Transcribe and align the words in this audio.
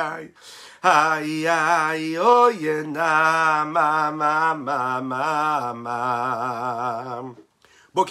ay. 0.00 0.32
Ay, 0.82 1.46
ay, 1.46 2.18
oye, 2.18 2.84
na, 2.86 3.66
ma, 3.66 4.10
ma, 4.10 4.54
ma, 4.54 5.00
ma, 5.02 5.74
ma. 5.74 7.22
Bon, 7.92 8.06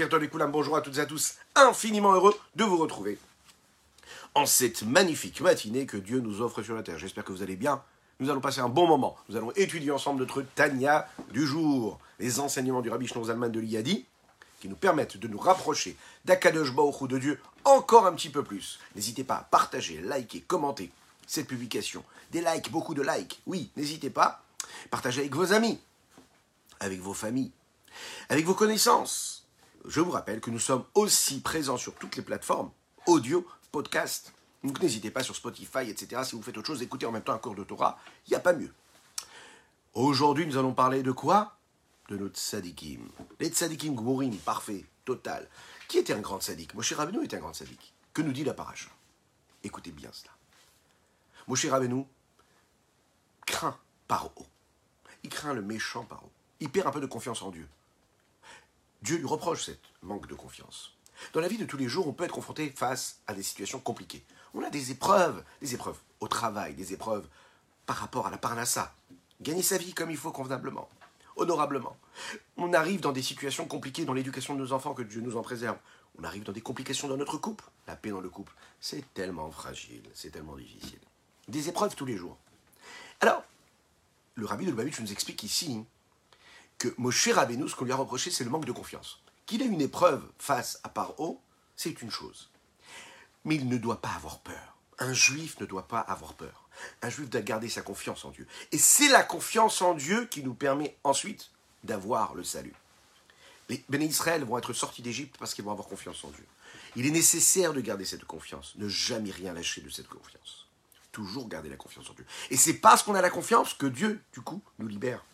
bonjour 0.51 0.77
à 0.77 0.81
toutes 0.81 0.97
et 0.97 1.01
à 1.01 1.07
tous. 1.07 1.37
Infiniment 1.55 2.13
heureux 2.13 2.35
de 2.55 2.63
vous 2.63 2.77
retrouver 2.77 3.17
en 4.35 4.45
cette 4.45 4.83
magnifique 4.83 5.41
matinée 5.41 5.85
que 5.85 5.97
Dieu 5.97 6.19
nous 6.19 6.41
offre 6.41 6.61
sur 6.61 6.75
la 6.75 6.83
terre. 6.83 6.99
J'espère 6.99 7.23
que 7.23 7.31
vous 7.31 7.43
allez 7.43 7.55
bien. 7.55 7.81
Nous 8.19 8.29
allons 8.29 8.41
passer 8.41 8.59
un 8.59 8.69
bon 8.69 8.87
moment. 8.87 9.15
Nous 9.29 9.37
allons 9.37 9.51
étudier 9.51 9.91
ensemble 9.91 10.19
notre 10.19 10.41
Tania 10.41 11.07
du 11.31 11.45
jour, 11.45 11.99
les 12.19 12.39
enseignements 12.39 12.81
du 12.81 12.89
Rabbi 12.89 13.07
Zalman 13.07 13.49
de 13.49 13.59
l'Iyadi 13.59 14.05
qui 14.59 14.67
nous 14.67 14.75
permettent 14.75 15.17
de 15.17 15.27
nous 15.27 15.39
rapprocher 15.39 15.95
d'Akadosh 16.25 16.73
Baruch 16.73 17.07
de 17.07 17.17
Dieu 17.17 17.39
encore 17.63 18.05
un 18.05 18.13
petit 18.13 18.29
peu 18.29 18.43
plus. 18.43 18.79
N'hésitez 18.95 19.23
pas 19.23 19.35
à 19.35 19.43
partager, 19.43 20.01
liker, 20.01 20.41
commenter 20.41 20.91
cette 21.27 21.47
publication. 21.47 22.03
Des 22.31 22.41
likes, 22.41 22.71
beaucoup 22.71 22.93
de 22.93 23.01
likes. 23.01 23.41
Oui, 23.45 23.71
n'hésitez 23.77 24.09
pas. 24.09 24.43
Partagez 24.91 25.21
avec 25.21 25.35
vos 25.35 25.53
amis, 25.53 25.79
avec 26.79 26.99
vos 26.99 27.13
familles, 27.13 27.51
avec 28.29 28.45
vos 28.45 28.53
connaissances. 28.53 29.47
Je 29.85 30.01
vous 30.01 30.11
rappelle 30.11 30.41
que 30.41 30.51
nous 30.51 30.59
sommes 30.59 30.83
aussi 30.93 31.39
présents 31.39 31.77
sur 31.77 31.95
toutes 31.95 32.17
les 32.17 32.21
plateformes, 32.21 32.71
audio, 33.07 33.45
podcast. 33.71 34.33
Donc 34.63 34.81
n'hésitez 34.81 35.11
pas 35.11 35.23
sur 35.23 35.35
Spotify, 35.35 35.89
etc. 35.89 36.21
Si 36.25 36.35
vous 36.35 36.41
faites 36.41 36.57
autre 36.57 36.67
chose, 36.67 36.81
écoutez 36.81 37.05
en 37.05 37.11
même 37.11 37.23
temps 37.23 37.33
un 37.33 37.37
cours 37.37 37.55
de 37.55 37.63
Torah, 37.63 37.97
il 38.27 38.31
n'y 38.31 38.35
a 38.35 38.39
pas 38.39 38.53
mieux. 38.53 38.73
Aujourd'hui, 39.93 40.45
nous 40.45 40.57
allons 40.57 40.73
parler 40.73 41.03
de 41.03 41.11
quoi? 41.11 41.57
De 42.09 42.17
notre 42.17 42.39
tzadikim. 42.39 43.09
Les 43.39 43.49
tzadikim 43.49 43.95
gmourim, 43.95 44.35
parfait, 44.37 44.85
total. 45.05 45.47
Qui 45.87 45.97
était 45.97 46.13
un 46.13 46.19
grand 46.19 46.39
tzadik? 46.39 46.73
Moshe 46.75 46.93
Rabbeinu 46.93 47.23
était 47.23 47.37
un 47.37 47.39
grand 47.39 47.53
tzadik. 47.53 47.93
Que 48.13 48.21
nous 48.21 48.31
dit 48.31 48.43
la 48.43 48.53
paracha? 48.53 48.89
Écoutez 49.63 49.91
bien 49.91 50.09
cela. 50.11 50.31
Moshe 51.47 51.65
Rabbeinu 51.65 52.05
craint 53.45 53.77
Paro. 54.07 54.31
Il 55.23 55.29
craint 55.29 55.53
le 55.53 55.61
méchant 55.61 56.05
Paro. 56.05 56.29
Il 56.59 56.69
perd 56.69 56.87
un 56.87 56.91
peu 56.91 57.01
de 57.01 57.05
confiance 57.05 57.41
en 57.41 57.51
Dieu. 57.51 57.67
Dieu 59.01 59.17
lui 59.17 59.25
reproche 59.25 59.65
cette 59.65 59.81
manque 60.01 60.27
de 60.27 60.35
confiance. 60.35 60.95
Dans 61.33 61.41
la 61.41 61.47
vie 61.47 61.57
de 61.57 61.65
tous 61.65 61.77
les 61.77 61.87
jours, 61.87 62.07
on 62.07 62.13
peut 62.13 62.23
être 62.23 62.33
confronté 62.33 62.69
face 62.75 63.19
à 63.27 63.33
des 63.33 63.43
situations 63.43 63.79
compliquées. 63.79 64.23
On 64.53 64.63
a 64.63 64.69
des 64.69 64.91
épreuves, 64.91 65.43
des 65.61 65.75
épreuves 65.75 65.99
au 66.19 66.27
travail, 66.27 66.73
des 66.73 66.93
épreuves 66.93 67.27
par 67.85 67.97
rapport 67.97 68.27
à 68.27 68.31
la 68.31 68.37
parnassa. 68.37 68.93
Gagner 69.41 69.63
sa 69.63 69.77
vie 69.77 69.93
comme 69.93 70.11
il 70.11 70.17
faut 70.17 70.31
convenablement 70.31 70.89
honorablement. 71.39 71.97
On 72.57 72.73
arrive 72.73 73.01
dans 73.01 73.11
des 73.11 73.21
situations 73.21 73.65
compliquées 73.65 74.05
dans 74.05 74.13
l'éducation 74.13 74.55
de 74.55 74.59
nos 74.59 74.73
enfants, 74.73 74.93
que 74.93 75.01
Dieu 75.01 75.21
nous 75.21 75.37
en 75.37 75.41
préserve. 75.41 75.77
On 76.19 76.23
arrive 76.23 76.43
dans 76.43 76.51
des 76.51 76.61
complications 76.61 77.07
dans 77.07 77.17
notre 77.17 77.37
couple. 77.37 77.63
La 77.87 77.95
paix 77.95 78.09
dans 78.09 78.21
le 78.21 78.29
couple, 78.29 78.53
c'est 78.79 79.13
tellement 79.13 79.49
fragile, 79.51 80.03
c'est 80.13 80.31
tellement 80.31 80.55
difficile. 80.55 80.99
Des 81.47 81.69
épreuves 81.69 81.95
tous 81.95 82.05
les 82.05 82.17
jours. 82.17 82.37
Alors, 83.21 83.43
le 84.35 84.45
rabbi 84.45 84.65
de 84.65 84.71
Lubavitch 84.71 84.99
nous 84.99 85.11
explique 85.11 85.43
ici 85.43 85.83
que 86.77 86.93
Moshe 86.97 87.29
Rabbeinu, 87.29 87.67
ce 87.67 87.75
qu'on 87.75 87.85
lui 87.85 87.91
a 87.91 87.95
reproché, 87.95 88.31
c'est 88.31 88.43
le 88.43 88.49
manque 88.49 88.65
de 88.65 88.71
confiance. 88.71 89.21
Qu'il 89.49 89.63
ait 89.63 89.65
une 89.65 89.81
épreuve 89.81 90.23
face 90.37 90.79
à 90.83 90.89
Paro, 90.89 91.41
c'est 91.75 92.03
une 92.03 92.11
chose. 92.11 92.51
Mais 93.45 93.55
il 93.55 93.67
ne 93.67 93.79
doit 93.79 93.99
pas 93.99 94.11
avoir 94.11 94.41
peur. 94.41 94.77
Un 94.99 95.11
juif 95.11 95.59
ne 95.59 95.65
doit 95.65 95.87
pas 95.87 96.01
avoir 96.01 96.35
peur. 96.35 96.69
Un 97.01 97.09
juif 97.09 97.31
doit 97.31 97.41
garder 97.41 97.67
sa 97.67 97.81
confiance 97.81 98.23
en 98.25 98.29
Dieu. 98.29 98.45
Et 98.71 98.77
c'est 98.77 99.07
la 99.07 99.23
confiance 99.23 99.81
en 99.81 99.95
Dieu 99.95 100.27
qui 100.27 100.43
nous 100.43 100.53
permet 100.53 100.95
ensuite 101.03 101.49
d'avoir 101.83 102.35
le 102.35 102.43
salut. 102.43 102.75
Les 103.69 103.83
béné 103.89 104.05
Israël 104.05 104.43
vont 104.43 104.59
être 104.59 104.73
sortis 104.73 105.01
d'Égypte 105.01 105.37
parce 105.39 105.55
qu'ils 105.55 105.65
vont 105.65 105.71
avoir 105.71 105.87
confiance 105.87 106.23
en 106.23 106.29
Dieu. 106.29 106.45
Il 106.95 107.07
est 107.07 107.09
nécessaire 107.09 107.73
de 107.73 107.81
garder 107.81 108.05
cette 108.05 108.25
confiance, 108.25 108.75
ne 108.75 108.87
jamais 108.87 109.31
rien 109.31 109.53
lâcher 109.53 109.81
de 109.81 109.89
cette 109.89 110.09
confiance. 110.09 110.67
Toujours 111.11 111.49
garder 111.49 111.69
la 111.69 111.75
confiance 111.75 112.07
en 112.07 112.13
Dieu. 112.13 112.25
Et 112.51 112.55
c'est 112.55 112.75
parce 112.75 113.01
qu'on 113.01 113.15
a 113.15 113.21
la 113.23 113.31
confiance 113.31 113.73
que 113.73 113.87
Dieu, 113.87 114.21
du 114.31 114.41
coup, 114.41 114.61
nous 114.77 114.87
libère. 114.87 115.25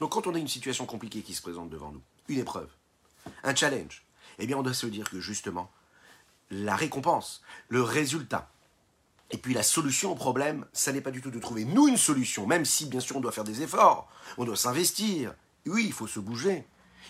Donc 0.00 0.12
quand 0.12 0.26
on 0.26 0.34
a 0.34 0.38
une 0.38 0.48
situation 0.48 0.86
compliquée 0.86 1.20
qui 1.20 1.34
se 1.34 1.42
présente 1.42 1.68
devant 1.68 1.92
nous, 1.92 2.00
une 2.28 2.38
épreuve, 2.38 2.70
un 3.42 3.54
challenge, 3.54 4.04
eh 4.38 4.46
bien 4.46 4.56
on 4.56 4.62
doit 4.62 4.74
se 4.74 4.86
dire 4.86 5.08
que 5.08 5.20
justement, 5.20 5.70
la 6.50 6.76
récompense, 6.76 7.42
le 7.68 7.82
résultat, 7.82 8.50
et 9.30 9.38
puis 9.38 9.54
la 9.54 9.62
solution 9.62 10.12
au 10.12 10.14
problème, 10.14 10.66
ça 10.72 10.92
n'est 10.92 11.00
pas 11.00 11.12
du 11.12 11.20
tout 11.20 11.30
de 11.30 11.38
trouver 11.38 11.64
nous 11.64 11.86
une 11.86 11.96
solution, 11.96 12.46
même 12.46 12.64
si 12.64 12.86
bien 12.86 13.00
sûr 13.00 13.16
on 13.16 13.20
doit 13.20 13.32
faire 13.32 13.44
des 13.44 13.62
efforts, 13.62 14.10
on 14.38 14.44
doit 14.44 14.56
s'investir. 14.56 15.34
Oui, 15.66 15.84
il 15.86 15.92
faut 15.92 16.08
se 16.08 16.18
bouger. 16.18 16.66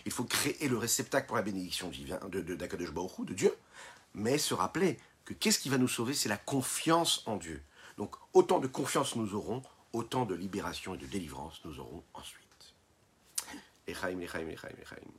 Il 0.06 0.12
faut 0.12 0.24
créer 0.24 0.68
le 0.68 0.76
réceptacle 0.76 1.26
pour 1.26 1.36
la 1.36 1.42
bénédiction 1.42 1.88
divine 1.88 2.18
de, 2.30 2.40
de, 2.40 2.54
de, 2.54 2.66
de 2.66 3.34
Dieu. 3.34 3.54
Mais 4.14 4.38
se 4.38 4.54
rappeler 4.54 4.98
que 5.24 5.34
qu'est-ce 5.34 5.58
qui 5.58 5.68
va 5.68 5.78
nous 5.78 5.88
sauver 5.88 6.14
C'est 6.14 6.28
la 6.28 6.36
confiance 6.36 7.22
en 7.26 7.36
Dieu. 7.36 7.62
Donc 7.96 8.16
autant 8.32 8.58
de 8.58 8.66
confiance 8.66 9.16
nous 9.16 9.34
aurons, 9.34 9.62
autant 9.92 10.24
de 10.24 10.34
libération 10.34 10.94
et 10.94 10.98
de 10.98 11.06
délivrance 11.06 11.60
nous 11.64 11.78
aurons 11.78 12.02
ensuite. 12.14 12.40
Echaim, 13.86 14.20
Echaim, 14.20 14.48
Echaim, 14.48 14.76
Echaim. 14.80 15.10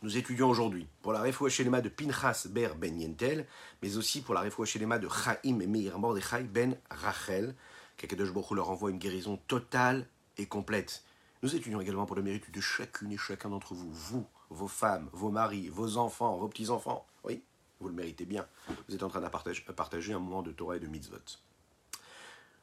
Nous 0.00 0.16
étudions 0.16 0.48
aujourd'hui 0.48 0.86
pour 1.02 1.12
la 1.12 1.20
Refoua 1.20 1.50
Shelema 1.50 1.80
de 1.80 1.88
Pinchas 1.88 2.46
Ber 2.50 2.76
Ben 2.76 3.00
Yentel, 3.00 3.48
mais 3.82 3.96
aussi 3.96 4.20
pour 4.20 4.32
la 4.32 4.42
Refoua 4.42 4.64
Shelema 4.64 4.96
de 5.00 5.08
Chaim 5.08 5.36
et 5.42 5.66
Meir 5.66 5.98
Mordechai 5.98 6.44
Ben 6.44 6.78
Rachel, 6.88 7.56
qu'Akadosh 7.96 8.32
Baruch 8.32 8.52
leur 8.52 8.70
envoie 8.70 8.92
une 8.92 8.98
guérison 8.98 9.38
totale 9.48 10.06
et 10.36 10.46
complète. 10.46 11.02
Nous 11.42 11.56
étudions 11.56 11.80
également 11.80 12.06
pour 12.06 12.14
le 12.14 12.22
mérite 12.22 12.48
de 12.48 12.60
chacune 12.60 13.10
et 13.10 13.16
chacun 13.16 13.48
d'entre 13.48 13.74
vous, 13.74 13.90
vous, 13.90 14.26
vos 14.50 14.68
femmes, 14.68 15.10
vos 15.12 15.30
maris, 15.30 15.68
vos 15.68 15.96
enfants, 15.96 16.36
vos 16.36 16.46
petits-enfants. 16.46 17.04
Oui, 17.24 17.42
vous 17.80 17.88
le 17.88 17.94
méritez 17.94 18.24
bien. 18.24 18.46
Vous 18.88 18.94
êtes 18.94 19.02
en 19.02 19.08
train 19.08 19.20
de 19.20 19.26
partager, 19.72 20.12
un 20.12 20.20
moment 20.20 20.42
de 20.42 20.52
Torah 20.52 20.76
et 20.76 20.80
de 20.80 20.86
mitzvot. 20.86 21.40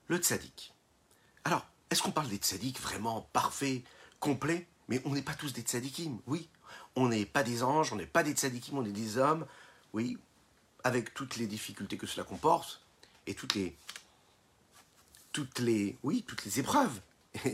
Le 0.08 0.18
tzaddik. 0.20 0.74
Alors, 1.44 1.68
est-ce 1.90 2.02
qu'on 2.02 2.12
parle 2.12 2.30
des 2.30 2.38
tzaddik 2.38 2.80
vraiment 2.80 3.28
parfaits, 3.34 3.84
complets 4.22 4.70
Mais 4.88 5.02
on 5.04 5.10
n'est 5.10 5.22
pas 5.22 5.34
tous 5.34 5.52
des 5.52 5.64
tzaddikim, 5.64 6.20
oui 6.28 6.48
on 6.96 7.10
n'est 7.10 7.26
pas 7.26 7.44
des 7.44 7.64
anges, 7.64 7.92
on 7.94 7.96
n'est 7.96 8.06
pas 8.06 8.24
des 8.24 8.32
tzadikim, 8.32 8.78
on 8.78 8.86
est 8.86 8.92
des 8.92 9.18
hommes, 9.18 9.46
oui, 9.94 10.18
avec 10.84 11.14
toutes 11.14 11.38
les 11.38 11.48
difficultés 11.48 11.98
que 11.98 12.08
cela 12.08 12.24
comporte, 12.24 12.82
et 13.28 13.34
toutes 13.34 13.56
les, 13.56 13.76
toutes 15.32 15.60
les, 15.60 15.98
oui, 16.04 16.24
toutes 16.28 16.46
les 16.46 16.60
épreuves. 16.60 17.02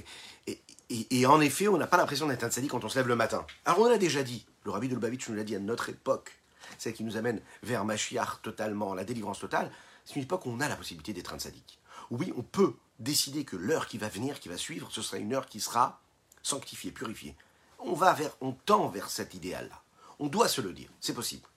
Et, 1.10 1.26
en 1.26 1.40
effet, 1.40 1.70
on 1.70 1.78
n'a 1.78 1.88
pas 1.88 1.96
l'impression 1.96 2.28
d'être 2.28 2.44
un 2.44 2.50
tzadik 2.50 2.70
quand 2.70 2.84
on 2.84 2.90
se 2.90 3.00
lève 3.00 3.08
le 3.08 3.16
matin. 3.16 3.46
Alors 3.64 3.80
on 3.80 3.90
l'a 3.90 3.98
déjà 3.98 4.24
dit, 4.24 4.46
le 4.66 4.72
rabbi 4.72 4.90
de 4.90 4.94
Lubavitch 4.94 5.30
nous 5.30 5.36
l'a 5.36 5.46
dit 5.46 5.56
à 5.56 5.60
notre 5.60 5.88
époque, 5.88 6.38
celle 6.78 6.92
qui 6.92 7.06
nous 7.06 7.16
amène 7.16 7.40
vers 7.64 7.86
Mashiach 7.86 8.42
totalement, 8.42 8.94
la 8.94 9.06
délivrance 9.06 9.40
totale, 9.40 9.72
c'est 10.04 10.18
une 10.18 10.24
époque 10.24 10.46
où 10.46 10.50
on 10.50 10.60
a 10.60 10.68
la 10.68 10.76
possibilité 10.76 11.14
d'être 11.14 11.34
un 11.34 11.40
tzadik. 11.40 11.80
Oui, 12.10 12.34
on 12.36 12.42
peut 12.42 12.74
décider 13.00 13.46
que 13.46 13.56
l'heure 13.56 13.88
qui 13.88 13.98
va 13.98 14.10
venir, 14.10 14.42
qui 14.42 14.50
va 14.50 14.58
suivre, 14.58 14.90
ce 14.92 15.02
sera 15.02 15.18
une 15.18 15.34
heure 15.34 15.46
qui 15.46 15.62
sera 15.62 16.02
sanctifiée, 16.44 16.92
purifiée 16.92 17.38
on 17.84 17.94
va 17.94 18.14
vers, 18.14 18.36
on 18.42 18.52
tend 18.52 18.88
vers 18.90 19.10
cet 19.10 19.34
idéal-là. 19.34 19.82
On 20.20 20.28
doit 20.28 20.48
se 20.48 20.62
le 20.62 20.74
dire, 20.74 20.90
c'est 21.00 21.14
possible. 21.14 21.48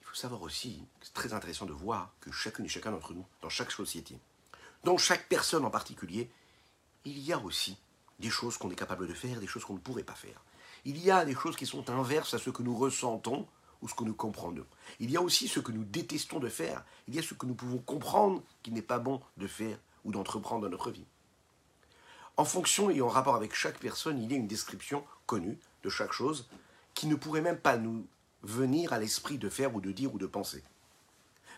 Il 0.00 0.06
faut 0.06 0.14
savoir 0.14 0.42
aussi, 0.42 0.84
c'est 1.00 1.14
très 1.14 1.32
intéressant 1.32 1.66
de 1.66 1.72
voir 1.72 2.12
que 2.20 2.30
chacune 2.30 2.64
et 2.64 2.68
chacun 2.68 2.90
d'entre 2.90 3.14
nous, 3.14 3.26
dans 3.42 3.48
chaque 3.48 3.72
société, 3.72 4.18
dans 4.84 4.98
chaque 4.98 5.28
personne 5.28 5.64
en 5.64 5.70
particulier, 5.70 6.30
il 7.04 7.18
y 7.18 7.32
a 7.32 7.38
aussi 7.38 7.78
des 8.18 8.30
choses 8.30 8.58
qu'on 8.58 8.70
est 8.70 8.76
capable 8.76 9.06
de 9.06 9.14
faire, 9.14 9.40
des 9.40 9.46
choses 9.46 9.64
qu'on 9.64 9.74
ne 9.74 9.78
pourrait 9.78 10.02
pas 10.02 10.14
faire. 10.14 10.42
Il 10.84 10.98
y 10.98 11.10
a 11.10 11.24
des 11.24 11.34
choses 11.34 11.56
qui 11.56 11.66
sont 11.66 11.88
inverses 11.90 12.34
à 12.34 12.38
ce 12.38 12.50
que 12.50 12.62
nous 12.62 12.76
ressentons 12.76 13.46
ou 13.80 13.88
ce 13.88 13.94
que 13.94 14.04
nous 14.04 14.14
comprenons. 14.14 14.66
Il 14.98 15.10
y 15.10 15.16
a 15.16 15.22
aussi 15.22 15.48
ce 15.48 15.60
que 15.60 15.72
nous 15.72 15.84
détestons 15.84 16.38
de 16.38 16.48
faire. 16.48 16.84
Il 17.08 17.14
y 17.14 17.18
a 17.18 17.22
ce 17.22 17.34
que 17.34 17.46
nous 17.46 17.54
pouvons 17.54 17.78
comprendre 17.78 18.42
qu'il 18.62 18.74
n'est 18.74 18.82
pas 18.82 18.98
bon 18.98 19.20
de 19.38 19.46
faire 19.46 19.78
ou 20.04 20.12
d'entreprendre 20.12 20.62
dans 20.62 20.70
notre 20.70 20.90
vie. 20.90 21.06
En 22.36 22.44
fonction 22.44 22.90
et 22.90 23.00
en 23.00 23.08
rapport 23.08 23.36
avec 23.36 23.54
chaque 23.54 23.78
personne, 23.78 24.22
il 24.22 24.30
y 24.30 24.34
a 24.34 24.38
une 24.38 24.46
description 24.46 25.04
connue 25.26 25.58
de 25.82 25.90
chaque 25.90 26.12
chose 26.12 26.48
qui 26.94 27.06
ne 27.06 27.14
pourrait 27.14 27.40
même 27.40 27.58
pas 27.58 27.76
nous 27.76 28.06
venir 28.42 28.92
à 28.92 28.98
l'esprit 28.98 29.38
de 29.38 29.48
faire 29.48 29.74
ou 29.74 29.80
de 29.80 29.92
dire 29.92 30.14
ou 30.14 30.18
de 30.18 30.26
penser. 30.26 30.64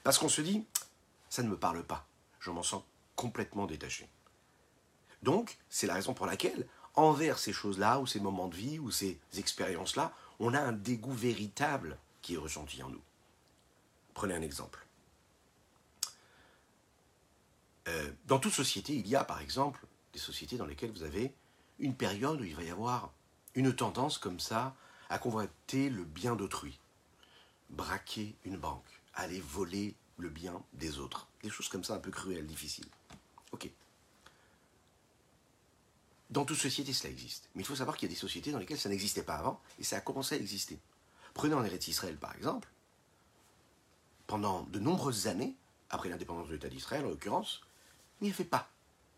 Parce 0.02 0.19
qu'on 0.19 0.28
se 0.28 0.40
dit, 0.40 0.66
ça 1.28 1.42
ne 1.42 1.48
me 1.48 1.56
parle 1.56 1.84
pas, 1.84 2.06
je 2.40 2.50
m'en 2.50 2.62
sens 2.62 2.82
complètement 3.16 3.66
détaché. 3.66 4.08
Donc, 5.22 5.58
c'est 5.69 5.86
la 5.86 5.94
raison 5.94 6.14
pour 6.14 6.26
laquelle, 6.26 6.66
envers 6.94 7.38
ces 7.38 7.52
choses-là, 7.52 8.00
ou 8.00 8.06
ces 8.06 8.20
moments 8.20 8.48
de 8.48 8.56
vie, 8.56 8.78
ou 8.78 8.90
ces 8.90 9.19
expériences-là, 9.36 10.12
on 10.40 10.54
a 10.54 10.60
un 10.60 10.72
dégoût 10.72 11.12
véritable 11.12 11.98
qui 12.20 12.34
est 12.34 12.38
ressenti 12.38 12.82
en 12.82 12.88
nous. 12.88 13.02
Prenez 14.14 14.34
un 14.34 14.42
exemple. 14.42 14.84
Euh, 17.88 18.12
dans 18.26 18.38
toute 18.38 18.52
société, 18.52 18.94
il 18.94 19.06
y 19.08 19.16
a 19.16 19.24
par 19.24 19.40
exemple 19.40 19.86
des 20.12 20.18
sociétés 20.18 20.56
dans 20.56 20.66
lesquelles 20.66 20.92
vous 20.92 21.02
avez 21.02 21.32
une 21.78 21.94
période 21.94 22.40
où 22.40 22.44
il 22.44 22.54
va 22.54 22.62
y 22.62 22.70
avoir 22.70 23.12
une 23.54 23.74
tendance 23.74 24.18
comme 24.18 24.40
ça 24.40 24.74
à 25.10 25.18
convoiter 25.18 25.90
le 25.90 26.04
bien 26.04 26.36
d'autrui, 26.36 26.78
braquer 27.70 28.34
une 28.44 28.56
banque, 28.56 29.00
aller 29.14 29.40
voler 29.40 29.94
le 30.18 30.28
bien 30.28 30.62
des 30.72 30.98
autres. 30.98 31.28
Des 31.42 31.50
choses 31.50 31.68
comme 31.68 31.84
ça 31.84 31.94
un 31.94 31.98
peu 31.98 32.10
cruelles, 32.10 32.46
difficiles. 32.46 32.88
Ok. 33.52 33.70
Dans 36.30 36.46
toute 36.46 36.56
société, 36.56 36.92
cela 36.92 37.10
existe. 37.10 37.50
Mais 37.54 37.62
il 37.62 37.66
faut 37.66 37.76
savoir 37.76 37.96
qu'il 37.96 38.08
y 38.08 38.12
a 38.12 38.14
des 38.14 38.20
sociétés 38.20 38.52
dans 38.52 38.58
lesquelles 38.58 38.78
ça 38.78 38.88
n'existait 38.88 39.22
pas 39.22 39.34
avant 39.34 39.60
et 39.78 39.84
ça 39.84 39.96
a 39.96 40.00
commencé 40.00 40.34
à 40.34 40.38
exister. 40.38 40.78
Prenez 41.34 41.54
en 41.54 41.64
Eretz 41.64 41.88
Israël 41.88 42.16
par 42.16 42.34
exemple. 42.34 42.68
Pendant 44.26 44.62
de 44.62 44.78
nombreuses 44.78 45.26
années, 45.26 45.54
après 45.90 46.08
l'indépendance 46.08 46.48
de 46.48 46.54
l'État 46.54 46.68
d'Israël 46.68 47.04
en 47.04 47.10
l'occurrence, 47.10 47.60
il 48.20 48.28
n'y 48.28 48.32
avait 48.32 48.44
pas. 48.44 48.70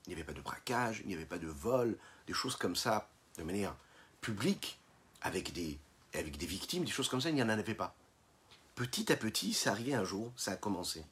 Il 0.06 0.10
n'y 0.10 0.14
avait 0.14 0.24
pas 0.24 0.32
de 0.32 0.40
braquage, 0.40 1.00
il 1.00 1.08
n'y 1.08 1.14
avait 1.14 1.24
pas 1.24 1.38
de 1.38 1.46
vol, 1.46 1.96
des 2.26 2.34
choses 2.34 2.56
comme 2.56 2.76
ça, 2.76 3.08
de 3.38 3.42
manière 3.42 3.74
publique, 4.20 4.78
avec 5.22 5.52
des, 5.52 5.78
avec 6.12 6.36
des 6.36 6.46
victimes, 6.46 6.84
des 6.84 6.90
choses 6.90 7.08
comme 7.08 7.20
ça, 7.20 7.30
il 7.30 7.34
n'y 7.34 7.42
en 7.42 7.48
avait 7.48 7.74
pas. 7.74 7.94
Petit 8.74 9.12
à 9.12 9.16
petit, 9.16 9.54
ça 9.54 9.70
arrivait 9.70 9.94
un 9.94 10.04
jour, 10.04 10.32
ça 10.36 10.52
a 10.52 10.56
commencé. 10.56 11.04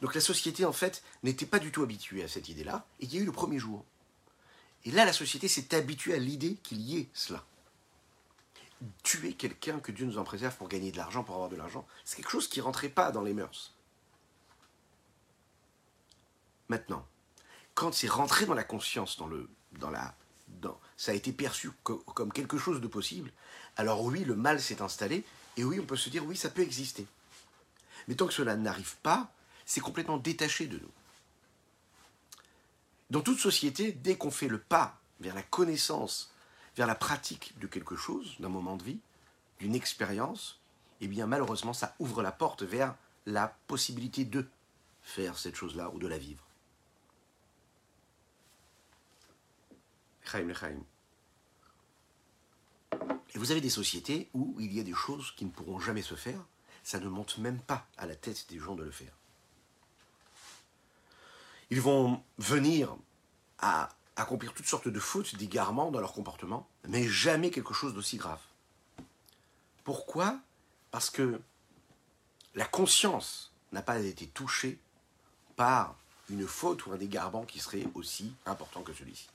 Donc 0.00 0.14
la 0.14 0.20
société, 0.20 0.64
en 0.64 0.72
fait, 0.72 1.02
n'était 1.22 1.46
pas 1.46 1.58
du 1.58 1.70
tout 1.72 1.82
habituée 1.82 2.22
à 2.22 2.28
cette 2.28 2.48
idée-là, 2.48 2.86
et 3.00 3.04
il 3.04 3.14
y 3.14 3.18
a 3.18 3.20
eu 3.20 3.26
le 3.26 3.32
premier 3.32 3.58
jour. 3.58 3.84
Et 4.84 4.90
là, 4.90 5.04
la 5.04 5.12
société 5.12 5.48
s'est 5.48 5.74
habituée 5.74 6.14
à 6.14 6.18
l'idée 6.18 6.56
qu'il 6.62 6.80
y 6.80 6.98
ait 6.98 7.08
cela. 7.14 7.44
Tuer 9.04 9.34
quelqu'un, 9.34 9.78
que 9.78 9.92
Dieu 9.92 10.04
nous 10.04 10.18
en 10.18 10.24
préserve 10.24 10.56
pour 10.56 10.68
gagner 10.68 10.90
de 10.90 10.96
l'argent, 10.96 11.22
pour 11.22 11.36
avoir 11.36 11.50
de 11.50 11.56
l'argent, 11.56 11.86
c'est 12.04 12.16
quelque 12.16 12.30
chose 12.30 12.48
qui 12.48 12.58
ne 12.58 12.64
rentrait 12.64 12.88
pas 12.88 13.12
dans 13.12 13.22
les 13.22 13.32
mœurs. 13.32 13.74
Maintenant, 16.68 17.06
quand 17.74 17.92
c'est 17.92 18.08
rentré 18.08 18.46
dans 18.46 18.54
la 18.54 18.64
conscience, 18.64 19.16
dans 19.18 19.26
le, 19.26 19.48
dans 19.72 19.90
la, 19.90 20.14
dans, 20.60 20.78
ça 20.96 21.12
a 21.12 21.14
été 21.14 21.32
perçu 21.32 21.70
comme 21.82 22.32
quelque 22.32 22.58
chose 22.58 22.80
de 22.80 22.86
possible, 22.86 23.32
alors 23.76 24.02
oui, 24.02 24.24
le 24.24 24.36
mal 24.36 24.60
s'est 24.60 24.82
installé, 24.82 25.24
et 25.56 25.64
oui, 25.64 25.80
on 25.80 25.86
peut 25.86 25.96
se 25.96 26.10
dire, 26.10 26.24
oui, 26.24 26.36
ça 26.36 26.50
peut 26.50 26.62
exister. 26.62 27.06
Mais 28.08 28.14
tant 28.14 28.26
que 28.26 28.32
cela 28.32 28.56
n'arrive 28.56 28.96
pas, 29.02 29.32
c'est 29.64 29.80
complètement 29.80 30.18
détaché 30.18 30.66
de 30.66 30.78
nous. 30.78 30.90
Dans 33.10 33.20
toute 33.20 33.38
société, 33.38 33.92
dès 33.92 34.16
qu'on 34.16 34.30
fait 34.30 34.48
le 34.48 34.58
pas 34.58 34.98
vers 35.20 35.34
la 35.34 35.42
connaissance, 35.42 36.32
vers 36.76 36.86
la 36.86 36.94
pratique 36.94 37.58
de 37.58 37.66
quelque 37.66 37.96
chose, 37.96 38.34
d'un 38.40 38.48
moment 38.48 38.76
de 38.76 38.82
vie, 38.82 38.98
d'une 39.60 39.74
expérience, 39.74 40.58
eh 41.00 41.08
bien 41.08 41.26
malheureusement, 41.26 41.74
ça 41.74 41.94
ouvre 41.98 42.22
la 42.22 42.32
porte 42.32 42.62
vers 42.62 42.94
la 43.26 43.54
possibilité 43.66 44.24
de 44.24 44.46
faire 45.02 45.38
cette 45.38 45.56
chose-là 45.56 45.90
ou 45.92 45.98
de 45.98 46.06
la 46.06 46.18
vivre. 46.18 46.42
Et 53.34 53.38
vous 53.38 53.50
avez 53.50 53.60
des 53.60 53.70
sociétés 53.70 54.28
où 54.34 54.56
il 54.60 54.72
y 54.72 54.80
a 54.80 54.82
des 54.82 54.94
choses 54.94 55.32
qui 55.36 55.44
ne 55.44 55.50
pourront 55.50 55.80
jamais 55.80 56.02
se 56.02 56.14
faire, 56.14 56.40
ça 56.84 57.00
ne 57.00 57.08
monte 57.08 57.38
même 57.38 57.60
pas 57.60 57.86
à 57.96 58.06
la 58.06 58.16
tête 58.16 58.46
des 58.48 58.58
gens 58.58 58.74
de 58.74 58.82
le 58.82 58.90
faire. 58.90 59.12
Ils 61.70 61.80
vont 61.80 62.22
venir 62.38 62.94
à 63.58 63.88
accomplir 64.16 64.52
toutes 64.52 64.66
sortes 64.66 64.88
de 64.88 65.00
fautes, 65.00 65.36
d'égarements 65.36 65.90
dans 65.90 66.00
leur 66.00 66.12
comportement, 66.12 66.68
mais 66.86 67.08
jamais 67.08 67.50
quelque 67.50 67.72
chose 67.72 67.94
d'aussi 67.94 68.18
grave. 68.18 68.40
Pourquoi? 69.84 70.38
Parce 70.90 71.08
que 71.08 71.40
la 72.54 72.66
conscience 72.66 73.52
n'a 73.72 73.80
pas 73.80 73.98
été 74.00 74.26
touchée 74.26 74.78
par 75.56 75.96
une 76.28 76.46
faute 76.46 76.86
ou 76.86 76.92
un 76.92 77.00
égarement 77.00 77.44
qui 77.44 77.58
serait 77.58 77.86
aussi 77.94 78.34
important 78.44 78.82
que 78.82 78.92
celui-ci. 78.92 79.28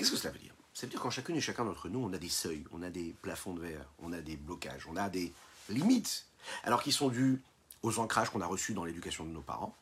Qu'est-ce 0.00 0.12
que 0.12 0.16
cela 0.16 0.32
veut 0.32 0.38
dire? 0.38 0.54
Ça 0.72 0.86
veut 0.86 0.90
dire 0.90 0.98
qu'en 1.02 1.10
chacune 1.10 1.36
et 1.36 1.42
chacun 1.42 1.62
d'entre 1.62 1.90
nous, 1.90 2.02
on 2.02 2.10
a 2.14 2.16
des 2.16 2.30
seuils, 2.30 2.64
on 2.72 2.80
a 2.80 2.88
des 2.88 3.14
plafonds 3.20 3.52
de 3.52 3.60
verre, 3.60 3.84
on 3.98 4.14
a 4.14 4.22
des 4.22 4.38
blocages, 4.38 4.86
on 4.86 4.96
a 4.96 5.10
des 5.10 5.30
limites, 5.68 6.24
alors 6.64 6.82
qui 6.82 6.90
sont 6.90 7.10
dues 7.10 7.42
aux 7.82 7.98
ancrages 7.98 8.30
qu'on 8.30 8.40
a 8.40 8.46
reçus 8.46 8.72
dans 8.72 8.86
l'éducation 8.86 9.26
de 9.26 9.30
nos 9.30 9.42
parents, 9.42 9.76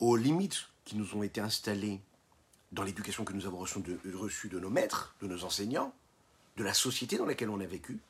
aux 0.00 0.16
limites 0.16 0.68
qui 0.86 0.96
nous 0.96 1.14
ont 1.14 1.22
été 1.22 1.42
installées 1.42 2.00
dans 2.72 2.84
l'éducation 2.84 3.26
que 3.26 3.34
nous 3.34 3.44
avons 3.44 3.58
reçue 3.58 4.48
de, 4.48 4.58
nos 4.58 4.70
maîtres, 4.70 5.14
de 5.20 5.26
nos 5.26 5.44
enseignants, 5.44 5.92
de 6.56 6.64
la 6.64 6.72
société 6.72 7.18
dans 7.18 7.26
laquelle 7.26 7.50
on 7.50 7.60
a 7.60 7.66
vécu, 7.66 8.00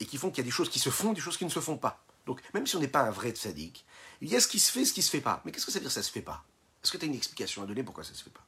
et 0.00 0.04
qui 0.04 0.18
font 0.18 0.30
qu'il 0.30 0.38
y 0.38 0.40
a 0.40 0.44
des 0.46 0.50
choses 0.50 0.68
qui 0.68 0.80
se 0.80 0.90
font, 0.90 1.12
des 1.12 1.20
choses 1.20 1.36
qui 1.36 1.44
ne 1.44 1.50
se 1.50 1.60
font 1.60 1.76
pas. 1.76 2.02
Donc, 2.26 2.42
même 2.54 2.66
si 2.66 2.74
on 2.74 2.80
n'est 2.80 2.88
pas 2.88 3.02
un 3.02 3.12
vrai 3.12 3.32
sadique, 3.36 3.84
il 4.20 4.28
y 4.28 4.34
a 4.34 4.40
ce 4.40 4.48
qui 4.48 4.58
se 4.58 4.72
fait, 4.72 4.84
ce 4.84 4.92
qui 4.92 4.98
ne 4.98 5.04
se 5.04 5.10
fait 5.10 5.20
pas. 5.20 5.42
Mais 5.44 5.52
qu'est-ce 5.52 5.64
que 5.64 5.70
ça 5.70 5.78
veut 5.78 5.84
dire 5.84 5.92
ça 5.92 6.02
se 6.02 6.10
fait 6.10 6.22
pas? 6.22 6.42
Est-ce 6.82 6.90
que 6.90 6.98
tu 6.98 7.04
as 7.04 7.06
une 7.06 7.14
explication 7.14 7.62
à 7.62 7.66
donner 7.66 7.84
pourquoi 7.84 8.02
ça 8.02 8.10
ne 8.10 8.16
se 8.16 8.24
fait 8.24 8.30
pas? 8.30 8.44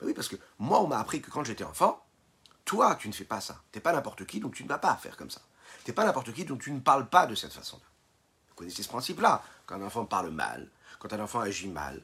Ben 0.00 0.06
Oui, 0.06 0.14
parce 0.14 0.28
que 0.28 0.36
moi, 0.58 0.80
on 0.80 0.86
m'a 0.86 0.98
appris 0.98 1.20
que 1.20 1.30
quand 1.30 1.44
j'étais 1.44 1.64
enfant, 1.64 2.04
toi, 2.64 2.96
tu 2.96 3.08
ne 3.08 3.12
fais 3.12 3.24
pas 3.24 3.40
ça. 3.40 3.62
Tu 3.72 3.78
n'es 3.78 3.82
pas 3.82 3.92
n'importe 3.92 4.26
qui, 4.26 4.40
donc 4.40 4.54
tu 4.54 4.64
ne 4.64 4.68
vas 4.68 4.78
pas 4.78 4.96
faire 4.96 5.16
comme 5.16 5.30
ça. 5.30 5.40
Tu 5.84 5.90
n'es 5.90 5.94
pas 5.94 6.04
n'importe 6.04 6.32
qui, 6.32 6.44
donc 6.44 6.60
tu 6.60 6.72
ne 6.72 6.80
parles 6.80 7.08
pas 7.08 7.26
de 7.26 7.34
cette 7.34 7.52
façon-là. 7.52 7.84
Vous 8.48 8.54
connaissez 8.54 8.82
ce 8.82 8.88
principe-là. 8.88 9.42
Quand 9.66 9.76
un 9.76 9.82
enfant 9.82 10.04
parle 10.04 10.30
mal, 10.30 10.70
quand 10.98 11.12
un 11.12 11.20
enfant 11.20 11.40
agit 11.40 11.68
mal, 11.68 12.02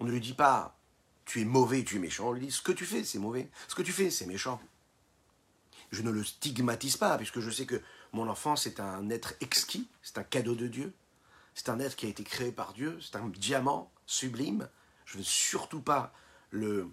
on 0.00 0.04
ne 0.04 0.10
lui 0.10 0.20
dit 0.20 0.34
pas 0.34 0.76
tu 1.24 1.40
es 1.40 1.44
mauvais, 1.44 1.84
tu 1.84 1.96
es 1.96 1.98
méchant, 1.98 2.28
on 2.28 2.32
lui 2.32 2.46
dit 2.46 2.52
ce 2.52 2.62
que 2.62 2.72
tu 2.72 2.84
fais, 2.84 3.04
c'est 3.04 3.18
mauvais, 3.18 3.48
ce 3.68 3.74
que 3.74 3.82
tu 3.82 3.92
fais, 3.92 4.10
c'est 4.10 4.26
méchant. 4.26 4.60
Je 5.90 6.02
ne 6.02 6.10
le 6.10 6.24
stigmatise 6.24 6.96
pas, 6.96 7.16
puisque 7.16 7.40
je 7.40 7.50
sais 7.50 7.66
que 7.66 7.80
mon 8.12 8.28
enfant, 8.28 8.56
c'est 8.56 8.80
un 8.80 9.08
être 9.10 9.34
exquis, 9.40 9.88
c'est 10.02 10.18
un 10.18 10.24
cadeau 10.24 10.54
de 10.54 10.66
Dieu, 10.66 10.92
c'est 11.54 11.68
un 11.68 11.78
être 11.80 11.96
qui 11.96 12.06
a 12.06 12.08
été 12.08 12.24
créé 12.24 12.50
par 12.50 12.72
Dieu, 12.72 12.98
c'est 13.00 13.16
un 13.16 13.28
diamant 13.28 13.90
sublime. 14.06 14.68
Je 15.04 15.16
ne 15.16 15.22
veux 15.22 15.28
surtout 15.28 15.80
pas 15.80 16.12
le, 16.52 16.88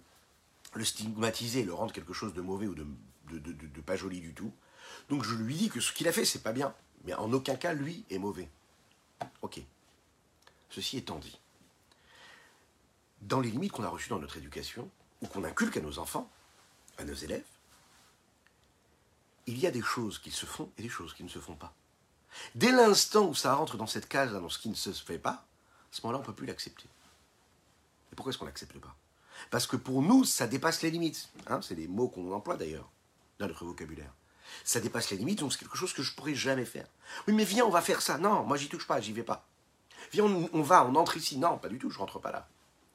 stigmatiser, 0.82 1.62
le 1.62 1.72
rendre 1.72 1.92
quelque 1.92 2.12
chose 2.12 2.34
de 2.34 2.40
mauvais 2.40 2.66
ou 2.66 2.74
de, 2.74 2.86
de, 3.28 3.80
pas 3.80 3.96
joli 3.96 4.20
du 4.20 4.34
tout. 4.34 4.52
Donc 5.08 5.22
je 5.22 5.34
lui 5.34 5.54
dis 5.54 5.68
que 5.70 5.80
ce 5.80 5.92
qu'il 5.92 6.08
a 6.08 6.12
fait, 6.12 6.24
c'est 6.24 6.42
pas 6.42 6.52
bien, 6.52 6.74
mais 7.04 7.14
en 7.14 7.32
aucun 7.32 7.54
cas, 7.54 7.72
lui, 7.72 8.04
est 8.10 8.18
mauvais. 8.18 8.48
Ok. 9.42 9.60
Ceci 10.70 10.96
étant 10.96 11.18
dit, 11.18 11.38
dans 13.22 13.40
les 13.40 13.50
limites 13.50 13.72
qu'on 13.72 13.84
a 13.84 13.88
reçues 13.88 14.08
dans 14.08 14.18
notre 14.18 14.38
éducation, 14.38 14.90
ou 15.20 15.26
qu'on 15.26 15.44
inculque 15.44 15.76
à 15.76 15.80
nos 15.80 15.98
enfants, 15.98 16.30
à 16.96 17.04
nos 17.04 17.14
élèves, 17.14 17.44
il 19.46 19.58
y 19.58 19.66
a 19.66 19.70
des 19.70 19.82
choses 19.82 20.18
qui 20.18 20.30
se 20.30 20.46
font 20.46 20.70
et 20.78 20.82
des 20.82 20.88
choses 20.88 21.12
qui 21.12 21.24
ne 21.24 21.28
se 21.28 21.38
font 21.38 21.56
pas. 21.56 21.74
Dès 22.54 22.72
l'instant 22.72 23.26
où 23.26 23.34
ça 23.34 23.54
rentre 23.54 23.76
dans 23.76 23.86
cette 23.86 24.08
case, 24.08 24.32
dans 24.32 24.48
ce 24.48 24.58
qui 24.58 24.68
ne 24.68 24.74
se 24.74 24.92
fait 24.92 25.18
pas, 25.18 25.30
à 25.30 25.44
ce 25.90 26.02
moment-là, 26.02 26.18
on 26.18 26.22
ne 26.22 26.26
peut 26.26 26.34
plus 26.34 26.46
l'accepter. 26.46 26.88
Et 28.12 28.16
pourquoi 28.16 28.30
est-ce 28.30 28.38
qu'on 28.38 28.44
ne 28.44 28.50
l'accepte 28.50 28.78
pas? 28.78 28.94
Parce 29.50 29.66
que 29.66 29.76
pour 29.76 30.02
nous, 30.02 30.24
ça 30.24 30.46
dépasse 30.46 30.82
les 30.82 30.90
limites. 30.90 31.30
Hein, 31.46 31.60
c'est 31.62 31.74
les 31.74 31.88
mots 31.88 32.08
qu'on 32.08 32.32
emploie 32.32 32.56
d'ailleurs 32.56 32.90
dans 33.38 33.46
notre 33.48 33.64
vocabulaire. 33.64 34.12
Ça 34.64 34.80
dépasse 34.80 35.10
les 35.10 35.16
limites, 35.16 35.38
donc 35.38 35.52
c'est 35.52 35.60
quelque 35.60 35.76
chose 35.76 35.92
que 35.92 36.02
je 36.02 36.10
ne 36.10 36.16
pourrais 36.16 36.34
jamais 36.34 36.64
faire. 36.64 36.86
Oui, 37.26 37.34
mais 37.34 37.44
viens, 37.44 37.64
on 37.64 37.70
va 37.70 37.80
faire 37.80 38.02
ça. 38.02 38.18
Non, 38.18 38.44
moi 38.44 38.56
j'y 38.56 38.68
touche 38.68 38.86
pas, 38.86 39.00
j'y 39.00 39.12
vais 39.12 39.22
pas. 39.22 39.46
Viens, 40.12 40.24
on, 40.24 40.62
va, 40.62 40.84
on 40.86 40.94
entre 40.96 41.16
ici. 41.16 41.38
Non, 41.38 41.58
pas 41.58 41.68
du 41.68 41.78
tout, 41.78 41.90
je 41.90 41.98
rentre 41.98 42.18
pas 42.18 42.32
là. 42.32 42.48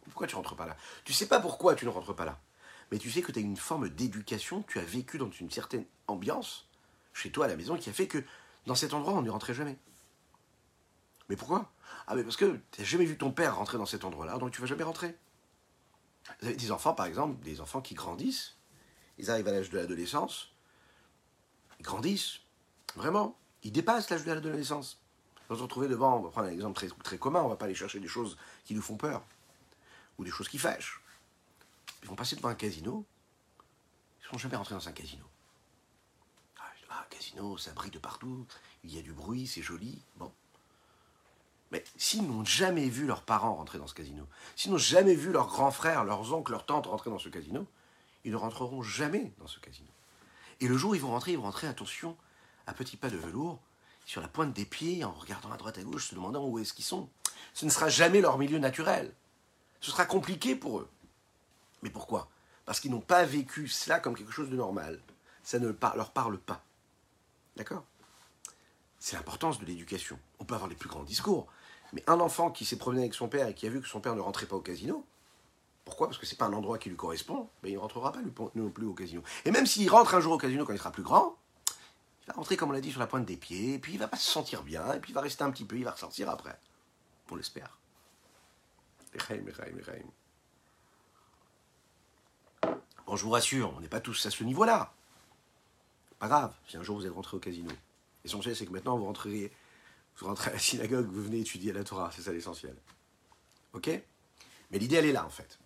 Pourquoi 0.06 0.28
tu 0.28 0.36
rentres 0.36 0.56
pas 0.56 0.66
là? 0.66 0.78
Tu 1.04 1.14
sais 1.14 1.28
pas 1.28 1.40
pourquoi 1.40 1.76
tu 1.76 1.86
ne 1.86 1.90
rentres 1.90 2.16
pas 2.16 2.26
là. 2.26 2.40
Mais 2.92 2.98
tu 3.00 3.10
sais 3.10 3.22
que 3.22 3.32
tu 3.32 3.40
as 3.40 3.42
une 3.42 3.58
forme 3.58 3.90
d'éducation, 3.90 4.64
tu 4.68 4.80
as 4.80 4.84
vécu 4.84 5.18
dans 5.18 5.32
une 5.32 5.50
certaine 5.50 5.86
ambiance, 6.08 6.68
chez 7.14 7.32
toi 7.32 7.46
à 7.46 7.48
la 7.48 7.56
maison, 7.56 7.78
qui 7.78 7.90
a 7.90 7.94
fait 7.94 8.08
que 8.08 8.24
dans 8.68 8.76
cet 8.76 8.94
endroit, 8.94 9.14
on 9.14 9.22
n'y 9.22 9.30
rentrait 9.30 9.54
jamais. 9.54 9.78
Mais 11.30 11.36
pourquoi? 11.36 11.72
Ah, 12.08 12.16
mais 12.16 12.24
parce 12.24 12.38
que 12.38 12.60
tu 12.72 12.82
n'as 12.82 12.86
jamais 12.86 13.06
vu 13.06 13.18
ton 13.18 13.32
père 13.32 13.56
rentrer 13.56 13.78
dans 13.78 13.86
cet 13.86 14.04
endroit-là, 14.06 14.38
donc 14.38 14.52
tu 14.52 14.62
vas 14.62 14.68
jamais 14.68 14.84
rentrer. 14.84 15.16
Vous 16.42 16.48
avez 16.48 16.56
des 16.56 16.72
enfants, 16.72 16.94
par 16.94 17.06
exemple, 17.06 17.44
des 17.44 17.62
enfants 17.62 17.82
qui 17.82 17.94
grandissent, 17.94 18.56
ils 19.18 19.30
arrivent 19.32 19.48
à 19.48 19.52
l'âge 19.52 19.70
de 19.70 19.78
l'adolescence, 19.78 20.52
ils 21.80 21.84
grandissent, 21.84 22.40
vraiment, 22.96 23.38
ils 23.64 23.72
dépassent 23.72 24.10
l'âge 24.10 24.24
de 24.24 24.32
l'adolescence. 24.32 25.02
On 25.48 25.54
va 25.54 25.58
se 25.58 25.64
retrouver 25.64 25.88
devant, 25.88 26.18
on 26.18 26.22
va 26.22 26.30
prendre 26.32 26.48
un 26.48 26.52
exemple 26.52 26.88
très, 27.04 27.18
commun, 27.18 27.42
on 27.42 27.50
va 27.50 27.56
pas 27.56 27.66
aller 27.66 27.76
chercher 27.76 28.00
des 28.00 28.08
choses 28.08 28.38
qui 28.64 28.74
nous 28.74 28.82
font 28.82 28.98
peur, 28.98 29.24
ou 30.18 30.24
des 30.24 30.32
choses 30.32 30.50
qui 30.50 30.58
fâchent. 30.58 31.02
Ils 32.02 32.10
vont 32.10 32.16
passer 32.16 32.36
devant 32.36 32.50
un 32.50 32.56
casino, 32.56 33.06
ils 34.20 34.26
ne 34.26 34.30
sont 34.30 34.38
jamais 34.40 34.56
rentrés 34.56 34.76
dans 34.76 34.88
un 34.88 34.94
casino. 34.94 35.26
Ah, 36.60 36.72
ah, 36.90 37.08
casino, 37.10 37.58
ça 37.58 37.72
brille 37.74 37.92
de 37.92 38.00
partout, 38.00 38.46
il 38.84 38.94
y 38.94 39.00
a 39.00 39.02
du 39.02 39.14
bruit, 39.14 39.48
c'est 39.48 39.62
joli. 39.62 40.02
Bon. 40.18 40.32
Mais 41.76 41.84
s'ils 41.98 42.26
n'ont 42.26 42.46
jamais 42.46 42.88
vu 42.88 43.06
leurs 43.06 43.24
parents 43.24 43.56
rentrer 43.56 43.80
dans 43.80 43.88
ce 43.88 43.94
casino, 43.94 44.26
s'ils 44.56 44.72
n'ont 44.72 44.78
jamais 44.78 45.14
vu 45.14 45.34
leurs 45.34 45.48
grands 45.48 45.72
frères, 45.72 46.06
leurs 46.06 46.34
oncles, 46.34 46.54
leurs 46.54 46.66
tantes 46.66 46.86
rentrer 46.86 47.10
dans 47.10 47.20
ce 47.20 47.28
casino, 47.28 47.68
ils 48.24 48.32
ne 48.32 48.38
rentreront 48.38 48.82
jamais 48.82 49.34
dans 49.40 49.48
ce 49.48 49.60
casino. 49.60 49.90
Et 50.62 50.70
le 50.70 50.78
jour 50.78 50.92
où 50.92 50.96
ils 50.96 51.02
vont 51.02 51.10
rentrer, 51.10 51.34
ils 51.34 51.38
vont 51.38 51.44
rentrer, 51.44 51.68
attention, 51.68 52.16
à 52.66 52.74
petits 52.74 52.96
pas 52.96 53.10
de 53.10 53.18
velours, 53.18 53.60
sur 54.06 54.22
la 54.22 54.30
pointe 54.30 54.54
des 54.54 54.64
pieds, 54.64 55.04
en 55.04 55.12
regardant 55.12 55.52
à 55.52 55.58
droite 55.58 55.78
à 55.78 55.84
gauche, 55.84 56.08
se 56.08 56.16
demandant 56.16 56.46
où 56.46 56.60
est-ce 56.60 56.72
qu'ils 56.74 56.86
sont. 56.86 57.10
Ce 57.54 57.66
ne 57.66 57.70
sera 57.70 57.90
jamais 57.90 58.22
leur 58.22 58.38
milieu 58.38 58.58
naturel. 58.58 59.14
Ce 59.82 59.92
sera 59.92 60.06
compliqué 60.06 60.56
pour 60.56 60.80
eux. 60.80 60.90
Mais 61.82 61.90
pourquoi? 61.90 62.30
Parce 62.66 62.80
qu'ils 62.80 62.92
n'ont 62.92 63.02
pas 63.02 63.26
vécu 63.26 63.68
cela 63.68 64.00
comme 64.00 64.16
quelque 64.16 64.32
chose 64.32 64.50
de 64.50 64.56
normal. 64.56 65.02
Ça 65.44 65.60
ne 65.60 65.76
leur 65.98 66.12
parle 66.12 66.38
pas. 66.38 66.64
D'accord? 67.58 67.84
C'est 68.98 69.18
l'importance 69.18 69.60
de 69.60 69.66
l'éducation. 69.66 70.18
On 70.40 70.46
peut 70.46 70.56
avoir 70.56 70.70
les 70.70 70.78
plus 70.78 70.88
grands 70.88 71.04
discours, 71.04 71.48
mais 71.96 72.04
un 72.08 72.20
enfant 72.20 72.52
qui 72.52 72.66
s'est 72.66 72.78
promené 72.78 73.02
avec 73.02 73.14
son 73.14 73.30
père 73.30 73.48
et 73.48 73.56
qui 73.56 73.66
a 73.66 73.70
vu 73.70 73.82
que 73.82 73.88
son 73.88 74.02
père 74.02 74.16
ne 74.16 74.22
rentrait 74.22 74.46
pas 74.46 74.58
au 74.58 74.62
casino, 74.62 75.06
pourquoi? 75.86 76.08
Parce 76.08 76.20
que 76.20 76.26
c'est 76.26 76.36
pas 76.36 76.46
un 76.46 76.54
endroit 76.54 76.78
qui 76.78 76.90
lui 76.90 76.98
correspond, 76.98 77.48
mais 77.64 77.70
il 77.72 77.76
ne 77.76 77.80
rentrera 77.80 78.12
pas 78.12 78.20
non 78.56 78.70
plus 78.70 78.86
au 78.86 78.94
casino. 78.94 79.24
Et 79.46 79.52
même 79.52 79.66
s'il 79.66 79.90
rentre 79.90 80.14
un 80.14 80.20
jour 80.20 80.34
au 80.34 80.38
casino 80.38 80.66
quand 80.66 80.74
il 80.74 80.78
sera 80.80 80.92
plus 80.92 81.04
grand, 81.04 81.38
il 82.24 82.28
va 82.28 82.34
rentrer, 82.34 82.58
comme 82.58 82.70
on 82.70 82.74
l'a 82.74 82.82
dit, 82.82 82.92
sur 82.92 83.00
la 83.00 83.08
pointe 83.08 83.26
des 83.26 83.38
pieds, 83.38 83.76
et 83.76 83.80
puis 83.80 83.94
il 83.94 84.00
va 84.00 84.08
pas 84.08 84.18
se 84.18 84.30
sentir 84.30 84.64
bien, 84.64 84.94
et 84.94 85.00
puis 85.00 85.12
il 85.12 85.14
va 85.14 85.22
rester 85.22 85.44
un 85.44 85.52
petit 85.52 85.64
peu, 85.64 85.78
il 85.78 85.86
va 85.86 85.92
ressortir 85.92 86.30
après. 86.30 86.60
On 87.32 87.36
l'espère. 87.36 87.78
Bon, 93.06 93.16
je 93.16 93.24
vous 93.24 93.30
rassure, 93.30 93.74
on 93.78 93.80
n'est 93.80 93.88
pas 93.88 94.02
tous 94.02 94.26
à 94.26 94.32
ce 94.32 94.44
niveau-là. 94.44 94.92
Pas 96.20 96.28
grave, 96.28 96.54
si 96.68 96.76
un 96.76 96.84
jour 96.84 96.98
vous 96.98 97.06
êtes 97.06 97.14
rentré 97.14 97.38
au 97.38 97.40
casino. 97.40 97.72
L'essentiel, 98.24 98.56
c'est 98.56 98.66
que 98.66 98.72
maintenant 98.72 98.98
vous 98.98 99.06
rentrez, 99.06 99.52
vous 100.18 100.28
rentrez 100.28 100.52
à 100.52 100.54
la 100.54 100.60
synagogue, 100.60 101.08
vous 101.08 101.24
venez 101.24 101.40
étudier 101.40 101.74
la 101.74 101.84
Torah, 101.84 102.12
c'est 102.16 102.22
ça 102.22 102.32
l'essentiel. 102.32 102.76
Ok? 103.74 103.90
Mais 104.72 104.80
l'idée, 104.80 104.96
elle 104.96 105.06
est 105.06 105.12
là, 105.12 105.26
en 105.26 105.30
fait. 105.30 105.60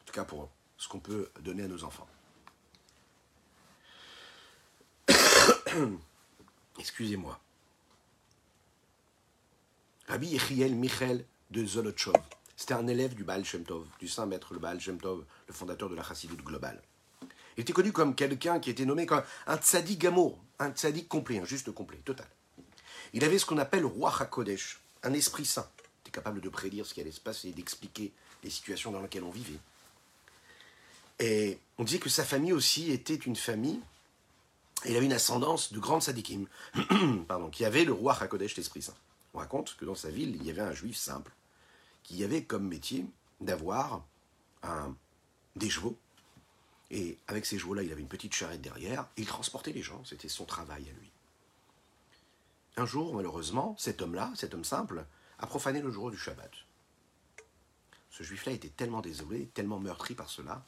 En 0.00 0.04
tout 0.04 0.12
cas, 0.12 0.24
pour 0.24 0.50
ce 0.76 0.88
qu'on 0.88 1.00
peut 1.00 1.30
donner 1.40 1.64
à 1.64 1.68
nos 1.68 1.84
enfants. 1.84 2.08
Excusez-moi. 6.78 7.38
Rabbi 10.08 10.28
Yechiel 10.28 10.74
Michel 10.74 11.24
de 11.50 11.64
Zolotchov. 11.64 12.14
C'était 12.56 12.74
un 12.74 12.86
élève 12.86 13.14
du 13.14 13.24
Baal 13.24 13.44
Shem 13.44 13.64
Tov, 13.64 13.86
du 13.98 14.08
saint 14.08 14.26
maître 14.26 14.52
le 14.52 14.58
Baal 14.58 14.80
Shem 14.80 14.98
Tov, 15.00 15.24
le 15.46 15.54
fondateur 15.54 15.88
de 15.88 15.94
la 15.94 16.02
Chassidut 16.02 16.36
globale. 16.36 16.82
Il 17.56 17.62
était 17.62 17.72
connu 17.72 17.92
comme 17.92 18.14
quelqu'un 18.14 18.60
qui 18.60 18.70
était 18.70 18.84
nommé 18.84 19.06
comme 19.06 19.22
un 19.46 19.56
tzaddik 19.56 19.98
gamour, 19.98 20.38
un 20.58 20.70
tzaddik 20.70 21.08
complet, 21.08 21.38
un 21.38 21.44
juste 21.44 21.70
complet, 21.72 21.98
total. 22.04 22.26
Il 23.12 23.24
avait 23.24 23.38
ce 23.38 23.46
qu'on 23.46 23.58
appelle 23.58 23.84
roi 23.84 24.14
HaKodesh, 24.20 24.80
un 25.02 25.12
esprit 25.12 25.44
saint. 25.44 25.68
Il 25.78 26.08
était 26.08 26.10
capable 26.12 26.40
de 26.40 26.48
prédire 26.48 26.86
ce 26.86 26.94
qui 26.94 27.00
allait 27.00 27.12
se 27.12 27.20
passer 27.20 27.48
et 27.48 27.52
d'expliquer 27.52 28.12
les 28.42 28.50
situations 28.50 28.90
dans 28.90 29.00
lesquelles 29.00 29.24
on 29.24 29.30
vivait. 29.30 29.58
Et 31.18 31.58
on 31.78 31.84
disait 31.84 31.98
que 31.98 32.08
sa 32.08 32.24
famille 32.24 32.52
aussi 32.52 32.90
était 32.90 33.14
une 33.14 33.36
famille 33.36 33.80
il 34.84 34.96
avait 34.96 35.06
une 35.06 35.12
ascendance 35.12 35.72
de 35.72 35.78
grandes 35.78 36.02
sadikim, 36.02 36.46
pardon, 37.28 37.50
qui 37.50 37.64
avait 37.64 37.84
le 37.84 37.92
roi 37.92 38.16
Hakodesh, 38.20 38.56
l'Esprit 38.56 38.82
Saint. 38.82 38.94
On 39.34 39.38
raconte 39.38 39.76
que 39.76 39.84
dans 39.84 39.94
sa 39.94 40.10
ville, 40.10 40.36
il 40.36 40.44
y 40.44 40.50
avait 40.50 40.62
un 40.62 40.72
juif 40.72 40.96
simple 40.96 41.32
qui 42.02 42.22
avait 42.24 42.42
comme 42.42 42.66
métier 42.66 43.06
d'avoir 43.40 44.04
des 45.56 45.70
chevaux. 45.70 45.96
Et 46.90 47.16
avec 47.28 47.46
ces 47.46 47.58
chevaux-là, 47.58 47.82
il 47.82 47.92
avait 47.92 48.02
une 48.02 48.08
petite 48.08 48.34
charrette 48.34 48.60
derrière, 48.60 49.08
et 49.16 49.22
il 49.22 49.26
transportait 49.26 49.72
les 49.72 49.82
gens, 49.82 50.02
c'était 50.04 50.28
son 50.28 50.44
travail 50.44 50.82
à 50.88 51.00
lui. 51.00 51.10
Un 52.76 52.86
jour, 52.86 53.14
malheureusement, 53.14 53.76
cet 53.78 54.00
homme-là, 54.00 54.32
cet 54.34 54.54
homme 54.54 54.64
simple, 54.64 55.04
a 55.38 55.46
profané 55.46 55.82
le 55.82 55.90
jour 55.90 56.10
du 56.10 56.16
Shabbat. 56.16 56.50
Ce 58.10 58.22
juif-là 58.22 58.52
était 58.52 58.68
tellement 58.68 59.00
désolé, 59.00 59.46
tellement 59.48 59.78
meurtri 59.78 60.14
par 60.14 60.30
cela, 60.30 60.64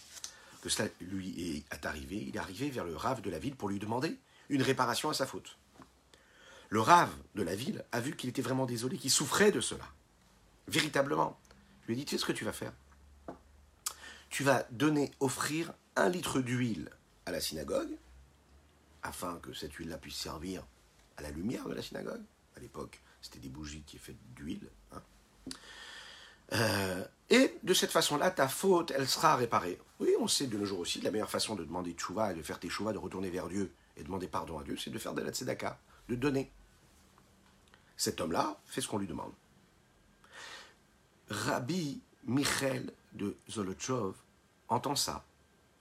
que 0.63 0.69
cela 0.69 0.89
lui 1.01 1.65
est 1.71 1.87
arrivé, 1.87 2.17
il 2.29 2.37
est 2.37 2.39
arrivé 2.39 2.71
vers 2.71 2.85
le 2.85 2.97
rave 2.97 3.21
de 3.21 3.31
la 3.31 3.39
ville 3.39 3.55
pour 3.55 3.69
lui 3.69 3.79
demander 3.79 4.19
une 4.49 4.63
réparation 4.63 5.11
à 5.11 5.15
sa 5.15 5.27
faute. 5.27 5.59
Le 6.71 6.81
rave 6.81 7.15
de 7.35 7.43
la 7.43 7.55
ville 7.55 7.85
a 7.93 8.01
vu 8.01 8.17
qu'il 8.17 8.31
était 8.31 8.43
vraiment 8.43 8.67
désolé, 8.67 8.99
qu'il 8.99 9.11
souffrait 9.11 9.53
de 9.53 9.61
cela. 9.61 9.85
Véritablement. 10.69 11.39
Lui 11.87 11.95
ai 11.95 11.97
dit, 11.97 12.05
tu 12.05 12.17
sais 12.17 12.21
ce 12.21 12.27
que 12.27 12.33
tu 12.33 12.45
vas 12.45 12.53
faire? 12.53 12.73
Tu 14.31 14.43
vas 14.43 14.67
donner, 14.71 15.13
offrir 15.21 15.73
un 15.97 16.09
litre 16.09 16.41
d'huile 16.41 16.91
à 17.27 17.31
la 17.31 17.41
synagogue, 17.41 17.97
afin 19.03 19.39
que 19.41 19.53
cette 19.53 19.75
huile-là 19.75 19.99
puisse 19.99 20.17
servir 20.17 20.65
à 21.17 21.23
la 21.23 21.31
lumière 21.31 21.69
de 21.69 21.75
la 21.75 21.83
synagogue. 21.83 22.23
À 22.57 22.61
l'époque, 22.61 23.01
c'était 23.21 23.39
des 23.39 23.49
bougies 23.49 23.83
qui 23.83 23.97
étaient 23.97 24.07
faites 24.07 24.35
d'huile. 24.35 24.69
Hein. 24.93 25.03
Euh, 26.53 27.05
et 27.31 27.55
de 27.63 27.75
cette 27.75 27.91
façon-là, 27.91 28.31
ta 28.31 28.49
faute, 28.49 28.93
elle 28.95 29.09
sera 29.09 29.37
réparée. 29.37 29.81
Oui, 29.99 30.11
on 30.21 30.29
sait 30.29 30.47
de 30.47 30.59
nos 30.59 30.67
jours 30.67 30.81
aussi, 30.81 31.01
la 31.01 31.11
meilleure 31.11 31.31
façon 31.31 31.55
de 31.55 31.65
demander 31.65 31.93
tchouva 31.93 32.33
et 32.33 32.35
de 32.35 32.43
faire 32.43 32.61
tes 32.61 32.69
chouvas, 32.69 32.93
de 32.93 32.99
retourner 32.99 33.31
vers 33.31 33.49
Dieu 33.49 33.73
et 33.97 34.01
de 34.01 34.07
demander 34.07 34.29
pardon 34.29 34.59
à 34.59 34.65
Dieu, 34.65 34.77
c'est 34.77 34.91
de 34.91 34.99
faire 34.99 35.15
de 35.15 35.23
la 35.23 35.33
tzedaka, 35.33 35.79
de 36.09 36.15
donner. 36.15 36.53
Cet 37.97 38.21
homme-là 38.21 38.61
fait 38.67 38.81
ce 38.81 38.89
qu'on 38.89 38.99
lui 38.99 39.07
demande. 39.07 39.33
Rabbi 41.29 42.03
Michel 42.25 42.93
de 43.13 43.37
Zolotchov 43.49 44.17
entend 44.69 44.97
ça. 44.97 45.25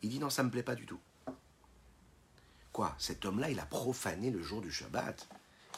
Il 0.01 0.09
dit 0.09 0.19
non, 0.19 0.29
ça 0.29 0.43
ne 0.43 0.47
me 0.47 0.51
plaît 0.51 0.63
pas 0.63 0.75
du 0.75 0.85
tout. 0.85 0.99
Quoi 2.73 2.95
Cet 2.97 3.23
homme-là, 3.23 3.51
il 3.51 3.59
a 3.59 3.65
profané 3.65 4.31
le 4.31 4.41
jour 4.41 4.59
du 4.59 4.71
Shabbat? 4.71 5.27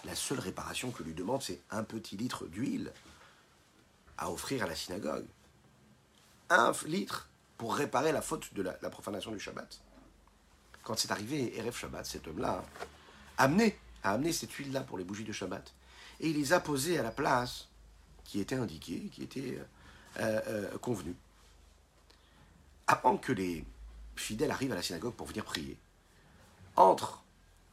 La 0.05 0.15
seule 0.15 0.39
réparation 0.39 0.91
que 0.91 1.03
lui 1.03 1.13
demande, 1.13 1.41
c'est 1.41 1.61
un 1.69 1.83
petit 1.83 2.15
litre 2.15 2.45
d'huile 2.47 2.93
à 4.17 4.31
offrir 4.31 4.63
à 4.63 4.67
la 4.67 4.75
synagogue. 4.75 5.25
Un 6.49 6.71
litre 6.85 7.27
pour 7.57 7.75
réparer 7.75 8.13
la 8.13 8.21
faute 8.21 8.53
de 8.53 8.61
la, 8.61 8.73
profanation 8.89 9.31
du 9.31 9.39
Shabbat. 9.39 9.81
Quand 10.83 10.97
c'est 10.97 11.11
arrivé, 11.11 11.57
Erev 11.57 11.75
Shabbat, 11.75 12.05
cet 12.05 12.27
homme-là 12.27 12.63
a 13.37 13.43
amené, 13.43 13.77
a 14.03 14.13
amené 14.13 14.31
cette 14.31 14.51
huile-là 14.53 14.81
pour 14.81 14.97
les 14.97 15.03
bougies 15.03 15.23
de 15.25 15.33
Shabbat. 15.33 15.73
Et 16.21 16.29
il 16.29 16.37
les 16.37 16.53
a 16.53 16.61
posées 16.61 16.97
à 16.97 17.03
la 17.03 17.11
place 17.11 17.67
qui 18.23 18.39
était 18.39 18.55
indiquée, 18.55 19.09
qui 19.11 19.23
était 19.23 19.59
euh, 20.19 20.41
euh, 20.47 20.77
convenue. 20.77 21.15
Avant 22.87 23.17
que 23.17 23.33
les 23.33 23.65
fidèles 24.15 24.51
arrivent 24.51 24.71
à 24.71 24.75
la 24.75 24.83
synagogue 24.83 25.13
pour 25.13 25.27
venir 25.27 25.43
prier, 25.43 25.77
entre 26.75 27.23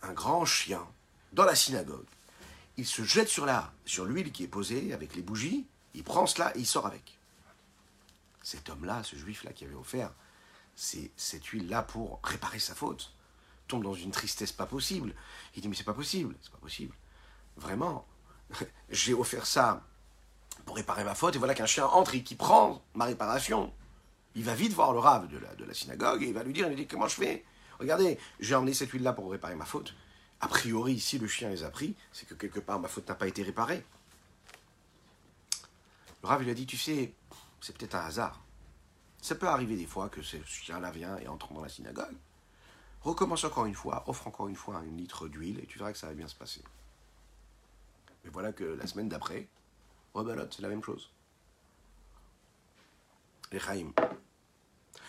un 0.02 0.12
grand 0.12 0.44
chien 0.44 0.86
dans 1.32 1.44
la 1.44 1.54
synagogue. 1.54 2.06
Il 2.76 2.86
se 2.86 3.02
jette 3.02 3.28
sur 3.28 4.04
l'huile 4.04 4.32
qui 4.32 4.44
est 4.44 4.48
posée 4.48 4.92
avec 4.92 5.14
les 5.14 5.22
bougies 5.22 5.66
il 5.94 6.04
prend 6.04 6.26
cela 6.26 6.56
et 6.56 6.60
il 6.60 6.66
sort 6.66 6.86
avec. 6.86 7.18
Cet 8.42 8.68
homme-là, 8.70 9.02
ce 9.04 9.16
juif-là 9.16 9.52
qui 9.52 9.64
avait 9.64 9.74
offert 9.74 10.12
c'est 10.74 11.10
cette 11.18 11.44
huile-là 11.44 11.82
pour 11.82 12.18
réparer 12.24 12.58
sa 12.58 12.74
faute, 12.74 13.12
tombe 13.68 13.84
dans 13.84 13.92
une 13.92 14.10
tristesse 14.10 14.52
pas 14.52 14.64
possible. 14.64 15.14
Il 15.54 15.60
dit 15.60 15.68
mais 15.68 15.76
c'est 15.76 15.84
pas 15.84 15.92
possible, 15.92 16.34
c'est 16.40 16.50
pas 16.50 16.58
possible. 16.58 16.94
Vraiment, 17.58 18.06
j'ai 18.88 19.12
offert 19.12 19.44
ça 19.44 19.86
pour 20.64 20.76
réparer 20.76 21.04
ma 21.04 21.14
faute 21.14 21.36
et 21.36 21.38
voilà 21.38 21.54
qu'un 21.54 21.66
chien 21.66 21.84
entre 21.86 22.14
et 22.14 22.22
qui 22.22 22.36
prend 22.36 22.82
ma 22.94 23.04
réparation. 23.04 23.70
Il 24.34 24.44
va 24.44 24.54
vite 24.54 24.72
voir 24.72 24.94
le 24.94 24.98
rave 24.98 25.28
de 25.28 25.36
la, 25.36 25.54
de 25.56 25.64
la 25.64 25.74
synagogue 25.74 26.22
et 26.22 26.28
il 26.28 26.34
va 26.34 26.42
lui 26.42 26.54
dire, 26.54 26.70
il 26.70 26.76
dit 26.76 26.86
comment 26.86 27.06
je 27.06 27.16
fais? 27.16 27.44
Regardez, 27.82 28.16
j'ai 28.38 28.54
emmené 28.54 28.74
cette 28.74 28.90
huile-là 28.90 29.12
pour 29.12 29.28
réparer 29.28 29.56
ma 29.56 29.64
faute. 29.64 29.94
A 30.40 30.46
priori, 30.46 31.00
si 31.00 31.18
le 31.18 31.26
chien 31.26 31.50
les 31.50 31.64
a 31.64 31.70
pris, 31.70 31.96
c'est 32.12 32.26
que 32.26 32.34
quelque 32.34 32.60
part 32.60 32.78
ma 32.78 32.86
faute 32.86 33.08
n'a 33.08 33.16
pas 33.16 33.26
été 33.26 33.42
réparée. 33.42 33.84
Le 36.22 36.28
Rav 36.28 36.42
lui 36.42 36.50
a 36.50 36.54
dit, 36.54 36.64
tu 36.64 36.78
sais, 36.78 37.12
c'est 37.60 37.76
peut-être 37.76 37.96
un 37.96 38.04
hasard. 38.06 38.40
Ça 39.20 39.34
peut 39.34 39.48
arriver 39.48 39.76
des 39.76 39.86
fois 39.86 40.08
que 40.08 40.22
ce 40.22 40.36
chien-là 40.44 40.92
vient 40.92 41.18
et 41.18 41.26
entre 41.26 41.52
dans 41.52 41.60
la 41.60 41.68
synagogue. 41.68 42.16
Recommence 43.00 43.42
encore 43.42 43.66
une 43.66 43.74
fois, 43.74 44.04
offre 44.06 44.28
encore 44.28 44.46
une 44.46 44.54
fois 44.54 44.76
un 44.76 44.84
litre 44.84 45.26
d'huile 45.26 45.58
et 45.58 45.66
tu 45.66 45.78
verras 45.78 45.90
que 45.90 45.98
ça 45.98 46.06
va 46.06 46.14
bien 46.14 46.28
se 46.28 46.36
passer. 46.36 46.62
Mais 48.22 48.30
voilà 48.30 48.52
que 48.52 48.62
la 48.62 48.86
semaine 48.86 49.08
d'après, 49.08 49.48
rebelote, 50.14 50.54
c'est 50.54 50.62
la 50.62 50.68
même 50.68 50.84
chose. 50.84 51.10
Chaim. 53.58 53.92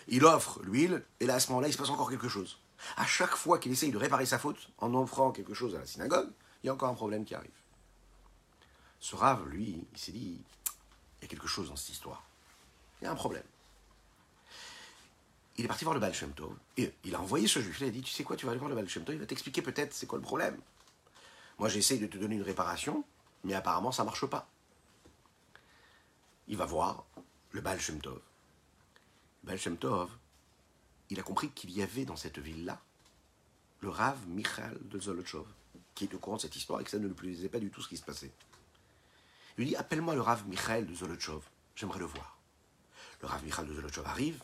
Il 0.08 0.26
offre 0.26 0.62
l'huile 0.64 1.04
et 1.20 1.26
là 1.26 1.36
à 1.36 1.40
ce 1.40 1.50
moment-là, 1.50 1.68
il 1.68 1.74
se 1.74 1.78
passe 1.78 1.90
encore 1.90 2.10
quelque 2.10 2.30
chose. 2.30 2.60
À 2.98 3.06
chaque 3.06 3.36
fois 3.36 3.60
qu'il 3.60 3.72
essaye 3.72 3.92
de 3.92 3.98
réparer 3.98 4.26
sa 4.26 4.40
faute 4.40 4.70
en 4.80 4.94
offrant 4.94 5.32
quelque 5.32 5.54
chose 5.54 5.76
à 5.76 5.80
la 5.80 5.86
synagogue, 5.86 6.30
il 6.64 6.68
y 6.68 6.70
a 6.70 6.74
encore 6.74 6.90
un 6.90 6.94
problème 6.96 7.26
qui 7.26 7.36
arrive. 7.36 7.52
Ce 9.00 9.16
rave, 9.16 9.48
lui, 9.50 9.86
il 9.92 9.98
s'est 9.98 10.12
dit, 10.12 10.42
il 11.20 11.24
y 11.24 11.26
a 11.26 11.28
quelque 11.28 11.48
chose 11.48 11.70
dans 11.70 11.76
cette 11.76 11.90
histoire. 11.90 12.24
Il 13.02 13.06
y 13.06 13.08
a 13.08 13.12
un 13.12 13.16
problème. 13.16 13.44
Il 15.58 15.66
est 15.66 15.68
parti 15.68 15.84
voir 15.84 15.94
le 15.94 16.00
Baal 16.00 16.14
et 16.78 16.94
il 17.04 17.16
a 17.16 17.22
envoyé 17.22 17.48
ce 17.48 17.60
juif-là, 17.60 17.88
il 17.88 17.90
a 17.90 17.94
dit, 17.94 18.02
tu 18.02 18.12
sais 18.12 18.24
quoi, 18.24 18.36
tu 18.36 18.46
vas 18.46 18.52
aller 18.52 18.60
voir 18.60 18.70
le 18.70 18.76
Baal 18.76 18.90
Shem 18.90 19.04
Tov, 19.04 19.16
il 19.16 19.20
va 19.20 19.28
t'expliquer 19.28 19.62
peut-être 19.62 19.94
c'est 19.94 20.08
quoi 20.08 20.18
le 20.18 20.24
problème. 20.24 20.58
Moi 21.60 21.70
j'essaye 21.70 22.00
de 22.00 22.08
te 22.08 22.18
donner 22.18 22.36
une 22.36 22.42
réparation, 22.42 23.04
Mais 23.44 23.54
apparemment, 23.54 23.92
ça 23.92 24.04
ne 24.04 24.08
marche 24.08 24.26
pas. 24.26 24.48
Il 26.48 26.58
va 26.58 26.66
voir 26.66 27.06
le 27.52 27.62
Baal. 27.62 27.80
Baal 29.44 29.60
Tov, 29.60 30.10
il 31.10 31.20
a 31.20 31.24
compris 31.24 31.50
qu'il 31.50 31.72
y 31.72 31.82
avait 31.82 32.06
dans 32.06 32.16
cette 32.16 32.40
ville-là 32.40 32.82
le 33.82 33.90
Rav 33.90 34.18
Michal 34.28 34.78
de 34.84 35.00
Zolochov, 35.00 35.46
qui 35.94 36.06
est 36.06 36.14
au 36.14 36.20
courant 36.20 36.38
de 36.38 36.42
cette 36.42 36.56
histoire 36.56 36.80
et 36.80 36.86
que 36.86 36.90
ça 36.90 37.00
ne 37.00 37.08
lui 37.08 37.14
plaisait 37.14 37.50
pas 37.50 37.60
du 37.60 37.70
tout 37.70 37.82
ce 37.82 37.90
qui 37.90 37.98
se 37.98 38.04
passait. 38.04 38.32
Il 39.58 39.62
lui 39.62 39.66
dit 39.68 39.76
Appelle-moi 39.76 40.16
le 40.16 40.22
Rav 40.22 40.48
Michal 40.48 40.86
de 40.86 40.96
Zolochov, 40.96 41.44
j'aimerais 41.76 42.00
le 42.00 42.06
voir. 42.06 42.38
Le 43.22 43.28
Rav 43.28 43.44
Michal 43.44 43.68
de 43.68 43.74
Zolochov 43.74 44.08
arrive, 44.08 44.42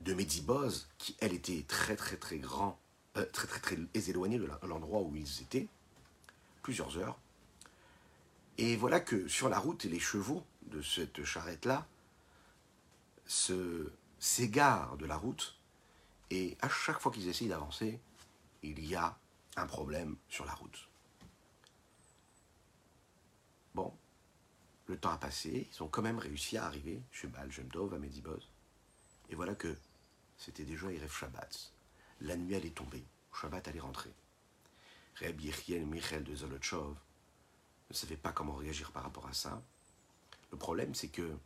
de 0.00 0.14
Mediboz, 0.14 0.88
qui 0.96 1.16
elle 1.20 1.34
était 1.34 1.64
très 1.68 1.96
très 1.96 2.16
très 2.16 2.38
grand, 2.38 2.78
euh, 3.16 3.26
très 3.26 3.46
très 3.46 3.60
très 3.60 4.10
éloignée 4.10 4.38
de 4.38 4.48
l'endroit 4.62 5.02
où 5.02 5.14
ils 5.14 5.42
étaient, 5.42 5.68
plusieurs 6.62 6.96
heures. 6.96 7.18
Et 8.56 8.76
voilà 8.76 9.00
que 9.00 9.28
sur 9.28 9.48
la 9.48 9.58
route, 9.58 9.84
les 9.84 10.00
chevaux 10.00 10.44
de 10.62 10.80
cette 10.82 11.24
charrette-là 11.24 11.86
s'égarent 13.28 14.96
de 14.96 15.06
la 15.06 15.16
route 15.16 15.58
et 16.30 16.56
à 16.60 16.68
chaque 16.68 17.00
fois 17.00 17.12
qu'ils 17.12 17.28
essayent 17.28 17.48
d'avancer, 17.48 18.00
il 18.62 18.84
y 18.84 18.94
a 18.94 19.16
un 19.56 19.66
problème 19.66 20.16
sur 20.28 20.44
la 20.44 20.54
route. 20.54 20.88
Bon, 23.74 23.94
le 24.86 24.98
temps 24.98 25.10
a 25.10 25.18
passé, 25.18 25.68
ils 25.72 25.82
ont 25.82 25.88
quand 25.88 26.02
même 26.02 26.18
réussi 26.18 26.56
à 26.56 26.64
arriver 26.64 27.00
chez 27.12 27.28
Baal 27.28 27.50
à 27.50 27.98
Mediboz. 27.98 28.48
Et 29.30 29.34
voilà 29.34 29.54
que 29.54 29.76
c'était 30.36 30.64
déjà 30.64 30.90
Erev 30.90 31.12
Shabbat. 31.12 31.72
La 32.22 32.36
nuit 32.36 32.54
allait 32.54 32.70
tomber, 32.70 33.04
Shabbat 33.32 33.68
allait 33.68 33.80
rentrer. 33.80 34.12
Reb 35.20 35.40
Yechiel 35.40 35.84
Michel 35.84 36.24
de 36.24 36.34
Zolotchov 36.34 36.96
ne 37.90 37.94
savait 37.94 38.16
pas 38.16 38.32
comment 38.32 38.54
réagir 38.54 38.92
par 38.92 39.02
rapport 39.02 39.26
à 39.26 39.32
ça. 39.32 39.62
Le 40.50 40.56
problème, 40.56 40.94
c'est 40.94 41.08
que 41.08 41.36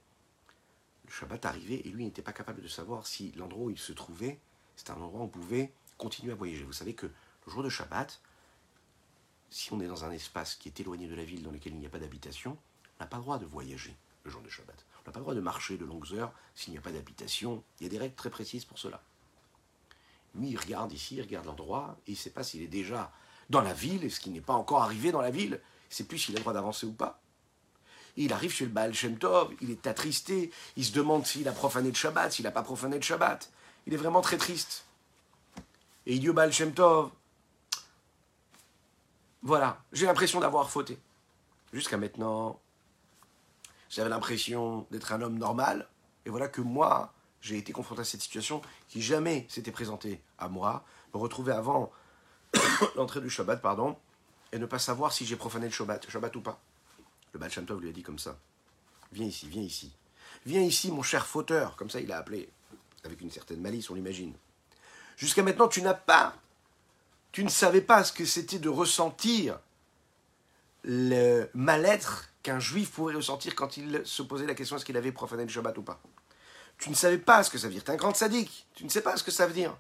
Shabbat 1.12 1.44
arrivait 1.44 1.82
et 1.84 1.90
lui 1.90 2.04
n'était 2.04 2.22
pas 2.22 2.32
capable 2.32 2.62
de 2.62 2.68
savoir 2.68 3.06
si 3.06 3.32
l'endroit 3.32 3.66
où 3.66 3.70
il 3.70 3.78
se 3.78 3.92
trouvait 3.92 4.40
c'est 4.76 4.90
un 4.90 4.94
endroit 4.94 5.20
où 5.20 5.24
on 5.24 5.28
pouvait 5.28 5.72
continuer 5.98 6.32
à 6.32 6.34
voyager. 6.34 6.64
Vous 6.64 6.72
savez 6.72 6.94
que 6.94 7.06
le 7.06 7.52
jour 7.52 7.62
de 7.62 7.68
Shabbat, 7.68 8.20
si 9.50 9.72
on 9.72 9.80
est 9.80 9.86
dans 9.86 10.04
un 10.04 10.10
espace 10.10 10.54
qui 10.54 10.68
est 10.68 10.80
éloigné 10.80 11.06
de 11.06 11.14
la 11.14 11.24
ville 11.24 11.42
dans 11.42 11.50
lequel 11.50 11.74
il 11.74 11.78
n'y 11.78 11.86
a 11.86 11.90
pas 11.90 11.98
d'habitation, 11.98 12.56
on 12.98 13.04
n'a 13.04 13.06
pas 13.06 13.18
le 13.18 13.22
droit 13.22 13.38
de 13.38 13.44
voyager 13.44 13.94
le 14.24 14.30
jour 14.30 14.40
de 14.40 14.48
Shabbat. 14.48 14.86
On 15.04 15.08
n'a 15.08 15.12
pas 15.12 15.18
le 15.18 15.24
droit 15.24 15.34
de 15.34 15.40
marcher 15.40 15.76
de 15.76 15.84
longues 15.84 16.14
heures 16.14 16.32
s'il 16.54 16.72
n'y 16.72 16.78
a 16.78 16.82
pas 16.82 16.92
d'habitation. 16.92 17.62
Il 17.78 17.84
y 17.84 17.86
a 17.86 17.90
des 17.90 17.98
règles 17.98 18.14
très 18.14 18.30
précises 18.30 18.64
pour 18.64 18.78
cela. 18.78 19.02
Lui, 20.34 20.50
il 20.50 20.58
regarde 20.58 20.92
ici, 20.92 21.16
il 21.16 21.22
regarde 21.22 21.44
l'endroit, 21.44 21.98
et 22.06 22.12
il 22.12 22.14
ne 22.14 22.18
sait 22.18 22.30
pas 22.30 22.42
s'il 22.42 22.62
est 22.62 22.68
déjà 22.68 23.12
dans 23.50 23.60
la 23.60 23.74
ville, 23.74 24.02
est-ce 24.04 24.18
qu'il 24.18 24.32
n'est 24.32 24.40
pas 24.40 24.54
encore 24.54 24.82
arrivé 24.82 25.12
dans 25.12 25.20
la 25.20 25.30
ville, 25.30 25.60
il 25.60 25.90
ne 25.90 25.94
sait 25.94 26.04
plus 26.04 26.18
s'il 26.18 26.34
a 26.34 26.38
le 26.38 26.42
droit 26.42 26.54
d'avancer 26.54 26.86
ou 26.86 26.92
pas. 26.92 27.20
Il 28.16 28.32
arrive 28.32 28.52
chez 28.52 28.64
le 28.64 28.70
Baal 28.70 28.94
Shem 28.94 29.18
Tov, 29.18 29.52
il 29.60 29.70
est 29.70 29.86
attristé, 29.86 30.50
il 30.76 30.84
se 30.84 30.92
demande 30.92 31.26
s'il 31.26 31.48
a 31.48 31.52
profané 31.52 31.90
de 31.90 31.96
Shabbat, 31.96 32.32
s'il 32.32 32.44
n'a 32.44 32.50
pas 32.50 32.62
profané 32.62 32.98
de 32.98 33.04
Shabbat. 33.04 33.50
Il 33.86 33.94
est 33.94 33.96
vraiment 33.96 34.20
très 34.20 34.36
triste. 34.36 34.84
Et 36.06 36.16
Idiot 36.16 36.32
Baal 36.32 36.52
Shem 36.52 36.72
Tov, 36.72 37.10
voilà, 39.42 39.82
j'ai 39.92 40.06
l'impression 40.06 40.40
d'avoir 40.40 40.70
fauté. 40.70 40.98
Jusqu'à 41.72 41.96
maintenant, 41.96 42.60
j'avais 43.88 44.10
l'impression 44.10 44.86
d'être 44.90 45.12
un 45.12 45.22
homme 45.22 45.38
normal. 45.38 45.88
Et 46.24 46.30
voilà 46.30 46.48
que 46.48 46.60
moi, 46.60 47.12
j'ai 47.40 47.58
été 47.58 47.72
confronté 47.72 48.02
à 48.02 48.04
cette 48.04 48.22
situation 48.22 48.62
qui 48.88 49.02
jamais 49.02 49.46
s'était 49.48 49.72
présentée 49.72 50.22
à 50.38 50.48
moi. 50.48 50.84
Me 51.12 51.18
retrouver 51.18 51.52
avant 51.52 51.90
l'entrée 52.96 53.20
du 53.20 53.30
Shabbat, 53.30 53.60
pardon, 53.60 53.96
et 54.52 54.58
ne 54.58 54.66
pas 54.66 54.78
savoir 54.78 55.12
si 55.12 55.26
j'ai 55.26 55.36
profané 55.36 55.66
le 55.66 55.72
Shabbat, 55.72 56.08
Shabbat 56.08 56.36
ou 56.36 56.40
pas. 56.40 56.60
Le 57.32 57.38
Baal 57.38 57.50
lui 57.80 57.88
a 57.88 57.92
dit 57.92 58.02
comme 58.02 58.18
ça. 58.18 58.38
Viens 59.12 59.26
ici, 59.26 59.48
viens 59.48 59.62
ici. 59.62 59.92
Viens 60.46 60.62
ici, 60.62 60.90
mon 60.90 61.02
cher 61.02 61.26
fauteur, 61.26 61.76
comme 61.76 61.90
ça 61.90 62.00
il 62.00 62.10
a 62.12 62.18
appelé 62.18 62.48
avec 63.04 63.20
une 63.20 63.30
certaine 63.30 63.60
malice, 63.60 63.90
on 63.90 63.94
l'imagine. 63.94 64.34
Jusqu'à 65.16 65.42
maintenant, 65.42 65.68
tu 65.68 65.82
n'as 65.82 65.94
pas, 65.94 66.34
tu 67.32 67.44
ne 67.44 67.48
savais 67.48 67.80
pas 67.80 68.04
ce 68.04 68.12
que 68.12 68.24
c'était 68.24 68.58
de 68.58 68.68
ressentir 68.68 69.58
le 70.84 71.48
mal-être 71.54 72.30
qu'un 72.42 72.58
juif 72.58 72.90
pourrait 72.90 73.14
ressentir 73.14 73.54
quand 73.54 73.76
il 73.76 74.02
se 74.04 74.22
posait 74.22 74.46
la 74.46 74.54
question 74.54 74.76
est-ce 74.76 74.84
qu'il 74.84 74.96
avait 74.96 75.12
profané 75.12 75.44
le 75.44 75.48
Shabbat 75.48 75.78
ou 75.78 75.82
pas? 75.82 76.00
Tu 76.78 76.90
ne 76.90 76.94
savais 76.94 77.18
pas 77.18 77.44
ce 77.44 77.50
que 77.50 77.58
ça 77.58 77.68
veut 77.68 77.74
dire. 77.74 77.84
Tu 77.84 77.90
es 77.90 77.94
un 77.94 77.96
grand 77.96 78.14
sadique. 78.14 78.66
Tu 78.74 78.84
ne 78.84 78.88
sais 78.88 79.02
pas 79.02 79.16
ce 79.16 79.22
que 79.22 79.30
ça 79.30 79.46
veut 79.46 79.52
dire. 79.52 79.76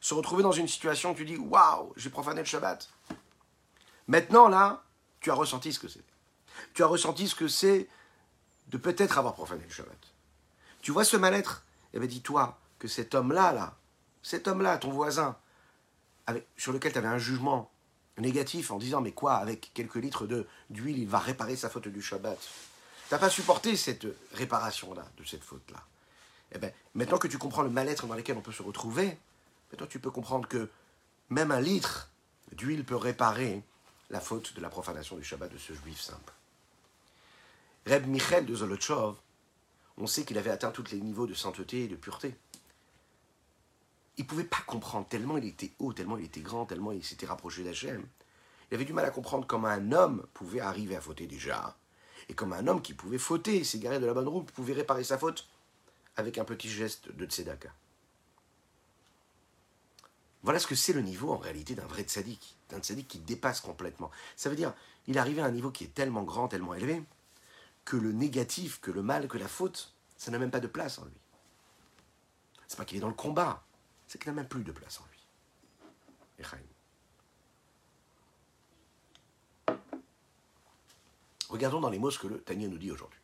Se 0.00 0.14
retrouver 0.14 0.42
dans 0.44 0.52
une 0.52 0.68
situation 0.68 1.10
où 1.10 1.14
tu 1.14 1.24
dis 1.24 1.36
waouh, 1.36 1.92
j'ai 1.96 2.10
profané 2.10 2.40
le 2.40 2.46
Shabbat. 2.46 2.88
Maintenant, 4.06 4.48
là, 4.48 4.84
tu 5.20 5.30
as 5.30 5.34
ressenti 5.34 5.72
ce 5.72 5.80
que 5.80 5.88
c'est. 5.88 6.04
Tu 6.72 6.82
as 6.82 6.86
ressenti 6.86 7.28
ce 7.28 7.34
que 7.34 7.48
c'est 7.48 7.88
de 8.68 8.78
peut-être 8.78 9.18
avoir 9.18 9.34
profané 9.34 9.62
le 9.64 9.70
Shabbat. 9.70 9.98
Tu 10.80 10.92
vois 10.92 11.04
ce 11.04 11.16
mal-être? 11.16 11.64
Eh 11.92 11.98
bien, 11.98 12.08
dis-toi, 12.08 12.58
que 12.78 12.88
cet 12.88 13.14
homme-là, 13.14 13.52
là, 13.52 13.76
cet 14.22 14.48
homme-là, 14.48 14.78
ton 14.78 14.90
voisin, 14.90 15.36
sur 16.56 16.72
lequel 16.72 16.92
tu 16.92 16.98
avais 16.98 17.08
un 17.08 17.18
jugement 17.18 17.70
négatif 18.18 18.70
en 18.70 18.78
disant 18.78 19.00
mais 19.00 19.12
quoi, 19.12 19.34
avec 19.34 19.72
quelques 19.74 19.96
litres 19.96 20.26
d'huile, 20.70 20.98
il 20.98 21.08
va 21.08 21.18
réparer 21.18 21.56
sa 21.56 21.68
faute 21.68 21.88
du 21.88 22.02
Shabbat. 22.02 22.38
Tu 23.08 23.14
n'as 23.14 23.18
pas 23.18 23.30
supporté 23.30 23.76
cette 23.76 24.06
réparation-là, 24.32 25.04
de 25.16 25.24
cette 25.24 25.42
faute-là. 25.42 25.82
Eh 26.52 26.58
bien, 26.58 26.70
maintenant 26.94 27.18
que 27.18 27.28
tu 27.28 27.38
comprends 27.38 27.62
le 27.62 27.70
mal-être 27.70 28.06
dans 28.06 28.14
lequel 28.14 28.36
on 28.36 28.40
peut 28.40 28.52
se 28.52 28.62
retrouver, 28.62 29.18
maintenant 29.70 29.86
tu 29.86 29.98
peux 29.98 30.10
comprendre 30.10 30.48
que 30.48 30.70
même 31.28 31.50
un 31.50 31.60
litre 31.60 32.10
d'huile 32.52 32.84
peut 32.84 32.96
réparer 32.96 33.62
la 34.10 34.20
faute 34.20 34.54
de 34.54 34.60
la 34.60 34.68
profanation 34.68 35.16
du 35.16 35.24
Shabbat 35.24 35.52
de 35.52 35.58
ce 35.58 35.72
juif 35.72 36.00
simple. 36.00 36.32
Reb 37.86 38.06
Michel 38.06 38.46
de 38.46 38.54
Zolotchov, 38.54 39.16
on 39.96 40.06
sait 40.06 40.24
qu'il 40.24 40.38
avait 40.38 40.50
atteint 40.50 40.70
tous 40.70 40.90
les 40.90 41.00
niveaux 41.00 41.26
de 41.26 41.34
sainteté 41.34 41.84
et 41.84 41.88
de 41.88 41.96
pureté 41.96 42.34
il 44.16 44.24
ne 44.24 44.28
pouvait 44.28 44.44
pas 44.44 44.62
comprendre, 44.66 45.06
tellement 45.08 45.38
il 45.38 45.44
était 45.44 45.72
haut, 45.78 45.92
tellement 45.92 46.16
il 46.16 46.24
était 46.24 46.40
grand, 46.40 46.66
tellement 46.66 46.92
il 46.92 47.04
s'était 47.04 47.26
rapproché 47.26 47.64
d'Hachem. 47.64 48.04
Il 48.70 48.74
avait 48.74 48.84
du 48.84 48.92
mal 48.92 49.04
à 49.04 49.10
comprendre 49.10 49.46
comment 49.46 49.68
un 49.68 49.92
homme 49.92 50.26
pouvait 50.34 50.60
arriver 50.60 50.96
à 50.96 51.00
fauter 51.00 51.26
déjà, 51.26 51.76
et 52.28 52.34
comme 52.34 52.52
un 52.52 52.66
homme 52.66 52.80
qui 52.80 52.94
pouvait 52.94 53.18
fauter, 53.18 53.64
s'égarer 53.64 54.00
de 54.00 54.06
la 54.06 54.14
bonne 54.14 54.28
route, 54.28 54.50
pouvait 54.52 54.72
réparer 54.72 55.04
sa 55.04 55.18
faute 55.18 55.48
avec 56.16 56.38
un 56.38 56.44
petit 56.44 56.68
geste 56.68 57.10
de 57.10 57.26
tzedaka. 57.26 57.70
Voilà 60.42 60.58
ce 60.58 60.66
que 60.66 60.74
c'est 60.74 60.92
le 60.92 61.00
niveau 61.00 61.32
en 61.32 61.38
réalité 61.38 61.74
d'un 61.74 61.86
vrai 61.86 62.02
tzaddik, 62.02 62.56
d'un 62.68 62.78
tzaddik 62.78 63.08
qui 63.08 63.18
dépasse 63.18 63.60
complètement. 63.60 64.10
Ça 64.36 64.50
veut 64.50 64.56
dire, 64.56 64.74
il 65.06 65.18
arrivé 65.18 65.40
à 65.40 65.46
un 65.46 65.50
niveau 65.50 65.70
qui 65.70 65.84
est 65.84 65.94
tellement 65.94 66.22
grand, 66.22 66.48
tellement 66.48 66.74
élevé, 66.74 67.02
que 67.84 67.96
le 67.96 68.12
négatif, 68.12 68.80
que 68.80 68.90
le 68.90 69.02
mal, 69.02 69.28
que 69.28 69.38
la 69.38 69.48
faute, 69.48 69.94
ça 70.16 70.30
n'a 70.30 70.38
même 70.38 70.50
pas 70.50 70.60
de 70.60 70.66
place 70.66 70.98
en 70.98 71.04
lui. 71.04 71.20
C'est 72.66 72.76
pas 72.76 72.84
qu'il 72.84 72.96
est 72.96 73.00
dans 73.00 73.08
le 73.08 73.14
combat, 73.14 73.64
c'est 74.06 74.18
qu'il 74.18 74.30
n'a 74.30 74.36
même 74.36 74.48
plus 74.48 74.64
de 74.64 74.72
place 74.72 75.00
en 75.00 75.04
lui. 75.04 75.20
Regardons 81.48 81.80
dans 81.80 81.90
les 81.90 81.98
mots 81.98 82.10
ce 82.10 82.18
que 82.18 82.26
le 82.26 82.40
Tania 82.40 82.68
nous 82.68 82.78
dit 82.78 82.90
aujourd'hui. 82.90 83.20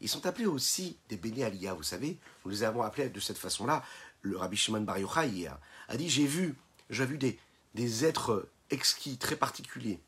Ils 0.00 0.08
sont 0.08 0.26
appelés 0.26 0.46
aussi 0.46 0.96
des 1.08 1.16
Bene 1.16 1.74
vous 1.76 1.82
savez, 1.82 2.18
nous 2.44 2.50
les 2.50 2.62
avons 2.62 2.82
appelés 2.82 3.10
de 3.10 3.20
cette 3.20 3.38
façon-là. 3.38 3.84
Le 4.22 4.36
Rabbi 4.36 4.56
Shimon 4.56 4.80
Bar 4.80 4.98
Yochai 4.98 5.48
a 5.88 5.96
dit 5.96 6.08
J'ai 6.08 6.26
vu, 6.26 6.54
j'ai 6.88 7.06
vu 7.06 7.18
des, 7.18 8.04
êtres 8.04 8.48
exquis, 8.70 9.18
très 9.18 9.36
particuliers, 9.36 10.00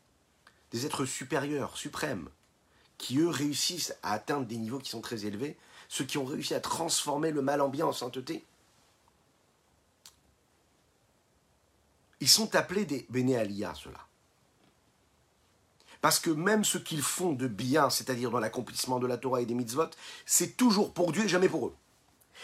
des 0.71 0.85
êtres 0.85 1.05
supérieurs, 1.05 1.77
suprêmes, 1.77 2.29
qui 2.97 3.19
eux 3.19 3.29
réussissent 3.29 3.95
à 4.01 4.13
atteindre 4.13 4.47
des 4.47 4.57
niveaux 4.57 4.79
qui 4.79 4.89
sont 4.89 5.01
très 5.01 5.25
élevés, 5.25 5.57
ceux 5.89 6.05
qui 6.05 6.17
ont 6.17 6.25
réussi 6.25 6.53
à 6.55 6.59
transformer 6.59 7.31
le 7.31 7.41
mal 7.41 7.61
ambiant 7.61 7.89
en 7.89 7.93
sainteté. 7.93 8.43
Ils 12.19 12.29
sont 12.29 12.55
appelés 12.55 12.85
des 12.85 13.05
Bénéalia, 13.09 13.73
ceux-là. 13.75 14.07
Parce 16.03 16.19
que 16.19 16.29
même 16.29 16.65
ce 16.65 16.77
qu'ils 16.77 17.01
font 17.01 17.31
de 17.31 17.47
bien, 17.47 17.89
c'est-à-dire 17.89 18.29
dans 18.29 18.41
l'accomplissement 18.41 18.99
de 18.99 19.07
la 19.07 19.15
Torah 19.15 19.39
et 19.39 19.45
des 19.45 19.53
mitzvot, 19.53 19.87
c'est 20.25 20.57
toujours 20.57 20.93
pour 20.93 21.13
Dieu 21.13 21.23
et 21.23 21.27
jamais 21.29 21.47
pour 21.47 21.67
eux. 21.67 21.75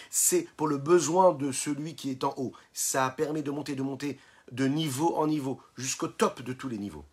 C'est 0.09 0.47
pour 0.55 0.69
le 0.69 0.77
besoin 0.77 1.33
de 1.33 1.51
celui 1.51 1.93
qui 1.93 2.09
est 2.09 2.23
en 2.23 2.33
haut. 2.37 2.53
Ça 2.71 3.09
permet 3.09 3.41
de 3.41 3.51
monter, 3.51 3.75
de 3.75 3.83
monter 3.83 4.17
de 4.53 4.65
niveau 4.65 5.13
en 5.17 5.27
niveau, 5.27 5.61
jusqu'au 5.75 6.07
top 6.07 6.41
de 6.41 6.53
tous 6.53 6.69
les 6.69 6.77
niveaux, 6.77 7.03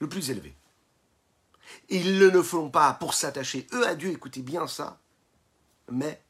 le 0.00 0.08
plus 0.08 0.30
élevé. 0.30 0.56
Ils 1.88 2.18
ne 2.18 2.26
le 2.26 2.42
font 2.42 2.70
pas 2.70 2.94
pour 2.94 3.14
s'attacher, 3.14 3.68
eux, 3.72 3.86
à 3.86 3.94
Dieu, 3.94 4.10
écoutez 4.10 4.42
bien 4.42 4.66
ça, 4.66 4.98
mais 5.88 6.20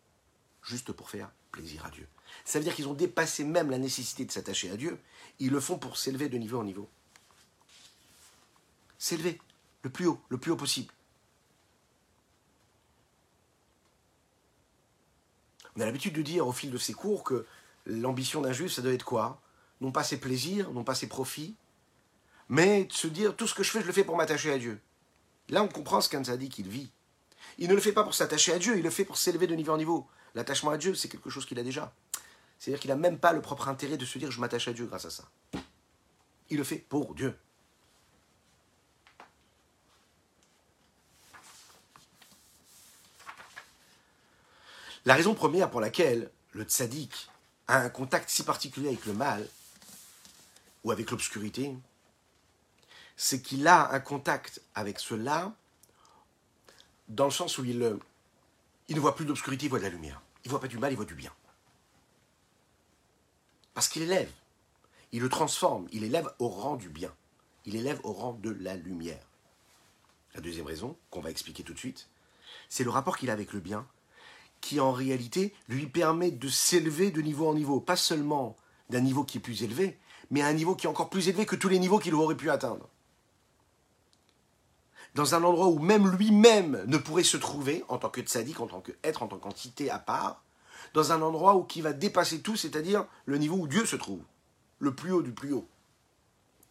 juste 0.62 0.92
pour 0.92 1.08
faire 1.08 1.30
plaisir 1.52 1.86
à 1.86 1.90
Dieu. 1.90 2.06
Ça 2.44 2.58
veut 2.58 2.66
dire 2.66 2.74
qu'ils 2.74 2.88
ont 2.88 2.92
dépassé 2.92 3.44
même 3.44 3.70
la 3.70 3.78
nécessité 3.78 4.26
de 4.26 4.30
s'attacher 4.30 4.70
à 4.70 4.76
Dieu, 4.76 5.00
ils 5.38 5.50
le 5.50 5.60
font 5.60 5.78
pour 5.78 5.96
s'élever 5.96 6.28
de 6.28 6.36
niveau 6.36 6.60
en 6.60 6.64
niveau. 6.64 6.86
S'élever, 8.98 9.40
le 9.84 9.90
plus 9.90 10.06
haut, 10.06 10.20
le 10.30 10.38
plus 10.38 10.50
haut 10.50 10.56
possible. 10.56 10.92
On 15.76 15.80
a 15.80 15.84
l'habitude 15.84 16.14
de 16.14 16.22
dire 16.22 16.46
au 16.46 16.52
fil 16.52 16.70
de 16.70 16.78
ces 16.78 16.94
cours 16.94 17.22
que 17.22 17.46
l'ambition 17.86 18.40
d'un 18.40 18.52
juif, 18.52 18.72
ça 18.72 18.82
doit 18.82 18.92
être 18.92 19.04
quoi? 19.04 19.40
Non 19.80 19.92
pas 19.92 20.02
ses 20.02 20.18
plaisirs, 20.18 20.72
non 20.72 20.84
pas 20.84 20.94
ses 20.94 21.08
profits, 21.08 21.54
mais 22.48 22.84
de 22.84 22.92
se 22.92 23.06
dire 23.06 23.36
tout 23.36 23.46
ce 23.46 23.54
que 23.54 23.62
je 23.62 23.70
fais, 23.70 23.82
je 23.82 23.86
le 23.86 23.92
fais 23.92 24.04
pour 24.04 24.16
m'attacher 24.16 24.50
à 24.50 24.58
Dieu. 24.58 24.80
Là, 25.50 25.62
on 25.62 25.68
comprend 25.68 26.00
ce 26.00 26.08
qu'un 26.08 26.22
dit 26.22 26.48
qu'il 26.48 26.68
vit. 26.68 26.90
Il 27.58 27.68
ne 27.68 27.74
le 27.74 27.80
fait 27.80 27.92
pas 27.92 28.04
pour 28.04 28.14
s'attacher 28.14 28.52
à 28.52 28.58
Dieu, 28.58 28.78
il 28.78 28.82
le 28.82 28.90
fait 28.90 29.04
pour 29.04 29.18
s'élever 29.18 29.46
de 29.46 29.54
niveau 29.54 29.72
en 29.72 29.76
niveau. 29.76 30.08
L'attachement 30.34 30.70
à 30.70 30.78
Dieu, 30.78 30.94
c'est 30.94 31.08
quelque 31.08 31.28
chose 31.28 31.44
qu'il 31.44 31.58
a 31.58 31.62
déjà. 31.62 31.92
C'est-à-dire 32.58 32.80
qu'il 32.80 32.90
n'a 32.90 32.96
même 32.96 33.18
pas 33.18 33.34
le 33.34 33.42
propre 33.42 33.68
intérêt 33.68 33.98
de 33.98 34.04
se 34.06 34.18
dire 34.18 34.30
je 34.30 34.40
m'attache 34.40 34.68
à 34.68 34.72
Dieu 34.72 34.86
grâce 34.86 35.04
à 35.04 35.10
ça. 35.10 35.28
Il 36.48 36.56
le 36.56 36.64
fait 36.64 36.78
pour 36.78 37.14
Dieu. 37.14 37.36
La 45.06 45.14
raison 45.14 45.34
première 45.34 45.70
pour 45.70 45.80
laquelle 45.82 46.30
le 46.52 46.64
tzaddik 46.64 47.28
a 47.68 47.78
un 47.78 47.90
contact 47.90 48.30
si 48.30 48.42
particulier 48.42 48.88
avec 48.88 49.04
le 49.04 49.12
mal 49.12 49.46
ou 50.82 50.92
avec 50.92 51.10
l'obscurité, 51.10 51.74
c'est 53.16 53.42
qu'il 53.42 53.66
a 53.68 53.92
un 53.92 54.00
contact 54.00 54.62
avec 54.74 54.98
cela 54.98 55.54
dans 57.08 57.26
le 57.26 57.30
sens 57.30 57.58
où 57.58 57.64
il, 57.64 57.98
il 58.88 58.96
ne 58.96 59.00
voit 59.00 59.14
plus 59.14 59.26
d'obscurité, 59.26 59.66
il 59.66 59.68
voit 59.68 59.78
de 59.78 59.84
la 59.84 59.90
lumière. 59.90 60.22
Il 60.44 60.48
ne 60.48 60.50
voit 60.50 60.60
pas 60.60 60.68
du 60.68 60.78
mal, 60.78 60.92
il 60.92 60.96
voit 60.96 61.04
du 61.04 61.14
bien. 61.14 61.32
Parce 63.74 63.88
qu'il 63.88 64.02
élève, 64.02 64.30
il 65.12 65.20
le 65.20 65.28
transforme, 65.28 65.86
il 65.92 66.04
élève 66.04 66.30
au 66.38 66.48
rang 66.48 66.76
du 66.76 66.88
bien, 66.88 67.14
il 67.66 67.76
élève 67.76 68.00
au 68.04 68.12
rang 68.12 68.32
de 68.34 68.50
la 68.50 68.76
lumière. 68.76 69.26
La 70.34 70.40
deuxième 70.40 70.66
raison, 70.66 70.96
qu'on 71.10 71.20
va 71.20 71.30
expliquer 71.30 71.62
tout 71.62 71.74
de 71.74 71.78
suite, 71.78 72.08
c'est 72.68 72.84
le 72.84 72.90
rapport 72.90 73.18
qu'il 73.18 73.30
a 73.30 73.32
avec 73.32 73.52
le 73.52 73.60
bien, 73.60 73.86
qui 74.64 74.80
en 74.80 74.92
réalité 74.92 75.52
lui 75.68 75.86
permet 75.86 76.30
de 76.30 76.48
s'élever 76.48 77.10
de 77.10 77.20
niveau 77.20 77.46
en 77.46 77.54
niveau, 77.54 77.80
pas 77.80 77.96
seulement 77.96 78.56
d'un 78.88 79.00
niveau 79.00 79.22
qui 79.22 79.36
est 79.36 79.40
plus 79.40 79.62
élevé, 79.62 79.98
mais 80.30 80.40
à 80.40 80.46
un 80.46 80.54
niveau 80.54 80.74
qui 80.74 80.86
est 80.86 80.88
encore 80.88 81.10
plus 81.10 81.28
élevé 81.28 81.44
que 81.44 81.54
tous 81.54 81.68
les 81.68 81.78
niveaux 81.78 81.98
qu'il 81.98 82.14
aurait 82.14 82.34
pu 82.34 82.48
atteindre. 82.48 82.88
Dans 85.14 85.34
un 85.34 85.44
endroit 85.44 85.68
où 85.68 85.78
même 85.78 86.10
lui-même 86.10 86.82
ne 86.86 86.96
pourrait 86.96 87.24
se 87.24 87.36
trouver, 87.36 87.84
en 87.88 87.98
tant 87.98 88.08
que 88.08 88.22
tzaddik, 88.22 88.58
en 88.58 88.66
tant 88.66 88.80
qu'être, 88.80 89.22
en 89.22 89.28
tant 89.28 89.36
qu'entité 89.36 89.90
à 89.90 89.98
part, 89.98 90.42
dans 90.94 91.12
un 91.12 91.20
endroit 91.20 91.56
où 91.56 91.64
qui 91.64 91.82
va 91.82 91.92
dépasser 91.92 92.40
tout, 92.40 92.56
c'est-à-dire 92.56 93.04
le 93.26 93.36
niveau 93.36 93.56
où 93.56 93.68
Dieu 93.68 93.84
se 93.84 93.96
trouve, 93.96 94.22
le 94.78 94.94
plus 94.94 95.12
haut 95.12 95.22
du 95.22 95.32
plus 95.32 95.52
haut, 95.52 95.68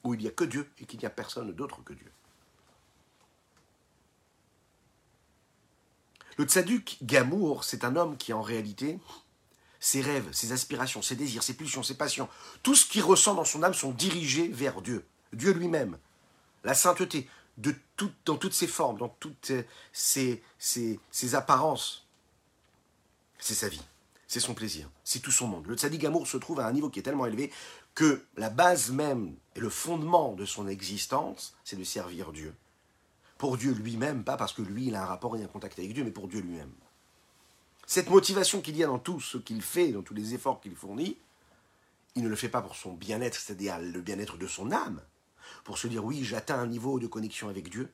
où 0.03 0.15
il 0.15 0.19
n'y 0.19 0.27
a 0.27 0.32
que 0.32 0.45
Dieu 0.45 0.67
et 0.79 0.86
qu'il 0.86 0.99
n'y 0.99 1.06
a 1.06 1.12
personne 1.12 1.51
d'autre 1.53 1.84
que 1.84 1.93
Dieu. 1.93 2.12
Le 6.38 6.46
tzaddik 6.46 7.00
Gamour, 7.04 7.63
c'est 7.63 7.84
un 7.84 7.96
homme 7.96 8.17
qui 8.17 8.34
en 8.34 8.41
réalité, 8.41 9.00
ses 9.80 10.02
rêves, 10.02 10.30
ses 10.32 10.52
aspirations, 10.52 11.02
ses 11.02 11.15
désirs, 11.15 11.43
ses 11.43 11.54
pulsions, 11.54 11.84
ses 11.84 11.96
passions, 11.96 12.30
tout 12.63 12.76
ce 12.76 12.86
qu'il 12.86 13.04
ressent 13.04 13.36
dans 13.36 13.46
son 13.46 13.63
âme 13.63 13.74
sont 13.74 13.91
dirigés 13.91 14.48
vers 14.48 14.82
Dieu, 14.82 15.06
Dieu 15.34 15.52
lui-même, 15.52 15.98
la 16.63 16.74
sainteté, 16.74 17.28
de 17.58 17.76
dans 18.26 18.38
toutes 18.38 18.54
ses 18.54 18.67
formes, 18.67 18.98
dans 18.98 19.10
toutes 19.10 19.52
ses, 19.91 20.43
ses 20.58 21.36
apparences. 21.36 22.08
C'est 23.38 23.54
sa 23.54 23.69
vie 23.69 23.82
c'est 24.34 24.39
son 24.39 24.56
plaisir, 24.56 24.89
c'est 25.04 25.19
tout 25.19 25.32
son 25.32 25.46
monde. 25.46 25.67
Le 25.67 25.76
tzaddik 25.76 26.04
amour 26.06 26.26
se 26.26 26.38
trouve 26.38 26.60
à 26.60 26.65
un 26.65 26.72
niveau 26.72 26.89
qui 26.89 26.98
est 26.98 27.04
tellement 27.04 27.28
élevé 27.28 27.52
que 27.93 28.26
la 28.36 28.50
base 28.50 28.89
même 28.89 29.36
et 29.56 29.60
le 29.60 29.69
fondement 29.69 30.34
de 30.34 30.43
son 30.43 30.67
existence, 30.67 31.56
c'est 31.63 31.76
de 31.76 31.84
servir 31.84 32.32
Dieu. 32.32 32.56
Pour 33.43 33.58
Dieu 33.58 33.73
lui-même, 33.73 34.23
pas 34.23 34.38
parce 34.38 34.53
que 34.53 34.62
lui, 34.62 34.86
il 34.86 34.95
a 34.95 35.03
un 35.03 35.06
rapport 35.06 35.36
et 35.36 35.43
un 35.43 35.47
contact 35.47 35.77
avec 35.77 35.93
Dieu, 35.93 36.06
mais 36.06 36.12
pour 36.12 36.29
Dieu 36.29 36.39
lui-même. 36.39 36.71
Cette 37.86 38.10
motivation 38.10 38.62
qu'il 38.62 38.77
y 38.77 38.86
a 38.86 38.88
dans 38.88 38.99
tout 38.99 39.19
ce 39.19 39.38
qu'il 39.38 39.62
fait, 39.62 39.91
dans 39.91 40.01
tous 40.01 40.13
les 40.13 40.34
efforts 40.34 40.62
qu'il 40.62 40.77
fournit, 40.77 41.17
il 42.15 42.23
ne 42.23 42.29
le 42.29 42.38
fait 42.38 42.47
pas 42.47 42.62
pour 42.62 42.77
son 42.77 42.93
bien-être, 42.93 43.38
c'est-à-dire 43.38 43.79
le 43.79 43.99
bien-être 43.99 44.38
de 44.38 44.47
son 44.47 44.71
âme, 44.71 45.01
pour 45.65 45.77
se 45.77 45.88
dire 45.88 46.06
oui, 46.06 46.23
j'atteins 46.23 46.58
un 46.58 46.67
niveau 46.67 47.01
de 47.01 47.08
connexion 47.08 47.49
avec 47.49 47.69
Dieu, 47.69 47.91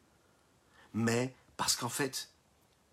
mais 0.94 1.34
parce 1.58 1.76
qu'en 1.76 1.90
fait, 1.90 2.30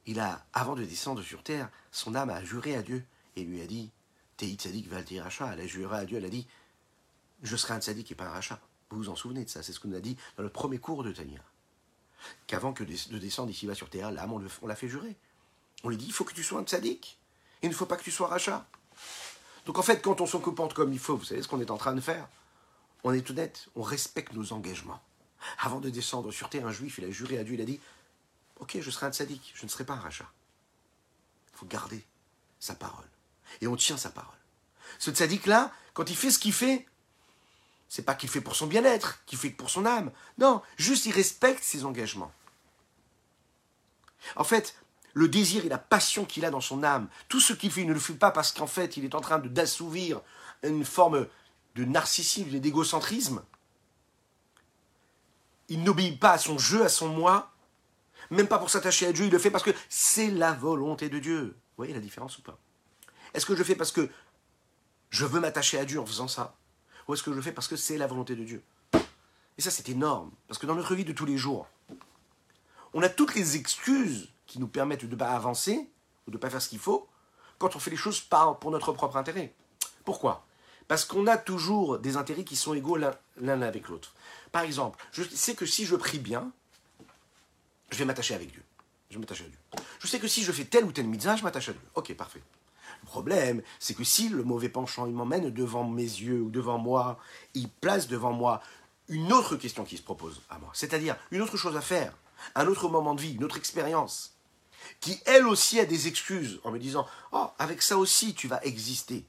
il 0.06 0.18
a, 0.18 0.46
avant 0.54 0.76
de 0.76 0.84
descendre 0.84 1.20
sur 1.20 1.42
terre, 1.42 1.68
son 1.92 2.14
âme 2.14 2.30
a 2.30 2.42
juré 2.42 2.74
à 2.74 2.80
Dieu 2.80 3.04
et 3.36 3.44
lui 3.44 3.60
a 3.60 3.66
dit 3.66 3.90
Tei 4.38 4.54
tzadik 4.54 4.88
valti 4.88 5.20
rachat. 5.20 5.52
Elle 5.52 5.60
a 5.60 5.66
juré 5.66 5.94
à 5.94 6.06
Dieu, 6.06 6.16
elle 6.16 6.24
a 6.24 6.30
dit 6.30 6.46
Je 7.42 7.54
serai 7.54 7.74
un 7.74 7.80
tzadik 7.82 8.10
et 8.10 8.14
pas 8.14 8.24
un 8.24 8.30
rachat. 8.30 8.60
Vous 8.88 8.96
vous 8.96 9.08
en 9.10 9.14
souvenez 9.14 9.44
de 9.44 9.50
ça 9.50 9.62
C'est 9.62 9.74
ce 9.74 9.80
qu'on 9.80 9.92
a 9.92 10.00
dit 10.00 10.16
dans 10.38 10.42
le 10.42 10.48
premier 10.48 10.78
cours 10.78 11.04
de 11.04 11.12
Tania. 11.12 11.42
Qu'avant 12.46 12.72
que 12.72 12.84
de 12.84 13.18
descendre 13.18 13.50
ici-bas 13.50 13.74
sur 13.74 13.90
terre, 13.90 14.10
l'âme, 14.10 14.32
on 14.32 14.66
l'a 14.66 14.76
fait 14.76 14.88
jurer. 14.88 15.16
On 15.84 15.88
lui 15.88 15.96
dit 15.96 16.06
Il 16.06 16.12
faut 16.12 16.24
que 16.24 16.34
tu 16.34 16.42
sois 16.42 16.60
un 16.60 16.64
tzadik. 16.64 17.18
Il 17.62 17.68
ne 17.68 17.74
faut 17.74 17.86
pas 17.86 17.96
que 17.96 18.02
tu 18.02 18.10
sois 18.10 18.28
rachat. 18.28 18.66
Donc 19.64 19.78
en 19.78 19.82
fait, 19.82 20.00
quand 20.00 20.20
on 20.20 20.26
comporte 20.38 20.74
comme 20.74 20.92
il 20.92 20.98
faut, 20.98 21.16
vous 21.16 21.24
savez 21.24 21.42
ce 21.42 21.48
qu'on 21.48 21.60
est 21.60 21.70
en 21.70 21.78
train 21.78 21.94
de 21.94 22.00
faire? 22.00 22.28
On 23.02 23.12
est 23.12 23.30
honnête, 23.30 23.68
on 23.74 23.82
respecte 23.82 24.32
nos 24.32 24.52
engagements. 24.52 25.02
Avant 25.58 25.80
de 25.80 25.90
descendre 25.90 26.32
sur 26.32 26.48
terre, 26.48 26.66
un 26.66 26.72
juif, 26.72 26.98
il 26.98 27.04
a 27.04 27.10
juré 27.10 27.38
à 27.38 27.44
Dieu, 27.44 27.54
il 27.54 27.60
a 27.60 27.64
dit 27.64 27.80
Ok, 28.60 28.78
je 28.80 28.90
serai 28.90 29.06
un 29.06 29.12
tzadik, 29.12 29.52
je 29.54 29.64
ne 29.64 29.70
serai 29.70 29.84
pas 29.84 29.94
un 29.94 30.00
rachat. 30.00 30.30
Il 31.52 31.58
faut 31.58 31.66
garder 31.66 32.04
sa 32.58 32.74
parole 32.74 33.08
et 33.60 33.66
on 33.66 33.76
tient 33.76 33.96
sa 33.96 34.10
parole. 34.10 34.34
Ce 34.98 35.10
tzaddik-là, 35.10 35.72
quand 35.94 36.10
il 36.10 36.16
fait 36.16 36.30
ce 36.30 36.38
qu'il 36.38 36.52
fait, 36.52 36.86
c'est 37.88 38.04
pas 38.04 38.14
qu'il 38.14 38.28
fait 38.28 38.40
pour 38.40 38.56
son 38.56 38.66
bien-être, 38.66 39.24
qu'il 39.26 39.38
fait 39.38 39.50
pour 39.50 39.70
son 39.70 39.86
âme. 39.86 40.10
Non, 40.38 40.62
juste 40.76 41.06
il 41.06 41.12
respecte 41.12 41.62
ses 41.62 41.84
engagements. 41.84 42.32
En 44.34 44.44
fait, 44.44 44.76
le 45.14 45.28
désir 45.28 45.64
et 45.64 45.68
la 45.68 45.78
passion 45.78 46.24
qu'il 46.24 46.44
a 46.44 46.50
dans 46.50 46.60
son 46.60 46.82
âme, 46.82 47.08
tout 47.28 47.40
ce 47.40 47.52
qu'il 47.52 47.70
fait, 47.70 47.82
il 47.82 47.88
ne 47.88 47.94
le 47.94 48.00
fait 48.00 48.14
pas 48.14 48.30
parce 48.30 48.52
qu'en 48.52 48.66
fait, 48.66 48.96
il 48.96 49.04
est 49.04 49.14
en 49.14 49.20
train 49.20 49.38
d'assouvir 49.38 50.20
une 50.62 50.84
forme 50.84 51.26
de 51.74 51.84
narcissisme, 51.84 52.58
d'égocentrisme. 52.58 53.42
Il 55.68 55.82
n'obéit 55.84 56.18
pas 56.18 56.32
à 56.32 56.38
son 56.38 56.58
jeu, 56.58 56.84
à 56.84 56.88
son 56.88 57.08
moi, 57.08 57.52
même 58.30 58.48
pas 58.48 58.58
pour 58.58 58.70
s'attacher 58.70 59.06
à 59.06 59.12
Dieu, 59.12 59.26
il 59.26 59.30
le 59.30 59.38
fait 59.38 59.50
parce 59.50 59.64
que 59.64 59.74
c'est 59.88 60.30
la 60.30 60.52
volonté 60.52 61.08
de 61.08 61.18
Dieu. 61.18 61.44
Vous 61.44 61.82
voyez 61.82 61.94
la 61.94 62.00
différence 62.00 62.38
ou 62.38 62.42
pas? 62.42 62.58
Est-ce 63.34 63.46
que 63.46 63.54
je 63.54 63.58
le 63.58 63.64
fais 63.64 63.74
parce 63.74 63.92
que 63.92 64.10
je 65.10 65.24
veux 65.24 65.40
m'attacher 65.40 65.78
à 65.78 65.84
Dieu 65.84 66.00
en 66.00 66.06
faisant 66.06 66.28
ça? 66.28 66.56
Ou 67.08 67.14
est-ce 67.14 67.22
que 67.22 67.32
je 67.32 67.40
fais 67.40 67.52
parce 67.52 67.68
que 67.68 67.76
c'est 67.76 67.98
la 67.98 68.06
volonté 68.06 68.34
de 68.34 68.44
Dieu 68.44 68.62
Et 69.58 69.62
ça, 69.62 69.70
c'est 69.70 69.88
énorme. 69.88 70.30
Parce 70.48 70.58
que 70.58 70.66
dans 70.66 70.74
notre 70.74 70.94
vie 70.94 71.04
de 71.04 71.12
tous 71.12 71.26
les 71.26 71.38
jours, 71.38 71.68
on 72.94 73.02
a 73.02 73.08
toutes 73.08 73.34
les 73.34 73.56
excuses 73.56 74.28
qui 74.46 74.58
nous 74.58 74.68
permettent 74.68 75.04
de 75.04 75.10
ne 75.10 75.16
pas 75.16 75.30
avancer 75.30 75.88
ou 76.26 76.30
de 76.30 76.36
ne 76.36 76.40
pas 76.40 76.50
faire 76.50 76.62
ce 76.62 76.68
qu'il 76.68 76.78
faut 76.78 77.08
quand 77.58 77.76
on 77.76 77.78
fait 77.78 77.90
les 77.90 77.96
choses 77.96 78.20
pour 78.20 78.70
notre 78.70 78.92
propre 78.92 79.16
intérêt. 79.16 79.54
Pourquoi? 80.04 80.46
Parce 80.88 81.04
qu'on 81.04 81.26
a 81.26 81.36
toujours 81.36 81.98
des 81.98 82.16
intérêts 82.16 82.44
qui 82.44 82.56
sont 82.56 82.74
égaux 82.74 82.96
l'un 82.96 83.62
avec 83.62 83.88
l'autre. 83.88 84.14
Par 84.52 84.62
exemple, 84.62 85.04
je 85.12 85.22
sais 85.22 85.54
que 85.54 85.66
si 85.66 85.84
je 85.84 85.96
prie 85.96 86.18
bien, 86.18 86.52
je 87.90 87.98
vais 87.98 88.04
m'attacher 88.04 88.34
avec 88.34 88.50
Dieu. 88.52 88.62
Je 89.10 89.18
m'attache 89.18 89.40
à 89.40 89.44
Dieu. 89.44 89.58
Je 89.98 90.06
sais 90.06 90.18
que 90.18 90.28
si 90.28 90.42
je 90.42 90.52
fais 90.52 90.64
tel 90.64 90.84
ou 90.84 90.92
tel 90.92 91.06
mitzvah, 91.06 91.36
je 91.36 91.42
m'attache 91.42 91.68
à 91.68 91.72
Dieu. 91.72 91.82
Ok, 91.94 92.14
parfait. 92.14 92.42
Problème, 93.06 93.62
c'est 93.78 93.94
que 93.94 94.04
si 94.04 94.28
le 94.28 94.42
mauvais 94.42 94.68
penchant, 94.68 95.06
m'emmène 95.06 95.50
devant 95.50 95.84
mes 95.84 96.02
yeux 96.02 96.42
ou 96.42 96.50
devant 96.50 96.76
moi, 96.76 97.18
il 97.54 97.68
place 97.68 98.08
devant 98.08 98.32
moi 98.32 98.60
une 99.08 99.32
autre 99.32 99.54
question 99.54 99.84
qui 99.84 99.96
se 99.96 100.02
propose 100.02 100.42
à 100.50 100.58
moi, 100.58 100.70
c'est-à-dire 100.74 101.16
une 101.30 101.40
autre 101.40 101.56
chose 101.56 101.76
à 101.76 101.80
faire, 101.80 102.12
un 102.56 102.66
autre 102.66 102.88
moment 102.88 103.14
de 103.14 103.20
vie, 103.20 103.34
une 103.34 103.44
autre 103.44 103.56
expérience, 103.58 104.34
qui 104.98 105.20
elle 105.24 105.46
aussi 105.46 105.78
a 105.78 105.86
des 105.86 106.08
excuses 106.08 106.60
en 106.64 106.72
me 106.72 106.80
disant 106.80 107.06
Oh, 107.30 107.46
avec 107.60 107.80
ça 107.80 107.96
aussi 107.96 108.34
tu 108.34 108.48
vas 108.48 108.60
exister. 108.64 109.24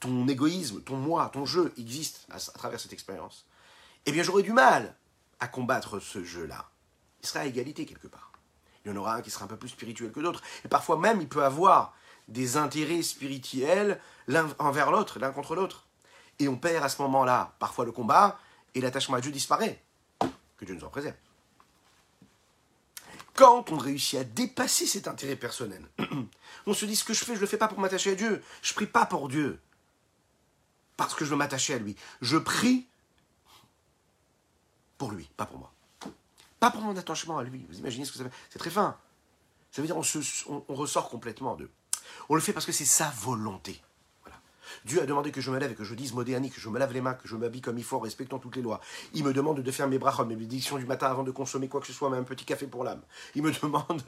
Ton 0.00 0.26
égoïsme, 0.26 0.80
ton 0.80 0.96
moi, 0.96 1.30
ton 1.30 1.44
jeu 1.44 1.74
existe 1.76 2.26
à, 2.30 2.38
travers 2.38 2.80
cette 2.80 2.94
expérience. 2.94 3.44
Eh 4.06 4.12
bien, 4.12 4.22
j'aurai 4.22 4.42
du 4.42 4.54
mal 4.54 4.96
à 5.40 5.46
combattre 5.46 6.00
ce 6.00 6.24
jeu-là. 6.24 6.70
Il 7.22 7.28
sera 7.28 7.40
à 7.40 7.44
égalité 7.44 7.84
quelque 7.84 8.08
part. 8.08 8.29
Il 8.84 8.90
y 8.90 8.94
en 8.94 8.96
aura 8.96 9.16
un 9.16 9.22
qui 9.22 9.30
sera 9.30 9.44
un 9.44 9.48
peu 9.48 9.56
plus 9.56 9.68
spirituel 9.68 10.12
que 10.12 10.20
d'autres. 10.20 10.42
Et 10.64 10.68
parfois 10.68 10.96
même, 10.96 11.20
il 11.20 11.28
peut 11.28 11.44
avoir 11.44 11.94
des 12.28 12.56
intérêts 12.56 13.02
spirituels 13.02 14.00
l'un 14.26 14.48
envers 14.58 14.90
l'autre, 14.90 15.18
l'un 15.18 15.32
contre 15.32 15.54
l'autre. 15.54 15.86
Et 16.38 16.48
on 16.48 16.56
perd 16.56 16.84
à 16.84 16.88
ce 16.88 17.02
moment-là 17.02 17.54
parfois 17.58 17.84
le 17.84 17.92
combat 17.92 18.38
et 18.74 18.80
l'attachement 18.80 19.16
à 19.16 19.20
Dieu 19.20 19.32
disparaît. 19.32 19.82
Que 20.56 20.64
Dieu 20.64 20.74
nous 20.74 20.84
en 20.84 20.90
préserve. 20.90 21.16
Quand 23.34 23.70
on 23.70 23.78
réussit 23.78 24.18
à 24.18 24.24
dépasser 24.24 24.86
cet 24.86 25.08
intérêt 25.08 25.36
personnel, 25.36 25.86
on 26.66 26.74
se 26.74 26.84
dit 26.84 26.96
ce 26.96 27.04
que 27.04 27.14
je 27.14 27.24
fais, 27.24 27.32
je 27.32 27.38
ne 27.38 27.42
le 27.42 27.46
fais 27.46 27.56
pas 27.56 27.68
pour 27.68 27.78
m'attacher 27.78 28.12
à 28.12 28.14
Dieu. 28.14 28.42
Je 28.62 28.74
prie 28.74 28.86
pas 28.86 29.06
pour 29.06 29.28
Dieu. 29.28 29.60
Parce 30.96 31.14
que 31.14 31.24
je 31.24 31.30
veux 31.30 31.36
m'attacher 31.36 31.74
à 31.74 31.78
lui. 31.78 31.96
Je 32.20 32.36
prie 32.36 32.86
pour 34.98 35.12
lui, 35.12 35.30
pas 35.36 35.46
pour 35.46 35.58
moi. 35.58 35.72
Pas 36.60 36.70
pour 36.70 36.82
mon 36.82 36.96
attachement 36.96 37.38
à 37.38 37.42
lui. 37.42 37.66
Vous 37.68 37.78
imaginez 37.78 38.04
ce 38.04 38.12
que 38.12 38.18
ça 38.18 38.24
fait? 38.24 38.30
C'est 38.50 38.58
très 38.58 38.70
fin. 38.70 38.96
Ça 39.70 39.82
veut 39.82 39.86
dire 39.86 39.96
on, 39.96 40.02
on 40.68 40.74
ressort 40.74 41.08
complètement 41.08 41.56
de. 41.56 41.70
On 42.28 42.34
le 42.34 42.40
fait 42.40 42.52
parce 42.52 42.66
que 42.66 42.72
c'est 42.72 42.84
sa 42.84 43.10
volonté. 43.10 43.80
Dieu 44.84 45.02
a 45.02 45.06
demandé 45.06 45.30
que 45.32 45.40
je 45.40 45.50
me 45.50 45.58
lève 45.58 45.72
et 45.72 45.74
que 45.74 45.84
je 45.84 45.94
dise 45.94 46.12
modéani, 46.12 46.50
que 46.50 46.60
je 46.60 46.68
me 46.68 46.78
lave 46.78 46.92
les 46.92 47.00
mains, 47.00 47.14
que 47.14 47.28
je 47.28 47.36
m'habille 47.36 47.60
comme 47.60 47.78
il 47.78 47.84
faut, 47.84 47.98
respectant 47.98 48.38
toutes 48.38 48.56
les 48.56 48.62
lois. 48.62 48.80
Il 49.14 49.24
me 49.24 49.32
demande 49.32 49.60
de 49.60 49.70
faire 49.70 49.88
mes 49.88 49.98
brachot, 49.98 50.24
mes 50.24 50.36
bénédictions 50.36 50.78
du 50.78 50.86
matin 50.86 51.08
avant 51.08 51.22
de 51.22 51.30
consommer 51.30 51.68
quoi 51.68 51.80
que 51.80 51.86
ce 51.86 51.92
soit, 51.92 52.10
même 52.10 52.20
un 52.20 52.24
petit 52.24 52.44
café 52.44 52.66
pour 52.66 52.84
l'âme. 52.84 53.02
Il 53.34 53.42
me 53.42 53.50
demande 53.62 54.02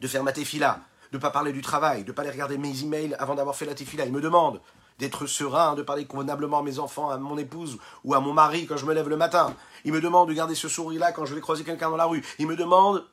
de 0.00 0.08
faire 0.08 0.22
ma 0.24 0.32
tefila, 0.32 0.80
de 1.12 1.16
ne 1.16 1.20
pas 1.22 1.30
parler 1.30 1.52
du 1.52 1.62
travail, 1.62 2.04
de 2.04 2.08
ne 2.08 2.12
pas 2.12 2.22
aller 2.22 2.30
regarder 2.30 2.58
mes 2.58 2.82
emails 2.82 3.14
avant 3.18 3.34
d'avoir 3.34 3.56
fait 3.56 3.66
la 3.66 3.74
tefila. 3.74 4.06
Il 4.06 4.12
me 4.12 4.20
demande 4.20 4.60
d'être 4.98 5.26
serein, 5.26 5.74
de 5.74 5.82
parler 5.82 6.06
convenablement 6.06 6.58
à 6.58 6.62
mes 6.62 6.78
enfants, 6.78 7.10
à 7.10 7.18
mon 7.18 7.38
épouse 7.38 7.78
ou 8.04 8.14
à 8.14 8.20
mon 8.20 8.32
mari 8.32 8.66
quand 8.66 8.76
je 8.76 8.86
me 8.86 8.94
lève 8.94 9.08
le 9.08 9.16
matin. 9.16 9.54
Il 9.84 9.92
me 9.92 10.00
demande 10.00 10.28
de 10.28 10.34
garder 10.34 10.54
ce 10.54 10.68
sourire-là 10.68 11.12
quand 11.12 11.24
je 11.24 11.34
vais 11.34 11.40
croiser 11.40 11.64
quelqu'un 11.64 11.90
dans 11.90 11.96
la 11.96 12.06
rue. 12.06 12.24
Il 12.38 12.46
me 12.46 12.56
demande 12.56 13.06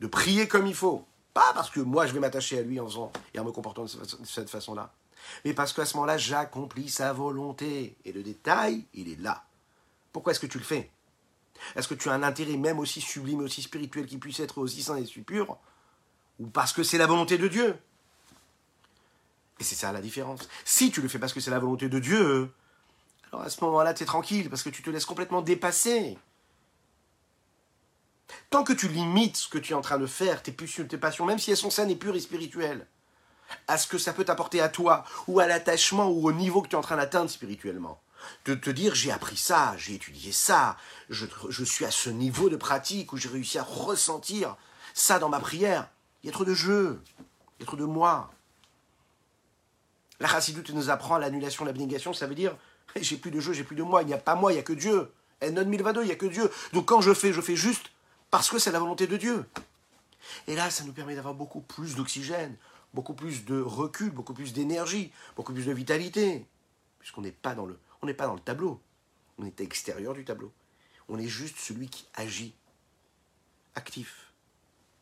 de 0.00 0.06
prier 0.06 0.48
comme 0.48 0.66
il 0.66 0.74
faut. 0.74 1.04
Pas 1.34 1.52
parce 1.54 1.68
que 1.68 1.80
moi 1.80 2.06
je 2.06 2.14
vais 2.14 2.20
m'attacher 2.20 2.58
à 2.58 2.62
lui 2.62 2.80
en 2.80 2.86
faisant 2.86 3.12
et 3.34 3.38
en 3.38 3.44
me 3.44 3.52
comportant 3.52 3.84
de 3.84 3.90
cette 4.24 4.48
façon-là, 4.48 4.90
mais 5.44 5.54
parce 5.54 5.72
qu'à 5.72 5.84
ce 5.84 5.96
moment-là, 5.96 6.18
j'accomplis 6.18 6.88
sa 6.88 7.12
volonté. 7.12 7.96
Et 8.04 8.12
le 8.12 8.22
détail, 8.22 8.84
il 8.94 9.10
est 9.10 9.20
là. 9.20 9.44
Pourquoi 10.12 10.32
est-ce 10.32 10.40
que 10.40 10.46
tu 10.46 10.58
le 10.58 10.64
fais? 10.64 10.90
Est-ce 11.74 11.88
que 11.88 11.94
tu 11.94 12.08
as 12.08 12.12
un 12.12 12.22
intérêt 12.22 12.56
même 12.56 12.78
aussi 12.78 13.00
sublime, 13.00 13.40
aussi 13.40 13.62
spirituel, 13.62 14.06
qui 14.06 14.18
puisse 14.18 14.40
être 14.40 14.58
aussi 14.58 14.82
saint 14.82 14.96
et 14.96 15.06
si 15.06 15.20
pur? 15.20 15.58
Ou 16.38 16.46
parce 16.46 16.72
que 16.72 16.82
c'est 16.82 16.98
la 16.98 17.06
volonté 17.06 17.38
de 17.38 17.48
Dieu? 17.48 17.76
Et 19.58 19.64
c'est 19.64 19.74
ça 19.74 19.92
la 19.92 20.00
différence. 20.00 20.48
Si 20.64 20.90
tu 20.90 21.00
le 21.00 21.08
fais 21.08 21.18
parce 21.18 21.32
que 21.32 21.40
c'est 21.40 21.50
la 21.50 21.58
volonté 21.58 21.88
de 21.88 21.98
Dieu, 21.98 22.52
alors 23.32 23.44
à 23.44 23.50
ce 23.50 23.62
moment-là, 23.64 23.94
tu 23.94 24.02
es 24.02 24.06
tranquille, 24.06 24.48
parce 24.50 24.62
que 24.62 24.70
tu 24.70 24.82
te 24.82 24.90
laisses 24.90 25.06
complètement 25.06 25.42
dépasser. 25.42 26.18
Tant 28.50 28.64
que 28.64 28.72
tu 28.72 28.88
limites 28.88 29.36
ce 29.36 29.48
que 29.48 29.58
tu 29.58 29.72
es 29.72 29.76
en 29.76 29.80
train 29.80 29.98
de 29.98 30.06
faire, 30.06 30.42
tes 30.42 30.54
tes 30.54 30.98
passions, 30.98 31.26
même 31.26 31.38
si 31.38 31.50
elles 31.50 31.56
sont 31.56 31.70
saines 31.70 31.90
et 31.90 31.96
pures 31.96 32.16
et 32.16 32.20
spirituelles, 32.20 32.86
à 33.68 33.78
ce 33.78 33.86
que 33.86 33.98
ça 33.98 34.12
peut 34.12 34.24
t'apporter 34.24 34.60
à 34.60 34.68
toi, 34.68 35.04
ou 35.26 35.40
à 35.40 35.46
l'attachement, 35.46 36.08
ou 36.08 36.28
au 36.28 36.32
niveau 36.32 36.62
que 36.62 36.68
tu 36.68 36.74
es 36.74 36.78
en 36.78 36.82
train 36.82 36.96
d'atteindre 36.96 37.30
spirituellement. 37.30 38.00
De 38.44 38.54
te 38.54 38.70
dire, 38.70 38.94
j'ai 38.94 39.12
appris 39.12 39.36
ça, 39.36 39.74
j'ai 39.76 39.94
étudié 39.94 40.32
ça, 40.32 40.76
je, 41.10 41.64
suis 41.64 41.84
à 41.84 41.90
ce 41.90 42.10
niveau 42.10 42.48
de 42.48 42.56
pratique 42.56 43.12
où 43.12 43.16
j'ai 43.16 43.28
réussi 43.28 43.58
à 43.58 43.62
ressentir 43.62 44.56
ça 44.94 45.18
dans 45.18 45.28
ma 45.28 45.38
prière. 45.38 45.88
Il 46.22 46.26
y 46.26 46.30
a 46.30 46.32
trop 46.32 46.44
de 46.44 46.54
jeu, 46.54 47.00
y 47.60 47.62
a 47.62 47.66
trop 47.66 47.76
de 47.76 47.84
moi. 47.84 48.32
La 50.20 50.28
chassidoute 50.28 50.70
nous 50.70 50.90
apprend 50.90 51.18
l'annulation, 51.18 51.64
l'abnégation, 51.64 52.12
ça 52.12 52.26
veut 52.26 52.34
dire, 52.34 52.56
j'ai 52.96 53.16
plus 53.16 53.30
de 53.30 53.40
jeu, 53.40 53.52
j'ai 53.52 53.64
plus 53.64 53.76
de 53.76 53.82
moi, 53.82 54.02
il 54.02 54.06
n'y 54.06 54.14
a 54.14 54.18
pas 54.18 54.34
moi, 54.34 54.52
il 54.52 54.56
n'y 54.56 54.60
a 54.60 54.64
que 54.64 54.72
Dieu. 54.72 55.10
En 55.42 55.52
1022, 55.52 56.02
il 56.02 56.06
n'y 56.06 56.12
a 56.12 56.16
que 56.16 56.26
Dieu. 56.26 56.50
Donc 56.72 56.86
quand 56.86 57.00
je 57.00 57.12
fais, 57.12 57.32
je 57.32 57.40
fais 57.40 57.56
juste 57.56 57.90
parce 58.30 58.48
que 58.50 58.58
c'est 58.58 58.72
la 58.72 58.78
volonté 58.78 59.06
de 59.06 59.16
Dieu. 59.16 59.44
Et 60.46 60.56
là, 60.56 60.70
ça 60.70 60.84
nous 60.84 60.92
permet 60.92 61.14
d'avoir 61.14 61.34
beaucoup 61.34 61.60
plus 61.60 61.94
d'oxygène, 61.94 62.56
beaucoup 62.94 63.14
plus 63.14 63.44
de 63.44 63.60
recul, 63.60 64.10
beaucoup 64.10 64.34
plus 64.34 64.52
d'énergie, 64.52 65.12
beaucoup 65.36 65.52
plus 65.52 65.66
de 65.66 65.72
vitalité, 65.72 66.46
puisqu'on 66.98 67.20
n'est 67.20 67.32
pas 67.32 67.54
dans 67.54 67.66
le, 67.66 67.78
n'est 68.06 68.14
pas 68.14 68.26
dans 68.26 68.34
le 68.34 68.40
tableau, 68.40 68.80
on 69.38 69.44
est 69.44 69.60
extérieur 69.60 70.14
du 70.14 70.24
tableau. 70.24 70.52
On 71.08 71.18
est 71.18 71.28
juste 71.28 71.58
celui 71.58 71.88
qui 71.88 72.06
agit, 72.14 72.54
actif. 73.74 74.32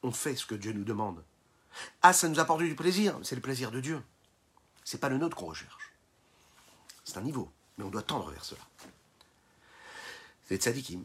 On 0.03 0.11
fait 0.11 0.35
ce 0.35 0.45
que 0.45 0.55
Dieu 0.55 0.73
nous 0.73 0.85
demande. 0.85 1.23
Ah, 2.03 2.13
ça 2.13 2.29
nous 2.29 2.41
apporte 2.41 2.63
du 2.63 2.75
plaisir, 2.75 3.19
c'est 3.23 3.37
le 3.37 3.41
plaisir 3.41 3.71
de 3.71 3.81
Dieu. 3.81 4.03
C'est 4.85 4.99
pas 4.99 5.09
le 5.09 5.19
nôtre 5.19 5.37
qu'on 5.37 5.47
recherche. 5.47 5.93
C'est 7.05 7.19
un 7.19 7.23
niveau, 7.23 7.51
mais 7.77 7.85
on 7.85 7.91
doit 7.91 8.03
tendre 8.03 8.31
vers 8.31 8.45
cela. 8.45 8.61
C'est 10.47 10.63
tzadikim. 10.63 11.05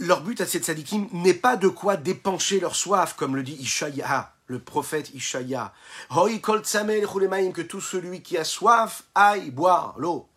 Leur 0.00 0.20
but 0.20 0.40
à 0.40 0.46
cette 0.46 0.64
sadikim 0.64 1.08
n'est 1.12 1.34
pas 1.34 1.56
de 1.56 1.66
quoi 1.66 1.96
dépencher 1.96 2.60
leur 2.60 2.76
soif, 2.76 3.14
comme 3.16 3.34
le 3.34 3.42
dit 3.42 3.54
Ishaya, 3.54 4.32
le 4.46 4.60
prophète 4.60 5.10
Ishaya. 5.12 5.74
Hoi 6.10 6.38
kol 6.38 6.62
que 6.62 7.62
tout 7.62 7.80
celui 7.80 8.22
qui 8.22 8.38
a 8.38 8.44
soif 8.44 9.02
aille 9.16 9.50
boire 9.50 9.94
l'eau. 9.98 10.28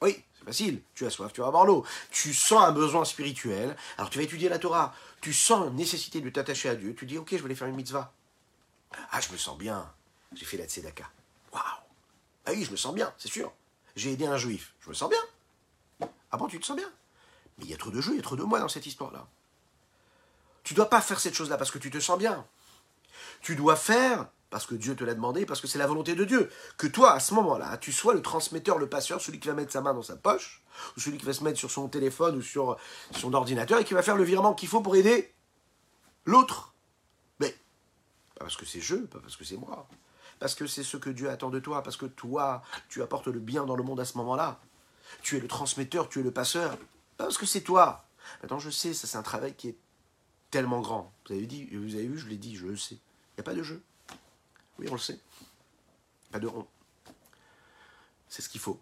Oui, 0.00 0.24
c'est 0.38 0.44
facile. 0.46 0.80
Tu 0.94 1.04
as 1.04 1.10
soif, 1.10 1.34
tu 1.34 1.42
vas 1.42 1.50
boire 1.50 1.66
l'eau. 1.66 1.84
Tu 2.10 2.32
sens 2.32 2.62
un 2.62 2.72
besoin 2.72 3.04
spirituel, 3.04 3.76
alors 3.98 4.08
tu 4.08 4.16
vas 4.16 4.24
étudier 4.24 4.48
la 4.48 4.58
Torah. 4.58 4.94
Tu 5.20 5.34
sens 5.34 5.68
une 5.68 5.76
nécessité 5.76 6.22
de 6.22 6.30
t'attacher 6.30 6.70
à 6.70 6.76
Dieu. 6.76 6.94
Tu 6.94 7.04
dis, 7.04 7.18
ok, 7.18 7.28
je 7.32 7.36
vais 7.36 7.44
aller 7.44 7.54
faire 7.54 7.68
une 7.68 7.76
mitzvah. 7.76 8.10
Ah, 9.12 9.20
je 9.20 9.30
me 9.32 9.36
sens 9.36 9.56
bien. 9.58 9.90
J'ai 10.32 10.44
fait 10.44 10.56
la 10.56 10.66
tzedaka. 10.66 11.08
Waouh. 11.52 11.62
Ah 12.46 12.50
oui, 12.52 12.64
je 12.64 12.70
me 12.70 12.76
sens 12.76 12.94
bien, 12.94 13.12
c'est 13.18 13.30
sûr. 13.30 13.52
J'ai 13.96 14.12
aidé 14.12 14.26
un 14.26 14.36
juif. 14.36 14.74
Je 14.80 14.88
me 14.88 14.94
sens 14.94 15.10
bien. 15.10 16.08
Ah 16.30 16.36
bon, 16.36 16.46
tu 16.46 16.60
te 16.60 16.66
sens 16.66 16.76
bien? 16.76 16.90
Mais 17.58 17.64
il 17.64 17.70
y 17.70 17.74
a 17.74 17.76
trop 17.76 17.90
de 17.90 18.00
jeux, 18.00 18.12
il 18.12 18.16
y 18.16 18.20
a 18.20 18.22
trop 18.22 18.36
de 18.36 18.42
moi 18.42 18.60
dans 18.60 18.68
cette 18.68 18.86
histoire-là. 18.86 19.26
Tu 20.62 20.74
dois 20.74 20.88
pas 20.88 21.00
faire 21.00 21.20
cette 21.20 21.34
chose-là 21.34 21.56
parce 21.56 21.70
que 21.70 21.78
tu 21.78 21.90
te 21.90 21.98
sens 21.98 22.18
bien. 22.18 22.46
Tu 23.40 23.56
dois 23.56 23.76
faire 23.76 24.28
parce 24.50 24.66
que 24.66 24.74
Dieu 24.74 24.96
te 24.96 25.04
l'a 25.04 25.14
demandé, 25.14 25.46
parce 25.46 25.60
que 25.60 25.68
c'est 25.68 25.78
la 25.78 25.86
volonté 25.86 26.14
de 26.14 26.24
Dieu. 26.24 26.50
Que 26.76 26.88
toi, 26.88 27.12
à 27.12 27.20
ce 27.20 27.34
moment-là, 27.34 27.78
tu 27.78 27.92
sois 27.92 28.14
le 28.14 28.20
transmetteur, 28.20 28.78
le 28.78 28.88
passeur, 28.88 29.20
celui 29.20 29.38
qui 29.38 29.46
va 29.46 29.54
mettre 29.54 29.72
sa 29.72 29.80
main 29.80 29.94
dans 29.94 30.02
sa 30.02 30.16
poche, 30.16 30.62
ou 30.96 31.00
celui 31.00 31.18
qui 31.18 31.24
va 31.24 31.32
se 31.32 31.44
mettre 31.44 31.58
sur 31.58 31.70
son 31.70 31.88
téléphone 31.88 32.36
ou 32.36 32.42
sur 32.42 32.76
son 33.12 33.32
ordinateur 33.32 33.78
et 33.78 33.84
qui 33.84 33.94
va 33.94 34.02
faire 34.02 34.16
le 34.16 34.24
virement 34.24 34.54
qu'il 34.54 34.68
faut 34.68 34.80
pour 34.80 34.96
aider 34.96 35.32
l'autre. 36.24 36.69
Pas 38.40 38.46
parce 38.46 38.56
que 38.56 38.64
c'est 38.64 38.80
je, 38.80 38.94
pas 38.94 39.18
parce 39.20 39.36
que 39.36 39.44
c'est 39.44 39.58
moi, 39.58 39.86
parce 40.38 40.54
que 40.54 40.66
c'est 40.66 40.82
ce 40.82 40.96
que 40.96 41.10
Dieu 41.10 41.28
attend 41.28 41.50
de 41.50 41.58
toi, 41.58 41.82
parce 41.82 41.98
que 41.98 42.06
toi, 42.06 42.62
tu 42.88 43.02
apportes 43.02 43.26
le 43.26 43.38
bien 43.38 43.66
dans 43.66 43.76
le 43.76 43.82
monde 43.82 44.00
à 44.00 44.06
ce 44.06 44.16
moment-là. 44.16 44.58
Tu 45.20 45.36
es 45.36 45.40
le 45.40 45.46
transmetteur, 45.46 46.08
tu 46.08 46.20
es 46.20 46.22
le 46.22 46.30
passeur, 46.30 46.78
parce 47.18 47.36
que 47.36 47.44
c'est 47.44 47.60
toi. 47.60 48.06
Maintenant, 48.42 48.58
je 48.58 48.70
sais, 48.70 48.94
ça 48.94 49.06
c'est 49.06 49.18
un 49.18 49.22
travail 49.22 49.54
qui 49.54 49.68
est 49.68 49.76
tellement 50.50 50.80
grand. 50.80 51.12
Vous 51.26 51.34
avez 51.34 51.44
dit, 51.44 51.66
vous 51.66 51.94
avez 51.96 52.06
vu, 52.06 52.16
je 52.16 52.28
l'ai 52.28 52.38
dit, 52.38 52.56
je 52.56 52.64
le 52.64 52.78
sais. 52.78 52.94
Il 52.94 53.34
n'y 53.36 53.40
a 53.40 53.42
pas 53.42 53.52
de 53.52 53.62
jeu. 53.62 53.82
Oui, 54.78 54.86
on 54.88 54.94
le 54.94 54.98
sait. 54.98 55.20
Pas 56.32 56.38
de 56.38 56.46
rond. 56.46 56.66
C'est 58.30 58.40
ce 58.40 58.48
qu'il 58.48 58.60
faut. 58.60 58.80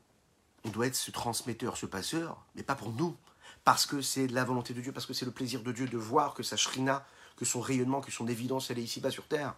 On 0.63 0.69
doit 0.69 0.87
être 0.87 0.95
ce 0.95 1.11
transmetteur, 1.11 1.77
ce 1.77 1.87
passeur, 1.87 2.45
mais 2.55 2.63
pas 2.63 2.77
pour 2.77 2.93
nous. 2.93 3.17
Parce 3.65 3.87
que 3.87 4.03
c'est 4.03 4.29
la 4.29 4.45
volonté 4.45 4.73
de 4.73 4.81
Dieu, 4.81 4.93
parce 4.93 5.05
que 5.05 5.15
c'est 5.15 5.25
le 5.25 5.33
plaisir 5.33 5.65
de 5.65 5.73
Dieu 5.73 5.89
de 5.89 5.99
voir 5.99 6.35
que 6.35 6.45
sa 6.45 6.57
shrina, 6.57 7.05
que 7.39 7.45
son 7.45 7.61
rayonnement, 7.61 8.01
que 8.01 8.11
son 8.11 8.27
évidence, 8.27 8.71
elle 8.71 8.81
est 8.81 8.83
ici-bas 8.83 9.11
sur 9.11 9.27
terre. 9.27 9.55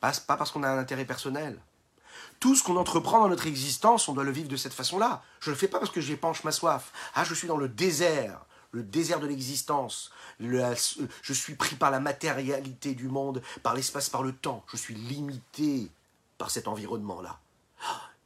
Pas, 0.00 0.12
parce 0.26 0.50
qu'on 0.50 0.62
a 0.62 0.68
un 0.68 0.78
intérêt 0.78 1.04
personnel. 1.04 1.58
Tout 2.38 2.54
ce 2.54 2.62
qu'on 2.62 2.76
entreprend 2.76 3.20
dans 3.20 3.28
notre 3.28 3.46
existence, 3.46 4.08
on 4.08 4.14
doit 4.14 4.24
le 4.24 4.30
vivre 4.30 4.48
de 4.48 4.56
cette 4.56 4.72
façon-là. 4.72 5.22
Je 5.40 5.50
ne 5.50 5.54
le 5.54 5.58
fais 5.58 5.68
pas 5.68 5.78
parce 5.78 5.90
que 5.90 6.00
j'épanche 6.00 6.44
ma 6.44 6.52
soif. 6.52 6.92
Ah, 7.14 7.24
je 7.24 7.34
suis 7.34 7.48
dans 7.48 7.56
le 7.56 7.68
désert, 7.68 8.44
le 8.70 8.82
désert 8.82 9.20
de 9.20 9.26
l'existence. 9.26 10.12
Je 10.38 11.32
suis 11.32 11.54
pris 11.54 11.76
par 11.76 11.90
la 11.90 12.00
matérialité 12.00 12.94
du 12.94 13.08
monde, 13.08 13.42
par 13.62 13.74
l'espace, 13.74 14.08
par 14.08 14.22
le 14.22 14.32
temps. 14.32 14.64
Je 14.70 14.76
suis 14.76 14.94
limité 14.94 15.90
par 16.38 16.50
cet 16.50 16.68
environnement-là. 16.68 17.40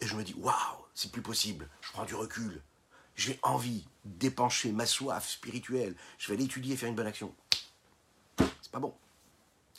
Et 0.00 0.06
je 0.06 0.16
me 0.16 0.24
dis, 0.24 0.34
waouh, 0.34 0.54
c'est 0.94 1.12
plus 1.12 1.22
possible. 1.22 1.68
Je 1.80 1.92
prends 1.92 2.04
du 2.04 2.14
recul. 2.14 2.60
J'ai 3.14 3.38
envie 3.42 3.84
d'épancher 4.04 4.72
ma 4.72 4.84
soif 4.84 5.28
spirituelle. 5.28 5.94
Je 6.18 6.30
vais 6.30 6.36
l'étudier 6.36 6.74
et 6.74 6.76
faire 6.76 6.88
une 6.90 6.94
bonne 6.94 7.06
action. 7.06 7.34
Pas 8.76 8.80
bon. 8.80 8.92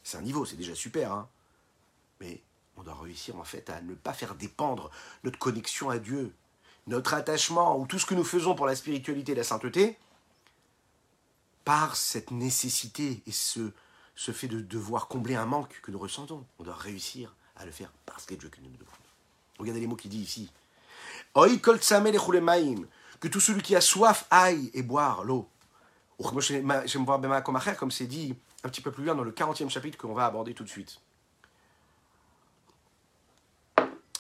C'est 0.04 0.18
un 0.18 0.24
niveau, 0.24 0.44
c'est 0.44 0.56
déjà 0.56 0.74
super, 0.74 1.12
hein. 1.12 1.30
Mais 2.20 2.42
on 2.78 2.82
doit 2.82 2.96
réussir 2.96 3.36
en 3.36 3.44
fait 3.44 3.70
à 3.70 3.80
ne 3.80 3.94
pas 3.94 4.12
faire 4.12 4.34
dépendre 4.34 4.90
notre 5.24 5.38
connexion 5.38 5.92
à 5.92 6.00
Dieu, 6.00 6.34
notre 6.88 7.14
attachement 7.14 7.78
ou 7.78 7.86
tout 7.86 8.00
ce 8.00 8.08
que 8.08 8.16
nous 8.16 8.24
faisons 8.24 8.56
pour 8.56 8.66
la 8.66 8.76
spiritualité 8.76 9.34
et 9.34 9.36
la 9.36 9.44
sainteté 9.44 10.00
par 11.64 11.96
cette 11.96 12.32
nécessité 12.32 13.22
et 13.28 13.32
ce, 13.32 13.72
ce 14.16 14.32
fait 14.32 14.48
de 14.48 14.62
devoir 14.62 15.08
combler 15.08 15.36
un 15.36 15.46
manque 15.46 15.80
que 15.84 15.92
nous 15.92 16.00
ressentons. 16.00 16.44
On 16.58 16.64
doit 16.64 16.74
réussir 16.74 17.36
à 17.56 17.68
le 17.68 17.72
faire 17.72 17.92
parce 18.08 18.26
que 18.26 18.34
Dieu 18.34 18.50
qui 18.50 18.62
nous 18.62 18.72
demande. 18.72 18.96
Regardez 19.60 19.80
les 19.80 19.86
mots 19.86 19.96
qu'il 19.96 20.10
dit 20.10 20.22
ici. 20.24 20.52
Que 21.36 23.28
tout 23.28 23.42
celui 23.42 23.62
qui 23.62 23.76
a 23.76 23.82
soif 23.82 24.26
aille 24.32 24.72
et 24.74 24.82
boire 24.82 25.24
l'eau. 25.24 25.48
Comme 26.18 26.42
c'est 27.92 28.08
dit 28.08 28.36
un 28.68 28.70
petit 28.70 28.82
peu 28.82 28.92
plus 28.92 29.06
loin 29.06 29.16
dans 29.16 29.24
le 29.24 29.32
40e 29.32 29.70
chapitre 29.70 29.98
qu'on 29.98 30.14
va 30.14 30.26
aborder 30.26 30.54
tout 30.54 30.66
de 30.66 30.70
suite. 30.70 31.00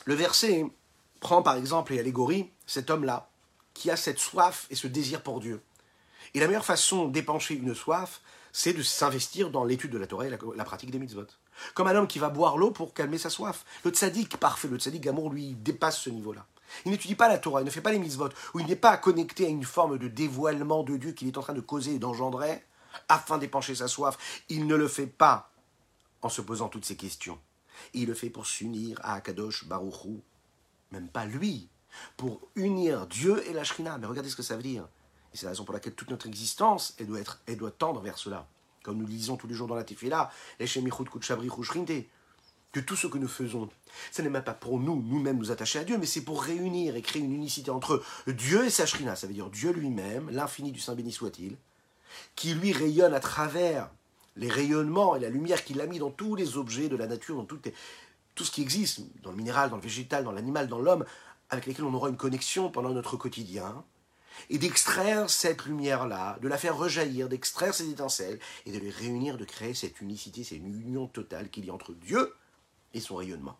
Le 0.05 0.15
verset 0.15 0.65
prend 1.19 1.43
par 1.43 1.57
exemple 1.57 1.93
et 1.93 1.99
allégorie 1.99 2.49
cet 2.65 2.89
homme-là 2.89 3.29
qui 3.73 3.91
a 3.91 3.97
cette 3.97 4.19
soif 4.19 4.67
et 4.69 4.75
ce 4.75 4.87
désir 4.87 5.21
pour 5.21 5.41
Dieu. 5.41 5.61
Et 6.33 6.39
la 6.39 6.47
meilleure 6.47 6.65
façon 6.65 7.07
d'épancher 7.07 7.55
une 7.55 7.75
soif, 7.75 8.21
c'est 8.53 8.73
de 8.73 8.81
s'investir 8.81 9.51
dans 9.51 9.65
l'étude 9.65 9.91
de 9.91 9.97
la 9.97 10.07
Torah 10.07 10.27
et 10.27 10.29
la, 10.29 10.63
pratique 10.63 10.91
des 10.91 10.97
mitzvot. 10.97 11.27
Comme 11.73 11.87
un 11.87 11.95
homme 11.95 12.07
qui 12.07 12.19
va 12.19 12.29
boire 12.29 12.57
l'eau 12.57 12.71
pour 12.71 12.93
calmer 12.93 13.17
sa 13.17 13.29
soif. 13.29 13.65
Le 13.83 13.91
tzaddik 13.91 14.37
parfait, 14.37 14.69
le 14.69 14.77
tzaddik 14.77 15.05
amour, 15.07 15.29
lui, 15.29 15.55
dépasse 15.55 15.99
ce 15.99 16.09
niveau-là. 16.09 16.45
Il 16.85 16.91
n'étudie 16.91 17.15
pas 17.15 17.27
la 17.27 17.37
Torah, 17.37 17.61
il 17.61 17.65
ne 17.65 17.69
fait 17.69 17.81
pas 17.81 17.91
les 17.91 17.99
mitzvot, 17.99 18.29
ou 18.53 18.59
il 18.59 18.65
n'est 18.65 18.75
pas 18.75 18.97
connecté 18.97 19.45
à 19.45 19.49
une 19.49 19.63
forme 19.63 19.97
de 19.97 20.07
dévoilement 20.07 20.83
de 20.83 20.95
Dieu 20.95 21.11
qu'il 21.11 21.27
est 21.27 21.37
en 21.37 21.41
train 21.41 21.53
de 21.53 21.61
causer 21.61 21.95
et 21.95 21.99
d'engendrer 21.99 22.63
afin 23.09 23.37
d'épancher 23.37 23.75
sa 23.75 23.87
soif. 23.87 24.43
Il 24.49 24.67
ne 24.67 24.75
le 24.75 24.87
fait 24.87 25.07
pas 25.07 25.51
en 26.21 26.29
se 26.29 26.41
posant 26.41 26.69
toutes 26.69 26.85
ces 26.85 26.95
questions 26.95 27.39
il 27.93 28.07
le 28.07 28.13
fait 28.13 28.29
pour 28.29 28.45
s'unir 28.45 28.99
à 29.03 29.15
Akadosh 29.15 29.65
Baruchou. 29.65 30.21
Même 30.91 31.07
pas 31.09 31.25
lui. 31.25 31.69
Pour 32.15 32.41
unir 32.55 33.07
Dieu 33.07 33.43
et 33.47 33.53
la 33.53 33.63
Shrina. 33.63 33.97
Mais 33.97 34.07
regardez 34.07 34.29
ce 34.29 34.35
que 34.35 34.43
ça 34.43 34.55
veut 34.55 34.63
dire. 34.63 34.87
Et 35.33 35.37
c'est 35.37 35.45
la 35.45 35.51
raison 35.51 35.65
pour 35.65 35.73
laquelle 35.73 35.93
toute 35.93 36.09
notre 36.09 36.27
existence, 36.27 36.95
elle 36.99 37.07
doit, 37.07 37.19
être, 37.19 37.41
elle 37.47 37.57
doit 37.57 37.71
tendre 37.71 38.01
vers 38.01 38.17
cela. 38.17 38.47
Comme 38.83 38.97
nous 38.97 39.07
lisons 39.07 39.35
tous 39.35 39.47
les 39.47 39.53
jours 39.53 39.67
dans 39.67 39.75
la 39.75 39.83
Tefila, 39.83 40.31
que 42.73 42.79
tout 42.81 42.95
ce 42.95 43.07
que 43.07 43.17
nous 43.17 43.27
faisons, 43.27 43.69
ce 44.11 44.21
n'est 44.21 44.29
même 44.29 44.43
pas 44.43 44.53
pour 44.53 44.79
nous, 44.79 45.01
nous-mêmes, 45.01 45.37
nous 45.37 45.51
attacher 45.51 45.79
à 45.79 45.83
Dieu, 45.83 45.97
mais 45.97 46.05
c'est 46.05 46.23
pour 46.23 46.43
réunir 46.43 46.95
et 46.95 47.01
créer 47.01 47.21
une 47.21 47.33
unicité 47.33 47.71
entre 47.71 48.03
Dieu 48.27 48.65
et 48.65 48.69
sa 48.69 48.85
Shrina. 48.85 49.15
Ça 49.15 49.27
veut 49.27 49.33
dire 49.33 49.49
Dieu 49.49 49.71
lui-même, 49.71 50.29
l'infini 50.29 50.71
du 50.71 50.79
Saint 50.79 50.95
béni 50.95 51.11
soit-il, 51.11 51.57
qui 52.35 52.53
lui 52.53 52.73
rayonne 52.73 53.13
à 53.13 53.19
travers 53.19 53.89
les 54.35 54.49
rayonnements 54.49 55.15
et 55.15 55.19
la 55.19 55.29
lumière 55.29 55.63
qu'il 55.63 55.81
a 55.81 55.87
mis 55.87 55.99
dans 55.99 56.11
tous 56.11 56.35
les 56.35 56.57
objets 56.57 56.89
de 56.89 56.95
la 56.95 57.07
nature, 57.07 57.35
dans 57.35 57.45
tout, 57.45 57.59
tout 58.35 58.43
ce 58.43 58.51
qui 58.51 58.61
existe, 58.61 59.01
dans 59.23 59.31
le 59.31 59.37
minéral, 59.37 59.69
dans 59.69 59.77
le 59.77 59.81
végétal, 59.81 60.23
dans 60.23 60.31
l'animal, 60.31 60.67
dans 60.67 60.79
l'homme, 60.79 61.05
avec 61.49 61.65
lesquels 61.65 61.85
on 61.85 61.93
aura 61.93 62.09
une 62.09 62.17
connexion 62.17 62.69
pendant 62.69 62.89
notre 62.89 63.17
quotidien, 63.17 63.83
et 64.49 64.59
d'extraire 64.59 65.29
cette 65.29 65.65
lumière-là, 65.65 66.37
de 66.41 66.47
la 66.47 66.57
faire 66.57 66.77
rejaillir, 66.77 67.29
d'extraire 67.29 67.73
ces 67.73 67.89
étincelles, 67.89 68.39
et 68.65 68.71
de 68.71 68.77
les 68.77 68.91
réunir, 68.91 69.37
de 69.37 69.45
créer 69.45 69.73
cette 69.73 70.01
unicité, 70.01 70.43
cette 70.43 70.57
union 70.57 71.07
totale 71.07 71.49
qu'il 71.49 71.65
y 71.65 71.69
a 71.69 71.73
entre 71.73 71.93
Dieu 71.93 72.33
et 72.93 72.99
son 72.99 73.15
rayonnement. 73.15 73.57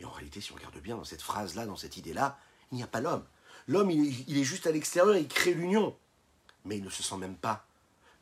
Et 0.00 0.04
en 0.04 0.10
réalité, 0.10 0.40
si 0.40 0.52
on 0.52 0.56
regarde 0.56 0.78
bien 0.80 0.96
dans 0.96 1.04
cette 1.04 1.22
phrase-là, 1.22 1.66
dans 1.66 1.76
cette 1.76 1.96
idée-là, 1.96 2.38
il 2.72 2.76
n'y 2.76 2.82
a 2.82 2.86
pas 2.88 3.00
l'homme. 3.00 3.24
L'homme, 3.68 3.90
il, 3.90 4.38
est 4.38 4.44
juste 4.44 4.66
à 4.66 4.72
l'extérieur, 4.72 5.16
il 5.16 5.28
crée 5.28 5.54
l'union. 5.54 5.96
Mais 6.66 6.78
il 6.78 6.84
ne 6.84 6.90
se 6.90 7.02
sent 7.02 7.16
même 7.16 7.36
pas 7.36 7.64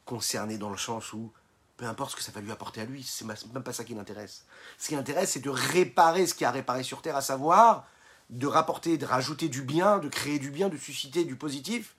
concerné 0.05 0.59
dans 0.59 0.71
le 0.71 0.77
sens 0.77 1.13
où, 1.13 1.33
peu 1.77 1.87
importe 1.87 2.13
ce 2.13 2.17
que 2.17 2.23
ça 2.23 2.33
va 2.33 2.41
lui 2.41 2.53
apporter 2.53 2.81
à 2.81 2.85
lui, 2.85 3.03
c'est 3.03 3.25
même 3.25 3.63
pas 3.63 3.73
ça 3.73 3.85
qui 3.85 3.95
l'intéresse. 3.95 4.45
Ce 4.79 4.89
qui 4.89 4.95
l'intéresse, 4.95 5.33
c'est 5.33 5.41
de 5.41 5.51
réparer 5.51 6.27
ce 6.27 6.35
qui 6.35 6.45
a 6.45 6.51
réparé 6.51 6.83
sur 6.83 7.03
Terre, 7.03 7.17
à 7.17 7.23
savoir 7.23 7.89
de 8.31 8.47
rapporter, 8.47 8.97
de 8.97 9.07
rajouter 9.07 9.49
du 9.49 9.63
bien, 9.63 9.99
de 9.99 10.09
créer 10.09 10.39
du 10.39 10.51
bien, 10.51 10.69
de 10.69 10.77
susciter 10.77 11.25
du 11.25 11.37
positif, 11.37 11.95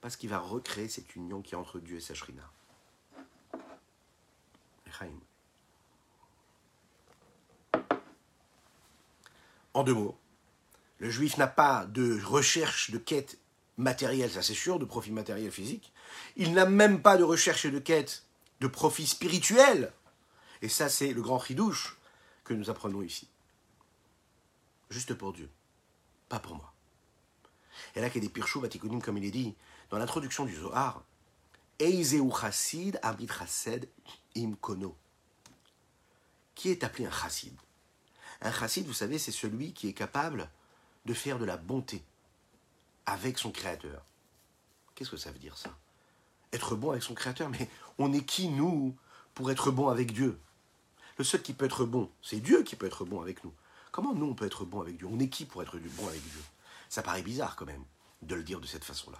parce 0.00 0.16
qu'il 0.16 0.28
va 0.28 0.38
recréer 0.38 0.88
cette 0.88 1.14
union 1.16 1.40
qui 1.42 1.54
est 1.54 1.58
entre 1.58 1.78
Dieu 1.78 1.96
et 1.96 2.00
sa 2.00 2.14
shrina. 2.14 2.42
En 9.72 9.84
deux 9.84 9.94
mots, 9.94 10.18
le 10.98 11.08
juif 11.10 11.36
n'a 11.38 11.46
pas 11.46 11.86
de 11.86 12.20
recherche 12.22 12.90
de 12.90 12.98
quête 12.98 13.38
matérielle, 13.80 14.30
ça 14.30 14.42
c'est 14.42 14.54
sûr, 14.54 14.78
de 14.78 14.84
profit 14.84 15.10
matériel 15.10 15.50
physique. 15.50 15.92
Il 16.36 16.52
n'a 16.52 16.66
même 16.66 17.02
pas 17.02 17.16
de 17.16 17.24
recherche 17.24 17.64
et 17.64 17.70
de 17.70 17.78
quête 17.78 18.24
de 18.60 18.66
profit 18.66 19.06
spirituel. 19.06 19.92
Et 20.62 20.68
ça, 20.68 20.88
c'est 20.88 21.12
le 21.12 21.22
grand 21.22 21.38
ridouche 21.38 21.96
que 22.44 22.52
nous 22.52 22.68
apprenons 22.68 23.02
ici 23.02 23.28
juste 24.90 25.14
pour 25.14 25.32
Dieu, 25.32 25.48
pas 26.28 26.40
pour 26.40 26.56
moi. 26.56 26.72
Et 27.94 28.00
là, 28.00 28.10
qu'il 28.10 28.22
y 28.22 28.26
a 28.26 28.28
des 28.28 28.32
pirchou 28.32 28.62
comme 29.02 29.18
il 29.18 29.24
est 29.24 29.30
dit 29.30 29.54
dans 29.88 29.98
l'introduction 29.98 30.44
du 30.44 30.54
Zohar, 30.54 31.02
chassid 31.78 32.98
abid 33.02 33.30
chassid 33.32 33.88
im 34.36 34.54
kono. 34.60 34.96
Qui 36.54 36.70
est 36.70 36.84
appelé 36.84 37.06
un 37.06 37.10
chassid? 37.10 37.56
Un 38.42 38.52
chassid, 38.52 38.86
vous 38.86 38.92
savez, 38.92 39.18
c'est 39.18 39.32
celui 39.32 39.72
qui 39.72 39.88
est 39.88 39.94
capable 39.94 40.50
de 41.06 41.14
faire 41.14 41.38
de 41.38 41.44
la 41.44 41.56
bonté 41.56 42.02
avec 43.06 43.38
son 43.38 43.50
créateur. 43.50 44.04
Qu'est-ce 44.94 45.10
que 45.10 45.16
ça 45.16 45.32
veut 45.32 45.38
dire 45.38 45.56
ça? 45.56 45.76
Être 46.52 46.76
bon 46.76 46.90
avec 46.90 47.02
son 47.02 47.14
créateur, 47.14 47.48
mais 47.48 47.68
on 47.98 48.12
est 48.12 48.24
qui, 48.24 48.48
nous, 48.48 48.96
pour 49.34 49.50
être 49.50 49.70
bon 49.70 49.88
avec 49.88 50.12
Dieu? 50.12 50.38
Le 51.16 51.24
seul 51.24 51.42
qui 51.42 51.52
peut 51.52 51.66
être 51.66 51.84
bon, 51.84 52.10
c'est 52.22 52.40
Dieu 52.40 52.62
qui 52.62 52.76
peut 52.76 52.86
être 52.86 53.04
bon 53.04 53.20
avec 53.20 53.44
nous. 53.44 53.52
Comment 53.92 54.14
nous, 54.14 54.26
on 54.26 54.34
peut 54.34 54.46
être 54.46 54.64
bon 54.64 54.80
avec 54.80 54.96
Dieu? 54.96 55.08
On 55.10 55.18
est 55.18 55.28
qui 55.28 55.44
pour 55.44 55.62
être 55.62 55.76
bon 55.76 56.08
avec 56.08 56.22
Dieu? 56.22 56.42
Ça 56.88 57.02
paraît 57.02 57.22
bizarre 57.22 57.56
quand 57.56 57.66
même 57.66 57.84
de 58.22 58.34
le 58.34 58.42
dire 58.42 58.60
de 58.60 58.66
cette 58.66 58.84
façon-là. 58.84 59.18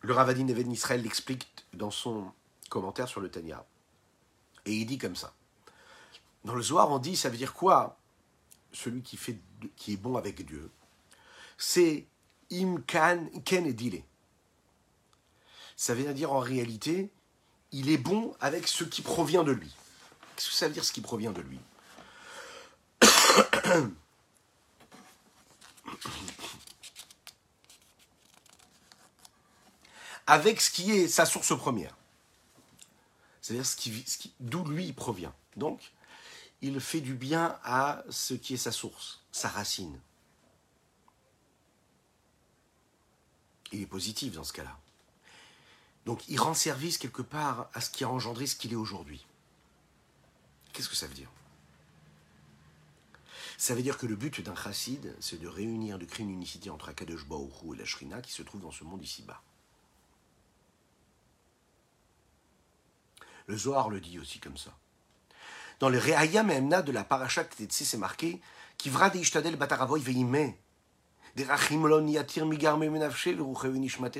Le 0.00 0.14
Ravadin 0.14 0.48
Even 0.48 0.72
Israël 0.72 1.02
l'explique 1.02 1.46
dans 1.74 1.90
son 1.90 2.32
commentaire 2.68 3.08
sur 3.08 3.20
le 3.20 3.30
Tanya. 3.30 3.64
Et 4.64 4.72
il 4.72 4.86
dit 4.86 4.98
comme 4.98 5.16
ça. 5.16 5.34
Dans 6.44 6.54
le 6.54 6.62
Zohar, 6.62 6.90
on 6.90 6.98
dit, 6.98 7.16
ça 7.16 7.28
veut 7.28 7.36
dire 7.36 7.52
quoi? 7.52 7.99
Celui 8.72 9.02
qui, 9.02 9.16
fait, 9.16 9.38
est 9.88 9.96
bon 9.96 10.16
avec 10.16 10.44
Dieu. 10.46 10.70
C'est 11.58 12.06
imkan 12.50 13.26
ken 13.44 13.66
et. 13.66 14.04
Ça 15.76 15.94
veut 15.94 16.12
dire 16.12 16.32
en 16.32 16.40
réalité, 16.40 17.10
il 17.72 17.90
est 17.90 17.98
bon 17.98 18.34
avec 18.40 18.68
ce 18.68 18.84
qui 18.84 19.02
provient 19.02 19.44
de 19.44 19.52
lui. 19.52 19.74
Qu'est-ce 20.36 20.48
que 20.50 20.54
ça 20.54 20.68
veut 20.68 20.74
dire 20.74 20.84
ce 20.84 20.92
qui 20.92 21.00
provient 21.00 21.32
de 21.32 21.42
lui? 21.42 21.58
Avec 30.26 30.60
ce 30.60 30.70
qui 30.70 30.92
est 30.92 31.08
sa 31.08 31.26
source 31.26 31.56
première. 31.58 31.96
C'est-à-dire 33.42 33.66
d'où 34.38 34.64
lui 34.64 34.92
provient. 34.92 35.34
Donc, 35.56 35.80
il 36.62 36.80
fait 36.80 37.00
du 37.00 37.14
bien 37.14 37.58
à 37.64 38.04
ce 38.10 38.34
qui 38.34 38.54
est 38.54 38.58
sa 38.58 38.72
source, 38.72 39.20
sa 39.32 39.48
racine. 39.48 39.98
Il 43.72 43.80
est 43.80 43.86
positif 43.86 44.34
dans 44.34 44.44
ce 44.44 44.52
cas-là. 44.52 44.78
Donc 46.06 46.26
il 46.28 46.40
rend 46.40 46.54
service 46.54 46.98
quelque 46.98 47.22
part 47.22 47.70
à 47.72 47.80
ce 47.80 47.90
qui 47.90 48.04
a 48.04 48.08
engendré 48.08 48.46
ce 48.46 48.56
qu'il 48.56 48.72
est 48.72 48.76
aujourd'hui. 48.76 49.24
Qu'est-ce 50.72 50.88
que 50.88 50.96
ça 50.96 51.06
veut 51.06 51.14
dire? 51.14 51.30
Ça 53.58 53.74
veut 53.74 53.82
dire 53.82 53.98
que 53.98 54.06
le 54.06 54.16
but 54.16 54.40
d'un 54.40 54.54
chassid, 54.54 55.14
c'est 55.20 55.38
de 55.38 55.46
réunir, 55.46 55.98
de 55.98 56.06
créer 56.06 56.24
une 56.24 56.32
unicité 56.32 56.70
entre 56.70 56.88
Akadosh 56.88 57.26
et 57.26 57.76
la 57.76 57.84
Shrina 57.84 58.22
qui 58.22 58.32
se 58.32 58.42
trouve 58.42 58.62
dans 58.62 58.70
ce 58.70 58.84
monde 58.84 59.02
ici-bas. 59.02 59.42
Le 63.46 63.56
Zohar 63.56 63.90
le 63.90 64.00
dit 64.00 64.18
aussi 64.18 64.38
comme 64.38 64.56
ça. 64.56 64.74
Dans 65.80 65.88
le 65.88 65.98
Re'ayam 65.98 66.50
Emna 66.50 66.82
de 66.82 66.92
la 66.92 67.04
Parashat 67.04 67.44
Tetsi, 67.44 67.86
c'est 67.86 67.96
marqué 67.96 68.38
de 68.84 69.16
Ishtadel 69.16 69.56
Bataravoy 69.56 70.00
Veime. 70.02 70.52
Derachim 71.36 71.86
lo 71.86 72.02
niatir 72.02 72.44
migarme 72.44 72.90
menavshe 72.90 73.28
le 73.28 73.42
ruchevinishmate 73.42 74.18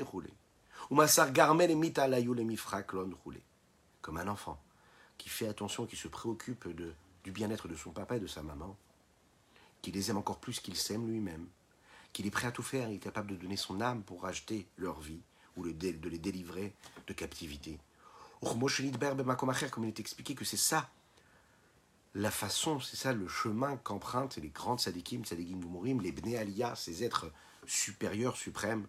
comme 4.01 4.17
un 4.17 4.27
enfant 4.27 4.59
qui 5.19 5.29
fait 5.29 5.47
attention, 5.47 5.85
qui 5.85 5.95
se 5.95 6.07
préoccupe 6.07 6.67
du 7.23 7.31
bien-être 7.31 7.67
de 7.67 7.75
son 7.75 7.91
papa 7.91 8.17
et 8.17 8.19
de 8.19 8.25
sa 8.25 8.41
maman, 8.41 8.75
qui 9.83 9.91
les 9.91 10.09
aime 10.09 10.17
encore 10.17 10.39
plus 10.39 10.59
qu'il 10.59 10.75
s'aime 10.75 11.07
lui-même, 11.07 11.47
qu'il 12.11 12.25
est 12.25 12.31
prêt 12.31 12.47
à 12.47 12.51
tout 12.51 12.63
faire, 12.63 12.89
il 12.89 12.95
est 12.95 12.99
capable 12.99 13.29
de 13.29 13.35
donner 13.35 13.57
son 13.57 13.81
âme 13.81 14.01
pour 14.01 14.23
racheter 14.23 14.67
leur 14.77 14.99
vie 14.99 15.21
ou 15.55 15.63
de 15.63 16.09
les 16.09 16.17
délivrer 16.17 16.73
de 17.05 17.13
captivité. 17.13 17.77
Comme 18.41 18.67
il 19.83 19.87
est 19.87 19.99
expliqué 19.99 20.33
que 20.33 20.43
c'est 20.43 20.57
ça 20.57 20.89
la 22.13 22.31
façon, 22.31 22.79
c'est 22.79 22.97
ça 22.97 23.13
le 23.13 23.27
chemin 23.27 23.77
qu'empruntent 23.77 24.37
les 24.37 24.49
grandes 24.49 24.79
sadikim, 24.79 25.23
sadikim 25.23 25.59
mourim, 25.59 26.01
les 26.01 26.11
bnei 26.11 26.37
aliyah, 26.37 26.75
ces 26.75 27.03
êtres 27.03 27.31
supérieurs, 27.65 28.35
suprêmes, 28.35 28.87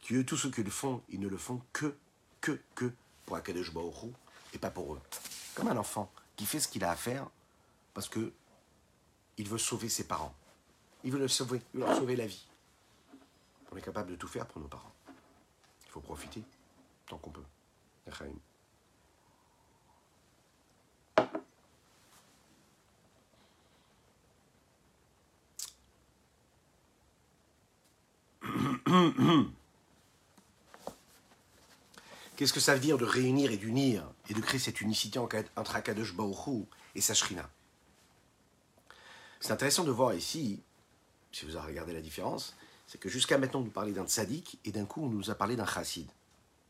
qui 0.00 0.14
eux, 0.14 0.24
tout 0.24 0.36
ce 0.36 0.48
qu'ils 0.48 0.70
font, 0.70 1.02
ils 1.08 1.20
ne 1.20 1.28
le 1.28 1.36
font 1.36 1.60
que, 1.72 1.94
que, 2.40 2.60
que 2.74 2.90
pour 3.26 3.36
Akadosh 3.36 3.72
Baoru 3.72 4.10
et 4.52 4.58
pas 4.58 4.70
pour 4.70 4.94
eux. 4.94 5.00
Comme 5.54 5.68
un 5.68 5.76
enfant 5.76 6.10
qui 6.36 6.46
fait 6.46 6.60
ce 6.60 6.68
qu'il 6.68 6.84
a 6.84 6.90
à 6.90 6.96
faire 6.96 7.28
parce 7.94 8.08
que 8.08 8.32
il 9.38 9.48
veut 9.48 9.58
sauver 9.58 9.88
ses 9.88 10.04
parents. 10.04 10.34
Il 11.04 11.12
veut, 11.12 11.18
le 11.18 11.28
sauver, 11.28 11.62
il 11.74 11.80
veut 11.80 11.86
leur 11.86 11.96
sauver 11.96 12.16
la 12.16 12.26
vie. 12.26 12.46
On 13.70 13.76
est 13.76 13.82
capable 13.82 14.10
de 14.10 14.16
tout 14.16 14.28
faire 14.28 14.46
pour 14.46 14.60
nos 14.60 14.68
parents. 14.68 14.92
Il 15.86 15.90
faut 15.90 16.00
profiter 16.00 16.42
tant 17.06 17.18
qu'on 17.18 17.30
peut. 17.30 17.42
Qu'est-ce 32.36 32.52
que 32.52 32.60
ça 32.60 32.74
veut 32.74 32.80
dire 32.80 32.98
de 32.98 33.04
réunir 33.04 33.50
et 33.50 33.56
d'unir 33.56 34.04
et 34.28 34.34
de 34.34 34.40
créer 34.40 34.60
cette 34.60 34.80
unicité 34.80 35.18
entre 35.18 35.76
Akadosh 35.76 36.14
Baruch 36.14 36.66
et 36.94 37.00
sa 37.00 37.14
C'est 39.40 39.52
intéressant 39.52 39.84
de 39.84 39.90
voir 39.90 40.14
ici, 40.14 40.60
si 41.30 41.44
vous 41.46 41.56
avez 41.56 41.68
regardé 41.68 41.92
la 41.92 42.00
différence, 42.00 42.54
c'est 42.86 42.98
que 42.98 43.08
jusqu'à 43.08 43.38
maintenant 43.38 43.60
on 43.60 43.64
nous 43.64 43.70
parlait 43.70 43.92
d'un 43.92 44.06
tzaddik 44.06 44.58
et 44.64 44.72
d'un 44.72 44.86
coup 44.86 45.04
on 45.04 45.08
nous 45.08 45.30
a 45.30 45.34
parlé 45.34 45.56
d'un 45.56 45.66
chassid. 45.66 46.08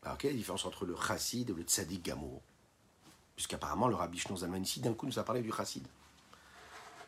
Alors 0.03 0.17
quelle 0.17 0.31
est 0.31 0.33
la 0.33 0.39
différence 0.39 0.65
entre 0.65 0.85
le 0.85 0.95
chassid 0.95 1.49
et 1.49 1.53
le 1.53 1.63
tzaddik 1.63 2.03
gamour 2.03 2.41
Puisqu'apparemment 3.35 3.87
le 3.87 3.95
rabbi 3.95 4.19
Shnozalman 4.19 4.61
ici 4.61 4.79
d'un 4.79 4.93
coup 4.93 5.05
nous 5.07 5.19
a 5.19 5.23
parlé 5.23 5.41
du 5.41 5.51
chassid. 5.51 5.87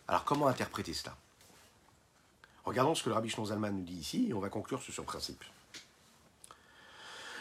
Alors 0.07 0.23
comment 0.23 0.47
interpréter 0.47 0.93
cela? 0.93 1.15
Regardons 2.65 2.95
ce 2.95 3.03
que 3.03 3.09
le 3.09 3.15
rabbi 3.15 3.29
Shnozalman 3.29 3.71
nous 3.71 3.83
dit 3.83 3.93
ici 3.93 4.27
et 4.29 4.33
on 4.33 4.39
va 4.39 4.49
conclure 4.49 4.81
sur 4.81 4.93
ce 4.93 5.01
principe. 5.01 5.43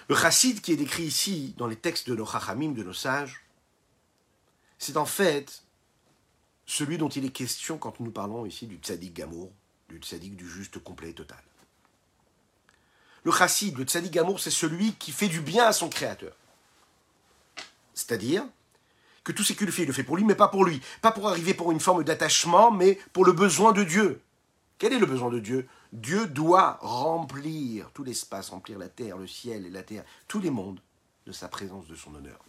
Le 0.08 0.14
chassid 0.14 0.60
qui 0.60 0.72
est 0.72 0.76
décrit 0.76 1.04
ici 1.04 1.54
dans 1.56 1.66
les 1.66 1.76
textes 1.76 2.08
de 2.08 2.14
nos 2.14 2.26
chachamim, 2.26 2.72
de 2.72 2.82
nos 2.82 2.92
sages, 2.92 3.42
c'est 4.78 4.98
en 4.98 5.06
fait 5.06 5.62
celui 6.66 6.98
dont 6.98 7.08
il 7.08 7.24
est 7.24 7.30
question 7.30 7.78
quand 7.78 8.00
nous 8.00 8.10
parlons 8.10 8.44
ici 8.44 8.66
du 8.66 8.76
tzaddik 8.76 9.14
gamour, 9.14 9.50
du 9.88 9.96
tzaddik 9.96 10.36
du 10.36 10.48
juste 10.48 10.78
complet 10.78 11.10
et 11.10 11.14
total. 11.14 11.42
Le 13.22 13.32
chassid, 13.32 13.78
le 13.78 13.84
tzaddik 13.84 14.12
gamour, 14.12 14.40
c'est 14.40 14.50
celui 14.50 14.92
qui 14.94 15.10
fait 15.10 15.28
du 15.28 15.40
bien 15.40 15.64
à 15.64 15.72
son 15.72 15.88
créateur. 15.88 16.36
C'est-à-dire 17.94 18.44
que 19.22 19.32
tout 19.32 19.42
ce 19.42 19.54
qu'il 19.54 19.72
fait, 19.72 19.82
il 19.82 19.86
le 19.86 19.94
fait 19.94 20.04
pour 20.04 20.18
lui, 20.18 20.24
mais 20.24 20.34
pas 20.34 20.48
pour 20.48 20.66
lui. 20.66 20.82
Pas 21.00 21.12
pour 21.12 21.28
arriver 21.30 21.54
pour 21.54 21.72
une 21.72 21.80
forme 21.80 22.04
d'attachement, 22.04 22.70
mais 22.70 22.98
pour 23.14 23.24
le 23.24 23.32
besoin 23.32 23.72
de 23.72 23.84
Dieu. 23.84 24.20
Quel 24.78 24.92
est 24.92 24.98
le 24.98 25.06
besoin 25.06 25.30
de 25.30 25.38
Dieu? 25.38 25.68
Dieu 25.92 26.26
doit 26.26 26.78
remplir 26.80 27.90
tout 27.92 28.04
l'espace, 28.04 28.50
remplir 28.50 28.78
la 28.78 28.88
terre, 28.88 29.16
le 29.16 29.26
ciel 29.26 29.66
et 29.66 29.70
la 29.70 29.82
terre, 29.82 30.04
tous 30.26 30.40
les 30.40 30.50
mondes 30.50 30.80
de 31.26 31.32
sa 31.32 31.48
présence, 31.48 31.86
de 31.86 31.94
son 31.94 32.14
honneur. 32.14 32.44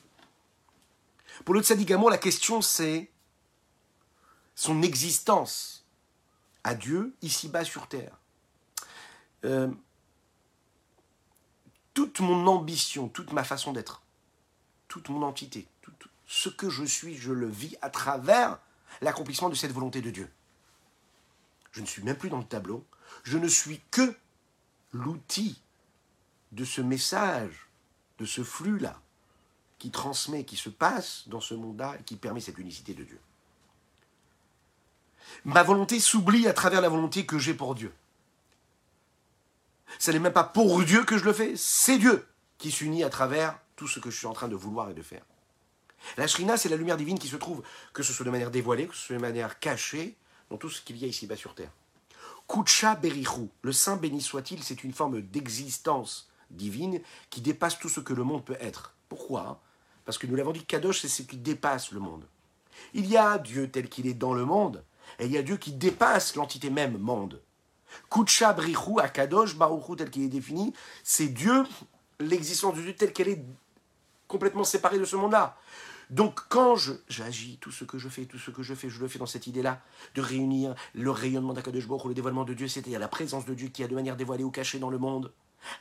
Pour 1.44 1.54
le 1.54 1.62
tzaddik 1.62 1.90
la 1.90 2.18
question 2.18 2.62
c'est 2.62 3.12
son 4.56 4.82
existence 4.82 5.86
à 6.64 6.74
Dieu 6.74 7.14
ici-bas 7.22 7.66
sur 7.66 7.88
terre. 7.88 8.18
Euh, 9.44 9.70
toute 11.94 12.20
mon 12.20 12.48
ambition, 12.48 13.08
toute 13.08 13.32
ma 13.34 13.44
façon 13.44 13.74
d'être, 13.74 14.02
toute 14.88 15.10
mon 15.10 15.24
entité, 15.24 15.68
tout, 15.82 15.92
ce 16.26 16.50
que 16.50 16.70
je 16.70 16.84
suis, 16.84 17.16
je 17.16 17.32
le 17.32 17.48
vis 17.48 17.78
à 17.82 17.90
travers 17.90 18.60
l'accomplissement 19.02 19.50
de 19.50 19.56
cette 19.56 19.72
volonté 19.72 20.02
de 20.02 20.10
Dieu. 20.10 20.32
Je 21.76 21.82
ne 21.82 21.86
suis 21.86 22.02
même 22.04 22.16
plus 22.16 22.30
dans 22.30 22.38
le 22.38 22.46
tableau, 22.46 22.86
je 23.24 23.38
ne 23.38 23.50
suis 23.50 23.82
que 23.92 24.16
l'outil 24.94 25.62
de 26.54 26.64
ce 26.64 26.80
message, 26.80 27.68
de 28.18 28.26
ce 28.26 28.44
flux-là, 28.44 28.98
qui 29.78 29.92
transmet, 29.92 30.46
qui 30.46 30.56
se 30.56 30.70
passe 30.70 31.24
dans 31.28 31.42
ce 31.42 31.54
monde-là 31.54 31.98
et 32.00 32.04
qui 32.04 32.16
permet 32.16 32.40
cette 32.40 32.58
unicité 32.60 32.94
de 32.94 33.04
Dieu. 33.04 33.20
Ma 35.44 35.64
volonté 35.64 36.00
s'oublie 36.00 36.48
à 36.48 36.54
travers 36.54 36.80
la 36.80 36.88
volonté 36.88 37.26
que 37.26 37.38
j'ai 37.38 37.54
pour 37.54 37.76
Dieu. 37.76 37.94
Ce 40.00 40.12
n'est 40.12 40.20
même 40.20 40.32
pas 40.32 40.46
pour 40.46 40.82
Dieu 40.84 41.04
que 41.04 41.18
je 41.18 41.26
le 41.26 41.34
fais, 41.34 41.58
c'est 41.58 41.98
Dieu 41.98 42.26
qui 42.58 42.72
s'unit 42.72 43.04
à 43.04 43.10
travers 43.10 43.60
tout 43.76 43.90
ce 43.90 44.00
que 44.00 44.10
je 44.10 44.18
suis 44.18 44.28
en 44.28 44.34
train 44.34 44.48
de 44.48 44.56
vouloir 44.56 44.90
et 44.90 44.94
de 44.94 45.02
faire. 45.02 45.26
La 46.16 46.28
Shrina, 46.28 46.56
c'est 46.56 46.70
la 46.70 46.78
lumière 46.78 46.96
divine 46.96 47.20
qui 47.20 47.28
se 47.28 47.36
trouve, 47.36 47.64
que 47.92 48.02
ce 48.02 48.14
soit 48.14 48.26
de 48.26 48.32
manière 48.32 48.52
dévoilée, 48.52 48.88
que 48.88 48.96
ce 48.96 49.08
soit 49.08 49.18
de 49.18 49.22
manière 49.22 49.60
cachée, 49.60 50.16
tout 50.58 50.70
ce 50.70 50.82
qu'il 50.82 50.98
y 50.98 51.06
a 51.06 51.08
ici-bas 51.08 51.36
sur 51.36 51.56
terre. 51.56 51.72
Kucha 52.48 52.96
Berichu, 52.96 53.50
le 53.62 53.72
Saint 53.72 53.98
béni 53.98 54.22
soit-il, 54.22 54.64
c'est 54.64 54.84
une 54.84 54.94
forme 54.94 55.22
d'existence 55.22 56.30
divine 56.52 57.02
qui 57.30 57.42
dépasse 57.42 57.80
tout 57.80 57.90
ce 57.90 58.00
que 58.00 58.14
le 58.14 58.24
monde 58.24 58.46
peut 58.46 58.58
être. 58.60 58.94
Pourquoi 59.10 59.62
Parce 60.06 60.18
que 60.18 60.28
nous 60.28 60.36
l'avons 60.36 60.52
dit, 60.52 60.64
Kadosh, 60.64 61.02
c'est 61.02 61.08
ce 61.08 61.24
qui 61.24 61.38
dépasse 61.38 61.92
le 61.92 62.00
monde. 62.00 62.26
Il 62.94 63.08
y 63.08 63.18
a 63.18 63.38
Dieu 63.38 63.70
tel 63.72 63.90
qu'il 63.90 64.08
est 64.08 64.14
dans 64.14 64.34
le 64.34 64.46
monde, 64.46 64.84
et 65.20 65.26
il 65.26 65.32
y 65.32 65.38
a 65.38 65.44
Dieu 65.44 65.58
qui 65.58 65.72
dépasse 65.72 66.36
l'entité 66.36 66.70
même 66.70 66.98
monde. 66.98 67.42
Kucha 68.12 68.54
Berichu, 68.54 69.00
à 69.00 69.10
Kadosh, 69.10 69.56
Baruchu 69.56 69.96
tel 69.96 70.10
qu'il 70.10 70.24
est 70.24 70.30
défini, 70.30 70.74
c'est 71.04 71.28
Dieu, 71.28 71.64
l'existence 72.20 72.76
de 72.76 72.82
Dieu 72.82 72.96
telle 72.96 73.14
qu'elle 73.14 73.30
est 73.30 73.44
complètement 74.28 74.64
séparée 74.64 75.00
de 75.00 75.06
ce 75.06 75.16
monde-là. 75.16 75.58
Donc 76.10 76.42
quand 76.50 76.76
j'agis, 77.08 77.58
tout 77.60 77.72
ce 77.72 77.84
que 77.84 77.98
je 77.98 78.10
fais, 78.10 78.26
tout 78.26 78.38
ce 78.38 78.52
que 78.52 78.64
je 78.64 78.74
fais, 78.74 78.90
je 78.90 79.00
le 79.00 79.08
fais 79.08 79.20
dans 79.20 79.26
cette 79.26 79.48
idée-là, 79.48 79.82
de 80.14 80.22
réunir 80.22 80.76
le 80.94 81.12
rayonnement 81.12 81.54
d'Akadosh 81.54 81.88
ou 81.88 82.08
le 82.08 82.14
dévoilement 82.14 82.44
de 82.44 82.54
Dieu, 82.54 82.68
c'est-à-dire 82.68 83.00
la 83.00 83.08
présence 83.08 83.46
de 83.46 83.54
Dieu 83.54 83.70
qui 83.70 83.84
a 83.84 83.88
de 83.88 83.96
manière 83.96 84.16
dévoilée 84.16 84.44
ou 84.44 84.52
cachée 84.52 84.80
dans 84.80 84.90
le 84.90 84.98
monde, 84.98 85.32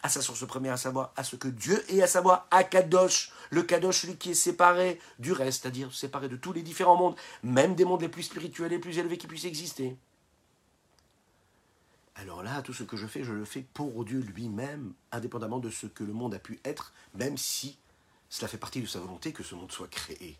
à 0.02 0.08
sa 0.08 0.22
source 0.22 0.46
première, 0.46 0.74
à 0.74 0.78
savoir 0.78 1.12
à 1.16 1.24
ce 1.24 1.36
que 1.36 1.48
Dieu 1.48 1.82
est, 1.92 2.02
à 2.02 2.06
savoir 2.06 2.46
Akadosh, 2.50 3.32
le 3.50 3.62
Kadosh, 3.62 4.04
lui 4.04 4.16
qui 4.16 4.30
est 4.30 4.34
séparé 4.34 4.98
du 5.18 5.32
reste, 5.32 5.62
c'est-à-dire 5.62 5.94
séparé 5.94 6.28
de 6.28 6.36
tous 6.36 6.52
les 6.52 6.62
différents 6.62 6.96
mondes, 6.96 7.16
même 7.42 7.74
des 7.74 7.84
mondes 7.84 8.00
les 8.00 8.08
plus 8.08 8.22
spirituels 8.22 8.72
et 8.72 8.76
les 8.76 8.80
plus 8.80 8.98
élevés 8.98 9.18
qui 9.18 9.26
puissent 9.26 9.44
exister. 9.44 9.96
Alors 12.16 12.42
là, 12.42 12.62
tout 12.62 12.72
ce 12.72 12.84
que 12.84 12.96
je 12.96 13.06
fais, 13.06 13.24
je 13.24 13.32
le 13.32 13.44
fais 13.44 13.64
pour 13.74 14.04
Dieu 14.04 14.20
lui-même, 14.20 14.92
indépendamment 15.10 15.58
de 15.58 15.70
ce 15.70 15.86
que 15.86 16.04
le 16.04 16.12
monde 16.12 16.34
a 16.34 16.38
pu 16.38 16.60
être, 16.64 16.92
même 17.14 17.36
si 17.36 17.76
cela 18.34 18.48
fait 18.48 18.58
partie 18.58 18.80
de 18.80 18.86
sa 18.86 18.98
volonté 18.98 19.32
que 19.32 19.44
ce 19.44 19.54
monde 19.54 19.70
soit 19.70 19.86
créé. 19.86 20.36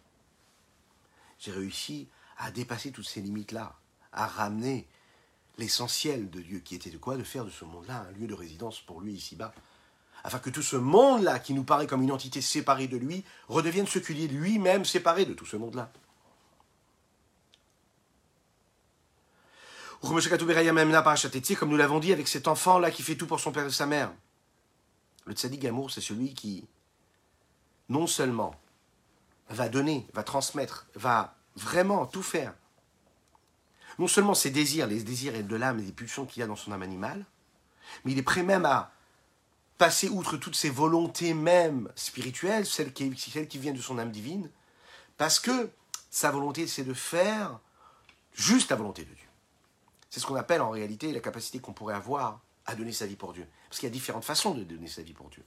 J'ai 1.39 1.53
réussi 1.53 2.09
à 2.39 2.51
dépasser 2.51 2.91
toutes 2.91 3.07
ces 3.07 3.21
limites-là, 3.21 3.79
à 4.13 4.27
ramener 4.27 4.89
l'essentiel 5.59 6.29
de 6.29 6.41
Dieu, 6.41 6.59
qui 6.59 6.75
était 6.75 6.91
de 6.91 6.99
quoi 6.99 7.17
De 7.17 7.23
faire 7.23 7.45
de 7.45 7.51
ce 7.51 7.65
monde-là 7.65 8.09
un 8.09 8.11
lieu 8.11 8.27
de 8.27 8.35
résidence 8.35 8.81
pour 8.81 9.01
lui 9.01 9.13
ici-bas, 9.13 9.55
afin 10.25 10.41
que 10.41 10.51
tout 10.51 10.61
ce 10.61 10.75
monde-là, 10.75 11.39
qui 11.39 11.55
nous 11.55 11.63
paraît 11.63 11.87
comme 11.87 12.03
une 12.03 12.11
entité 12.11 12.41
séparée 12.41 12.89
de 12.89 12.97
lui, 12.97 13.23
redevienne 13.47 13.87
ce 13.87 14.01
qu'il 14.01 14.21
est 14.21 14.27
lui-même 14.27 14.85
séparé 14.85 15.25
de 15.25 15.33
tout 15.33 15.47
ce 15.47 15.57
monde-là. 15.57 15.93
Comme 20.01 20.19
nous 21.71 21.77
l'avons 21.77 22.01
dit 22.01 22.13
avec 22.13 22.27
cet 22.27 22.49
enfant-là 22.49 22.91
qui 22.91 23.05
fait 23.05 23.15
tout 23.15 23.29
pour 23.29 23.39
son 23.39 23.53
père 23.53 23.67
et 23.67 23.71
sa 23.71 23.87
mère. 23.87 24.13
Le 25.27 25.35
tzaddik 25.35 25.65
c'est 25.91 26.01
celui 26.01 26.35
qui 26.35 26.67
non 27.89 28.07
seulement 28.07 28.55
va 29.49 29.69
donner, 29.69 30.07
va 30.15 30.23
transmettre, 30.23 30.87
va 30.95 31.37
vraiment 31.57 32.07
tout 32.07 32.23
faire, 32.23 32.55
non 33.99 34.09
seulement 34.09 34.35
ses 34.35 34.51
désirs, 34.51 34.87
les 34.87 35.03
désirs 35.03 35.45
de 35.45 35.57
l'âme 35.57 35.79
et 35.79 35.83
les 35.83 35.93
pulsions 35.93 36.27
qu'il 36.27 36.41
y 36.41 36.43
a 36.43 36.47
dans 36.47 36.57
son 36.57 36.73
âme 36.73 36.83
animale, 36.83 37.25
mais 38.05 38.13
il 38.13 38.19
est 38.19 38.23
prêt 38.23 38.43
même 38.43 38.65
à 38.65 38.93
passer 39.79 40.09
outre 40.09 40.37
toutes 40.37 40.57
ses 40.57 40.71
volontés 40.71 41.35
même 41.35 41.91
spirituelles, 41.95 42.67
celles 42.67 42.93
qui, 42.93 43.17
celles 43.17 43.49
qui 43.49 43.59
viennent 43.59 43.77
de 43.77 43.83
son 43.83 43.99
âme 43.99 44.11
divine, 44.11 44.51
parce 45.17 45.39
que 45.39 45.71
sa 46.11 46.31
volonté, 46.31 46.67
c'est 46.67 46.85
de 46.85 46.95
faire 46.95 47.59
juste 48.35 48.71
la 48.71 48.77
volonté 48.77 49.05
de 49.05 49.13
Dieu. 49.13 49.29
C'est 50.11 50.21
ce 50.21 50.27
qu'on 50.27 50.37
appelle 50.37 50.61
en 50.61 50.71
réalité 50.71 51.13
la 51.13 51.21
capacité 51.21 51.59
qu'on 51.59 51.73
pourrait 51.73 51.95
avoir 51.95 52.41
à 52.67 52.77
donner 52.77 52.93
sa 52.93 53.07
vie 53.07 53.17
pour 53.17 53.33
Dieu. 53.33 53.47
Parce 53.69 53.81
qu'il 53.81 53.89
y 53.89 53.91
a 53.91 53.93
différentes 53.93 54.25
façons 54.25 54.55
de 54.55 54.63
donner 54.63 54.87
sa 54.87 55.03
vie 55.03 55.13
pour 55.13 55.29
Dieu. 55.29 55.43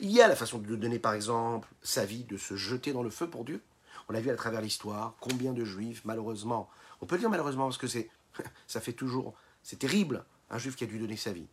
Il 0.00 0.10
y 0.10 0.20
a 0.20 0.28
la 0.28 0.36
façon 0.36 0.58
de 0.58 0.76
donner, 0.76 0.98
par 0.98 1.14
exemple, 1.14 1.68
sa 1.82 2.04
vie, 2.04 2.24
de 2.24 2.36
se 2.36 2.56
jeter 2.56 2.92
dans 2.92 3.02
le 3.02 3.10
feu 3.10 3.28
pour 3.28 3.44
Dieu. 3.44 3.62
On 4.08 4.12
l'a 4.12 4.20
vu 4.20 4.30
à 4.30 4.36
travers 4.36 4.60
l'histoire, 4.60 5.14
combien 5.20 5.52
de 5.52 5.64
juifs, 5.64 6.02
malheureusement, 6.04 6.68
on 7.00 7.06
peut 7.06 7.18
dire 7.18 7.30
malheureusement 7.30 7.64
parce 7.64 7.78
que 7.78 7.86
c'est, 7.86 8.10
ça 8.66 8.80
fait 8.80 8.92
toujours, 8.92 9.34
c'est 9.62 9.78
terrible, 9.78 10.24
un 10.50 10.58
juif 10.58 10.76
qui 10.76 10.84
a 10.84 10.86
dû 10.86 10.98
donner 10.98 11.16
sa 11.16 11.32
vie. 11.32 11.46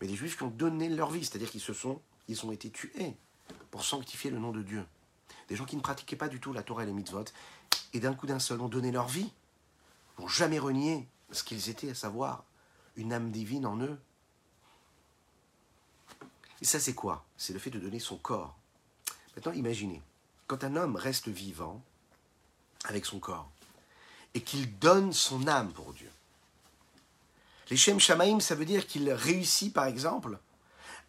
Mais 0.00 0.06
des 0.06 0.16
juifs 0.16 0.36
qui 0.36 0.42
ont 0.42 0.50
donné 0.50 0.88
leur 0.88 1.10
vie, 1.10 1.24
c'est-à-dire 1.24 1.50
qu'ils 1.50 1.60
se 1.60 1.72
sont, 1.72 2.00
ils 2.28 2.44
ont 2.44 2.52
été 2.52 2.70
tués 2.70 3.16
pour 3.70 3.84
sanctifier 3.84 4.30
le 4.30 4.38
nom 4.38 4.50
de 4.50 4.62
Dieu. 4.62 4.84
Des 5.48 5.56
gens 5.56 5.64
qui 5.64 5.76
ne 5.76 5.80
pratiquaient 5.80 6.16
pas 6.16 6.28
du 6.28 6.40
tout 6.40 6.52
la 6.52 6.62
Torah 6.62 6.84
et 6.84 6.86
les 6.86 6.92
mitzvot, 6.92 7.24
et 7.92 8.00
d'un 8.00 8.14
coup 8.14 8.26
d'un 8.26 8.38
seul 8.38 8.60
ont 8.60 8.68
donné 8.68 8.90
leur 8.90 9.08
vie 9.08 9.32
pour 10.16 10.28
jamais 10.28 10.58
renier 10.58 11.08
ce 11.30 11.44
qu'ils 11.44 11.70
étaient, 11.70 11.90
à 11.90 11.94
savoir 11.94 12.44
une 12.96 13.12
âme 13.12 13.30
divine 13.30 13.66
en 13.66 13.78
eux, 13.78 13.98
et 16.60 16.64
ça, 16.64 16.80
c'est 16.80 16.94
quoi? 16.94 17.24
C'est 17.36 17.52
le 17.52 17.58
fait 17.58 17.70
de 17.70 17.78
donner 17.78 17.98
son 17.98 18.16
corps. 18.16 18.56
Maintenant, 19.36 19.52
imaginez, 19.52 20.02
quand 20.46 20.64
un 20.64 20.76
homme 20.76 20.96
reste 20.96 21.28
vivant 21.28 21.82
avec 22.84 23.06
son 23.06 23.18
corps 23.18 23.50
et 24.34 24.40
qu'il 24.40 24.78
donne 24.78 25.12
son 25.12 25.46
âme 25.46 25.72
pour 25.72 25.92
Dieu. 25.92 26.10
Les 27.70 27.76
Shem 27.76 27.98
Shamaim, 27.98 28.40
ça 28.40 28.54
veut 28.54 28.64
dire 28.64 28.86
qu'il 28.86 29.10
réussit, 29.10 29.72
par 29.72 29.86
exemple, 29.86 30.38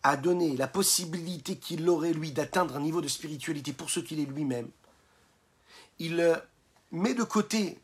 à 0.04 0.16
donner 0.16 0.56
la 0.56 0.68
possibilité 0.68 1.58
qu'il 1.58 1.88
aurait, 1.90 2.14
lui, 2.14 2.32
d'atteindre 2.32 2.76
un 2.76 2.80
niveau 2.80 3.02
de 3.02 3.08
spiritualité 3.08 3.74
pour 3.74 3.90
ce 3.90 4.00
qu'il 4.00 4.20
est 4.20 4.26
lui-même. 4.26 4.70
Il 6.00 6.20
euh, 6.20 6.38
met 6.92 7.14
de 7.14 7.24
côté 7.24 7.80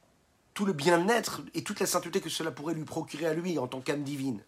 tout 0.53 0.65
le 0.65 0.73
bien-être 0.73 1.41
et 1.53 1.63
toute 1.63 1.79
la 1.79 1.85
sainteté 1.85 2.21
que 2.21 2.29
cela 2.29 2.51
pourrait 2.51 2.73
lui 2.73 2.83
procurer 2.83 3.25
à 3.25 3.33
lui 3.33 3.57
en 3.57 3.67
tant 3.67 3.81
qu'âme 3.81 4.03
divine. 4.03 4.41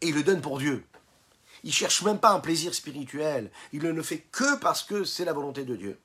Et 0.00 0.08
il 0.08 0.14
le 0.14 0.22
donne 0.22 0.40
pour 0.40 0.58
Dieu. 0.58 0.84
Il 1.64 1.72
cherche 1.72 2.02
même 2.02 2.18
pas 2.18 2.32
un 2.32 2.40
plaisir 2.40 2.74
spirituel. 2.74 3.50
Il 3.72 3.82
ne 3.82 3.90
le 3.90 4.02
fait 4.02 4.18
que 4.18 4.58
parce 4.58 4.82
que 4.82 5.04
c'est 5.04 5.24
la 5.24 5.32
volonté 5.32 5.64
de 5.64 5.76
Dieu. 5.76 6.00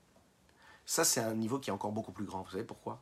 Ça, 0.85 1.03
c'est 1.03 1.19
un 1.19 1.33
niveau 1.33 1.59
qui 1.59 1.69
est 1.69 1.73
encore 1.73 1.91
beaucoup 1.91 2.11
plus 2.11 2.25
grand. 2.25 2.43
Vous 2.43 2.51
savez 2.51 2.63
pourquoi? 2.63 3.01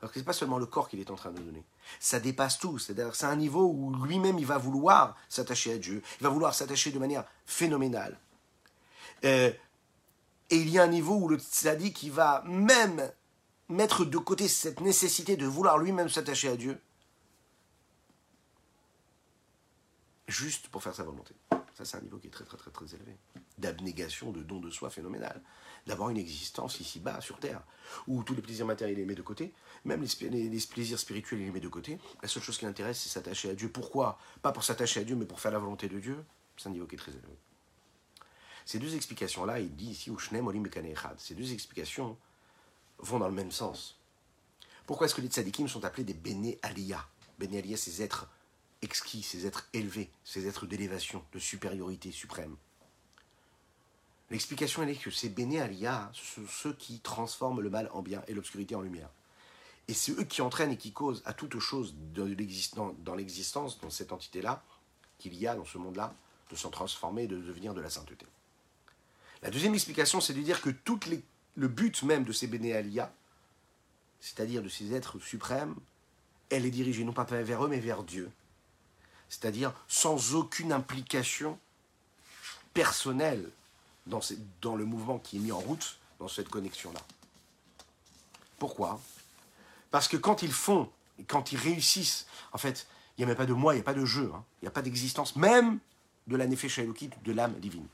Parce 0.00 0.12
que 0.12 0.14
ce 0.14 0.20
n'est 0.20 0.26
pas 0.26 0.32
seulement 0.32 0.58
le 0.58 0.66
corps 0.66 0.88
qu'il 0.88 0.98
est 0.98 1.10
en 1.10 1.14
train 1.14 1.30
de 1.30 1.40
donner. 1.40 1.62
Ça 1.98 2.20
dépasse 2.20 2.58
tout. 2.58 2.78
C'est-à-dire 2.78 3.14
c'est 3.14 3.26
un 3.26 3.36
niveau 3.36 3.66
où 3.66 3.94
lui-même, 4.04 4.38
il 4.38 4.46
va 4.46 4.56
vouloir 4.56 5.16
s'attacher 5.28 5.74
à 5.74 5.78
Dieu. 5.78 6.02
Il 6.20 6.24
va 6.24 6.30
vouloir 6.30 6.54
s'attacher 6.54 6.90
de 6.90 6.98
manière 6.98 7.24
phénoménale. 7.44 8.18
Euh, 9.24 9.52
et 10.48 10.56
il 10.56 10.70
y 10.70 10.78
a 10.78 10.82
un 10.82 10.88
niveau 10.88 11.14
où 11.16 11.28
le 11.28 11.38
tzaddik, 11.38 12.08
va 12.10 12.42
même 12.46 13.12
mettre 13.68 14.04
de 14.04 14.18
côté 14.18 14.48
cette 14.48 14.80
nécessité 14.80 15.36
de 15.36 15.46
vouloir 15.46 15.78
lui-même 15.78 16.08
s'attacher 16.08 16.48
à 16.48 16.56
Dieu, 16.56 16.80
juste 20.26 20.68
pour 20.68 20.82
faire 20.82 20.94
sa 20.94 21.04
volonté. 21.04 21.34
C'est 21.84 21.96
un 21.96 22.00
niveau 22.00 22.18
qui 22.18 22.26
est 22.26 22.30
très, 22.30 22.44
très, 22.44 22.56
très, 22.56 22.70
très 22.70 22.94
élevé. 22.94 23.16
D'abnégation, 23.58 24.32
de 24.32 24.42
don 24.42 24.60
de 24.60 24.70
soi 24.70 24.90
phénoménal. 24.90 25.40
D'avoir 25.86 26.10
une 26.10 26.18
existence 26.18 26.80
ici-bas, 26.80 27.20
sur 27.20 27.38
Terre, 27.38 27.62
où 28.06 28.22
tous 28.22 28.34
les 28.34 28.42
plaisirs 28.42 28.66
matériels, 28.66 28.98
il 28.98 29.00
les 29.00 29.06
met 29.06 29.14
de 29.14 29.22
côté, 29.22 29.52
même 29.84 30.02
les, 30.02 30.60
plaisirs 30.66 30.98
spirituels, 30.98 31.40
il 31.40 31.46
les 31.46 31.52
met 31.52 31.60
de 31.60 31.68
côté. 31.68 31.98
La 32.22 32.28
seule 32.28 32.42
chose 32.42 32.58
qui 32.58 32.64
l'intéresse, 32.64 33.00
c'est 33.00 33.08
s'attacher 33.08 33.50
à 33.50 33.54
Dieu. 33.54 33.70
Pourquoi? 33.70 34.18
Pas 34.42 34.52
pour 34.52 34.64
s'attacher 34.64 35.00
à 35.00 35.04
Dieu, 35.04 35.16
mais 35.16 35.24
pour 35.24 35.40
faire 35.40 35.52
la 35.52 35.58
volonté 35.58 35.88
de 35.88 35.98
Dieu. 35.98 36.24
C'est 36.56 36.68
un 36.68 36.72
niveau 36.72 36.86
qui 36.86 36.96
est 36.96 36.98
très 36.98 37.12
élevé. 37.12 37.38
Ces 38.66 38.78
deux 38.78 38.94
explications-là, 38.94 39.60
il 39.60 39.74
dit 39.74 39.90
ici, 39.90 40.12
ces 41.18 41.34
deux 41.34 41.52
explications 41.52 42.16
vont 42.98 43.18
dans 43.18 43.28
le 43.28 43.34
même 43.34 43.50
sens. 43.50 43.98
Pourquoi 44.86 45.06
est-ce 45.06 45.14
que 45.14 45.20
les 45.20 45.28
tzadikim 45.28 45.68
sont 45.68 45.84
appelés 45.84 46.04
des 46.04 46.14
Bene 46.14 46.54
Aliyah? 46.62 47.06
Bene 47.38 47.56
Aliyah, 47.56 47.76
ces 47.76 48.02
êtres 48.02 48.28
exquis, 48.82 49.22
ces 49.22 49.46
êtres 49.46 49.68
élevés, 49.72 50.10
ces 50.24 50.46
êtres 50.46 50.66
d'élévation, 50.66 51.24
de 51.32 51.38
supériorité 51.38 52.10
suprême. 52.12 52.56
L'explication 54.30 54.82
est 54.84 54.94
que 54.94 55.10
ces 55.10 55.28
béné 55.28 55.60
sont 56.12 56.46
ceux 56.48 56.72
qui 56.74 57.00
transforment 57.00 57.60
le 57.60 57.70
mal 57.70 57.90
en 57.92 58.02
bien 58.02 58.22
et 58.28 58.34
l'obscurité 58.34 58.74
en 58.74 58.80
lumière. 58.80 59.10
Et 59.88 59.94
c'est 59.94 60.12
eux 60.12 60.24
qui 60.24 60.40
entraînent 60.40 60.70
et 60.70 60.76
qui 60.76 60.92
causent 60.92 61.22
à 61.24 61.32
toute 61.32 61.58
chose 61.58 61.96
dans 62.14 63.14
l'existence, 63.16 63.80
dans 63.80 63.90
cette 63.90 64.12
entité-là, 64.12 64.62
qu'il 65.18 65.34
y 65.34 65.48
a 65.48 65.56
dans 65.56 65.64
ce 65.64 65.78
monde-là, 65.78 66.14
de 66.48 66.56
s'en 66.56 66.70
transformer, 66.70 67.26
de 67.26 67.36
devenir 67.36 67.74
de 67.74 67.80
la 67.80 67.90
sainteté. 67.90 68.26
La 69.42 69.50
deuxième 69.50 69.74
explication, 69.74 70.20
c'est 70.20 70.34
de 70.34 70.42
dire 70.42 70.62
que 70.62 70.70
tout 70.70 71.00
le 71.56 71.68
but 71.68 72.02
même 72.04 72.24
de 72.24 72.32
ces 72.32 72.46
Bénéalia, 72.46 73.12
c'est-à-dire 74.20 74.62
de 74.62 74.68
ces 74.68 74.94
êtres 74.94 75.18
suprêmes, 75.18 75.74
elle 76.50 76.66
est 76.66 76.70
dirigée 76.70 77.04
non 77.04 77.12
pas 77.12 77.24
vers 77.24 77.64
eux, 77.64 77.68
mais 77.68 77.80
vers 77.80 78.04
Dieu. 78.04 78.30
C'est-à-dire 79.30 79.72
sans 79.88 80.34
aucune 80.34 80.72
implication 80.72 81.58
personnelle 82.74 83.48
dans, 84.06 84.76
le 84.76 84.84
mouvement 84.84 85.18
qui 85.18 85.36
est 85.36 85.40
mis 85.40 85.52
en 85.52 85.58
route 85.58 85.98
dans 86.18 86.28
cette 86.28 86.48
connexion-là. 86.48 87.00
Pourquoi? 88.58 89.00
Parce 89.90 90.08
que 90.08 90.16
quand 90.16 90.42
ils 90.42 90.52
font, 90.52 90.90
quand 91.28 91.52
ils 91.52 91.58
réussissent, 91.58 92.26
en 92.52 92.58
fait, 92.58 92.86
il 93.16 93.20
n'y 93.20 93.24
a 93.24 93.26
même 93.28 93.36
pas 93.36 93.46
de 93.46 93.52
moi, 93.52 93.74
il 93.74 93.76
n'y 93.76 93.82
a 93.82 93.84
pas 93.84 93.94
de 93.94 94.04
jeu, 94.04 94.30
hein. 94.34 94.44
il 94.60 94.64
n'y 94.64 94.68
a 94.68 94.72
pas 94.72 94.82
d'existence, 94.82 95.36
même 95.36 95.78
de 96.26 96.36
la 96.36 96.46
Nefesh 96.46 96.80
de 96.80 97.32
l'âme 97.32 97.54
divine, 97.60 97.86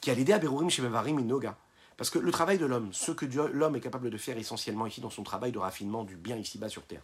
qui 0.00 0.10
a 0.10 0.14
l'idée 0.14 0.32
à 0.32 0.38
Berurim 0.38 0.70
Shemevarim 0.70 1.18
Inoga. 1.18 1.56
Parce 1.96 2.08
que 2.08 2.18
le 2.18 2.30
travail 2.30 2.58
de 2.58 2.64
l'homme, 2.64 2.90
ce 2.92 3.12
que 3.12 3.26
l'homme 3.26 3.76
est 3.76 3.80
capable 3.80 4.10
de 4.10 4.16
faire 4.16 4.38
essentiellement 4.38 4.86
ici 4.86 5.00
dans 5.00 5.10
son 5.10 5.22
travail 5.22 5.52
de 5.52 5.58
raffinement 5.58 6.04
du 6.04 6.16
bien 6.16 6.36
ici-bas 6.36 6.68
sur 6.68 6.84
Terre, 6.84 7.02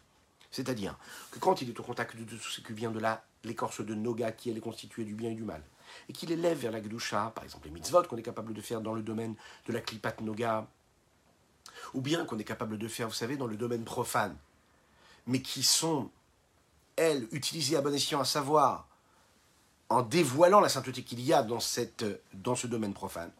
c'est-à-dire 0.56 0.96
que 1.30 1.38
quand 1.38 1.60
il 1.60 1.68
est 1.68 1.78
au 1.78 1.82
contact 1.82 2.16
de 2.16 2.24
tout 2.24 2.48
ce 2.48 2.62
qui 2.62 2.72
vient 2.72 2.90
de 2.90 3.00
l'écorce 3.44 3.82
de 3.82 3.94
Noga, 3.94 4.32
qui 4.32 4.50
est 4.50 4.58
constituée 4.58 5.04
du 5.04 5.14
bien 5.14 5.30
et 5.30 5.34
du 5.34 5.42
mal, 5.42 5.62
et 6.08 6.14
qu'il 6.14 6.32
élève 6.32 6.58
vers 6.58 6.72
la 6.72 6.80
Gdusha, 6.80 7.30
par 7.34 7.44
exemple 7.44 7.66
les 7.66 7.74
mitzvot 7.74 8.04
qu'on 8.04 8.16
est 8.16 8.22
capable 8.22 8.54
de 8.54 8.60
faire 8.62 8.80
dans 8.80 8.94
le 8.94 9.02
domaine 9.02 9.34
de 9.66 9.74
la 9.74 9.82
Klipat 9.82 10.22
Noga, 10.22 10.66
ou 11.92 12.00
bien 12.00 12.24
qu'on 12.24 12.38
est 12.38 12.44
capable 12.44 12.78
de 12.78 12.88
faire, 12.88 13.06
vous 13.08 13.14
savez, 13.14 13.36
dans 13.36 13.46
le 13.46 13.58
domaine 13.58 13.84
profane, 13.84 14.34
mais 15.26 15.42
qui 15.42 15.62
sont, 15.62 16.10
elles, 16.96 17.28
utilisées 17.32 17.76
à 17.76 17.82
bon 17.82 17.92
escient, 17.92 18.20
à 18.20 18.24
savoir, 18.24 18.88
en 19.90 20.00
dévoilant 20.00 20.60
la 20.60 20.70
sainteté 20.70 21.02
qu'il 21.02 21.20
y 21.20 21.34
a 21.34 21.42
dans, 21.42 21.60
cette, 21.60 22.06
dans 22.32 22.54
ce 22.54 22.66
domaine 22.66 22.94
profane. 22.94 23.30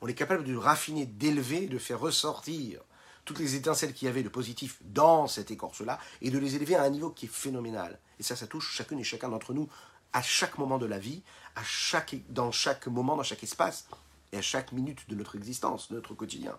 On 0.00 0.08
est 0.08 0.14
capable 0.14 0.42
de 0.42 0.56
raffiner, 0.56 1.06
d'élever, 1.06 1.68
de 1.68 1.78
faire 1.78 2.00
ressortir 2.00 2.80
toutes 3.26 3.40
les 3.40 3.56
étincelles 3.56 3.92
qu'il 3.92 4.06
y 4.06 4.08
avait 4.08 4.22
de 4.22 4.30
positif 4.30 4.78
dans 4.84 5.26
cette 5.26 5.50
écorce-là 5.50 5.98
et 6.22 6.30
de 6.30 6.38
les 6.38 6.54
élever 6.54 6.76
à 6.76 6.82
un 6.84 6.88
niveau 6.88 7.10
qui 7.10 7.26
est 7.26 7.30
phénoménal. 7.30 7.98
Et 8.18 8.22
ça, 8.22 8.36
ça 8.36 8.46
touche 8.46 8.72
chacune 8.72 9.00
et 9.00 9.04
chacun 9.04 9.28
d'entre 9.28 9.52
nous 9.52 9.68
à 10.12 10.22
chaque 10.22 10.56
moment 10.56 10.78
de 10.78 10.86
la 10.86 10.98
vie, 10.98 11.22
à 11.56 11.64
chaque, 11.64 12.16
dans 12.30 12.52
chaque 12.52 12.86
moment, 12.86 13.16
dans 13.16 13.24
chaque 13.24 13.42
espace 13.42 13.88
et 14.32 14.38
à 14.38 14.42
chaque 14.42 14.72
minute 14.72 15.10
de 15.10 15.16
notre 15.16 15.36
existence, 15.36 15.90
de 15.90 15.96
notre 15.96 16.14
quotidien. 16.14 16.56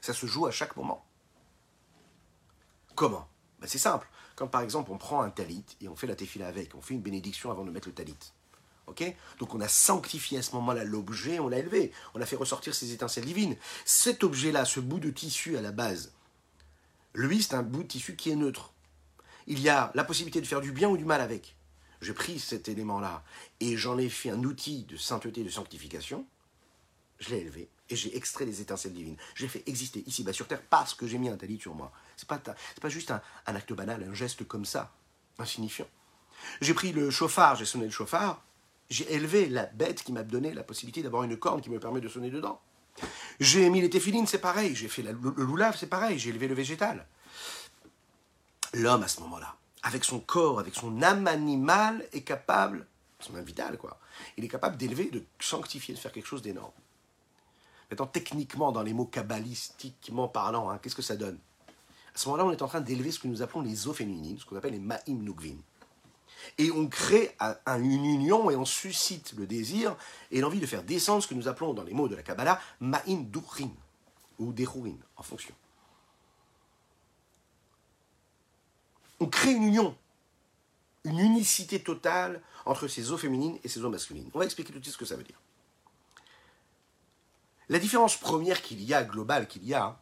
Ça 0.00 0.14
se 0.14 0.26
joue 0.26 0.46
à 0.46 0.52
chaque 0.52 0.76
moment. 0.76 1.04
Comment? 2.94 3.28
Ben 3.60 3.66
C'est 3.66 3.78
simple. 3.78 4.08
Quand 4.36 4.46
par 4.46 4.60
exemple 4.60 4.92
on 4.92 4.98
prend 4.98 5.22
un 5.22 5.30
talit 5.30 5.64
et 5.80 5.88
on 5.88 5.96
fait 5.96 6.06
la 6.06 6.14
tefila 6.14 6.46
avec, 6.46 6.74
on 6.74 6.80
fait 6.80 6.94
une 6.94 7.02
bénédiction 7.02 7.50
avant 7.50 7.64
de 7.64 7.70
mettre 7.70 7.88
le 7.88 7.94
talit. 7.94 8.16
Donc 9.38 9.54
on 9.54 9.60
a 9.60 9.68
sanctifié 9.68 10.38
à 10.38 10.42
ce 10.42 10.52
moment-là 10.52 10.84
l'objet, 10.84 11.38
on 11.38 11.48
l'a 11.48 11.58
élevé, 11.58 11.92
on 12.14 12.20
a 12.20 12.26
fait 12.26 12.36
ressortir 12.36 12.74
ses 12.74 12.92
étincelles 12.92 13.24
divines. 13.24 13.56
Cet 13.84 14.24
objet-là, 14.24 14.64
ce 14.64 14.80
bout 14.80 15.00
de 15.00 15.10
tissu 15.10 15.56
à 15.56 15.60
la 15.60 15.72
base, 15.72 16.12
lui, 17.14 17.42
c'est 17.42 17.54
un 17.54 17.62
bout 17.62 17.82
de 17.82 17.88
tissu 17.88 18.16
qui 18.16 18.30
est 18.30 18.36
neutre. 18.36 18.72
Il 19.46 19.60
y 19.60 19.68
a 19.68 19.90
la 19.94 20.04
possibilité 20.04 20.40
de 20.40 20.46
faire 20.46 20.60
du 20.60 20.72
bien 20.72 20.88
ou 20.88 20.96
du 20.96 21.04
mal 21.04 21.20
avec. 21.20 21.56
J'ai 22.00 22.12
pris 22.12 22.38
cet 22.38 22.68
élément-là 22.68 23.24
et 23.60 23.76
j'en 23.76 23.98
ai 23.98 24.08
fait 24.08 24.30
un 24.30 24.42
outil 24.44 24.84
de 24.84 24.96
sainteté, 24.96 25.42
de 25.42 25.48
sanctification. 25.48 26.26
Je 27.18 27.30
l'ai 27.30 27.38
élevé 27.38 27.70
et 27.88 27.96
j'ai 27.96 28.16
extrait 28.16 28.44
les 28.44 28.60
étincelles 28.60 28.92
divines. 28.92 29.16
J'ai 29.34 29.48
fait 29.48 29.62
exister 29.66 30.02
ici-bas 30.06 30.32
sur 30.32 30.46
terre 30.46 30.62
parce 30.62 30.94
que 30.94 31.06
j'ai 31.06 31.18
mis 31.18 31.28
un 31.28 31.36
talit 31.36 31.58
sur 31.58 31.74
moi. 31.74 31.92
C'est 32.16 32.28
pas, 32.28 32.38
pas 32.38 32.88
juste 32.88 33.10
un, 33.10 33.22
un 33.46 33.54
acte 33.54 33.72
banal, 33.72 34.02
un 34.02 34.14
geste 34.14 34.46
comme 34.46 34.64
ça, 34.64 34.92
insignifiant. 35.38 35.88
J'ai 36.60 36.74
pris 36.74 36.92
le 36.92 37.10
chauffard, 37.10 37.56
j'ai 37.56 37.64
sonné 37.64 37.86
le 37.86 37.90
chauffard, 37.90 38.44
j'ai 38.90 39.12
élevé 39.12 39.48
la 39.48 39.66
bête 39.66 40.02
qui 40.02 40.12
m'a 40.12 40.22
donné 40.22 40.54
la 40.54 40.62
possibilité 40.62 41.02
d'avoir 41.02 41.24
une 41.24 41.36
corne 41.36 41.60
qui 41.60 41.70
me 41.70 41.80
permet 41.80 42.00
de 42.00 42.08
sonner 42.08 42.30
dedans. 42.30 42.60
J'ai 43.40 43.68
mis 43.68 43.80
les 43.80 43.90
téphilines, 43.90 44.26
c'est 44.26 44.38
pareil. 44.38 44.74
J'ai 44.74 44.88
fait 44.88 45.02
le 45.02 45.12
loulave, 45.12 45.76
c'est 45.76 45.88
pareil. 45.88 46.18
J'ai 46.18 46.30
élevé 46.30 46.48
le 46.48 46.54
végétal. 46.54 47.06
L'homme, 48.74 49.02
à 49.02 49.08
ce 49.08 49.20
moment-là, 49.20 49.56
avec 49.82 50.04
son 50.04 50.20
corps, 50.20 50.60
avec 50.60 50.74
son 50.74 51.02
âme 51.02 51.26
animale, 51.26 52.06
est 52.12 52.22
capable, 52.22 52.86
son 53.20 53.34
âme 53.36 53.44
vitale, 53.44 53.78
quoi, 53.78 53.98
il 54.36 54.44
est 54.44 54.48
capable 54.48 54.76
d'élever, 54.76 55.10
de 55.10 55.24
sanctifier, 55.40 55.94
de 55.94 55.98
faire 55.98 56.12
quelque 56.12 56.26
chose 56.26 56.42
d'énorme. 56.42 56.72
Maintenant, 57.90 58.06
techniquement, 58.06 58.72
dans 58.72 58.82
les 58.82 58.92
mots 58.92 59.06
kabbalistiquement 59.06 60.28
parlant, 60.28 60.70
hein, 60.70 60.78
qu'est-ce 60.82 60.96
que 60.96 61.02
ça 61.02 61.16
donne? 61.16 61.38
À 62.14 62.18
ce 62.18 62.28
moment-là, 62.28 62.46
on 62.46 62.52
est 62.52 62.62
en 62.62 62.68
train 62.68 62.80
d'élever 62.80 63.12
ce 63.12 63.18
que 63.18 63.28
nous 63.28 63.42
appelons 63.42 63.60
les 63.60 63.86
eaux 63.86 63.92
féminines, 63.92 64.38
ce 64.38 64.44
qu'on 64.44 64.56
appelle 64.56 64.72
les 64.72 64.78
ma'im 64.78 65.00
nukvin 65.08 65.56
et 66.58 66.70
on 66.70 66.88
crée 66.88 67.34
une 67.66 68.04
union 68.04 68.50
et 68.50 68.56
on 68.56 68.64
suscite 68.64 69.32
le 69.36 69.46
désir 69.46 69.96
et 70.30 70.40
l'envie 70.40 70.60
de 70.60 70.66
faire 70.66 70.82
descendre 70.82 71.22
ce 71.22 71.28
que 71.28 71.34
nous 71.34 71.48
appelons 71.48 71.74
dans 71.74 71.84
les 71.84 71.94
mots 71.94 72.08
de 72.08 72.14
la 72.14 72.22
Kabbalah 72.22 72.60
Ma'in 72.80 73.22
Durin 73.22 73.70
ou 74.38 74.52
Dehurin 74.52 74.96
en 75.16 75.22
fonction. 75.22 75.54
On 79.20 79.26
crée 79.26 79.52
une 79.52 79.64
union, 79.64 79.96
une 81.04 81.18
unicité 81.18 81.82
totale 81.82 82.42
entre 82.66 82.88
ces 82.88 83.10
eaux 83.12 83.16
féminines 83.16 83.58
et 83.64 83.68
ces 83.68 83.82
eaux 83.84 83.90
masculines. 83.90 84.30
On 84.34 84.38
va 84.38 84.44
expliquer 84.44 84.72
tout 84.72 84.78
de 84.78 84.84
suite 84.84 84.94
ce 84.94 84.98
que 84.98 85.06
ça 85.06 85.16
veut 85.16 85.24
dire. 85.24 85.40
La 87.68 87.78
différence 87.78 88.16
première 88.16 88.62
qu'il 88.62 88.82
y 88.82 88.94
a, 88.94 89.02
globale 89.02 89.48
qu'il 89.48 89.64
y 89.66 89.74
a, 89.74 89.98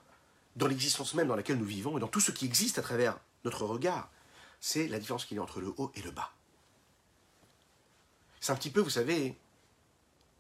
dans 0.57 0.67
l'existence 0.67 1.15
même 1.15 1.29
dans 1.29 1.37
laquelle 1.37 1.59
nous 1.59 1.65
vivons 1.65 1.97
et 1.97 2.01
dans 2.01 2.09
tout 2.09 2.21
ce 2.21 2.31
qui 2.31 2.45
existe 2.45 2.79
à 2.79 2.83
travers 2.83 3.19
notre 3.45 3.65
regard, 3.65 4.11
c'est 4.61 4.89
la 4.89 4.99
différence 4.99 5.25
qu'il 5.25 5.37
y 5.37 5.41
a 5.41 5.43
entre 5.43 5.61
le 5.61 5.73
haut 5.77 5.91
et 5.95 6.03
le 6.03 6.11
bas. 6.11 6.34
C'est 8.45 8.53
un 8.53 8.57
petit 8.57 8.69
peu, 8.69 8.83
vous 8.83 8.91
savez, 8.91 9.35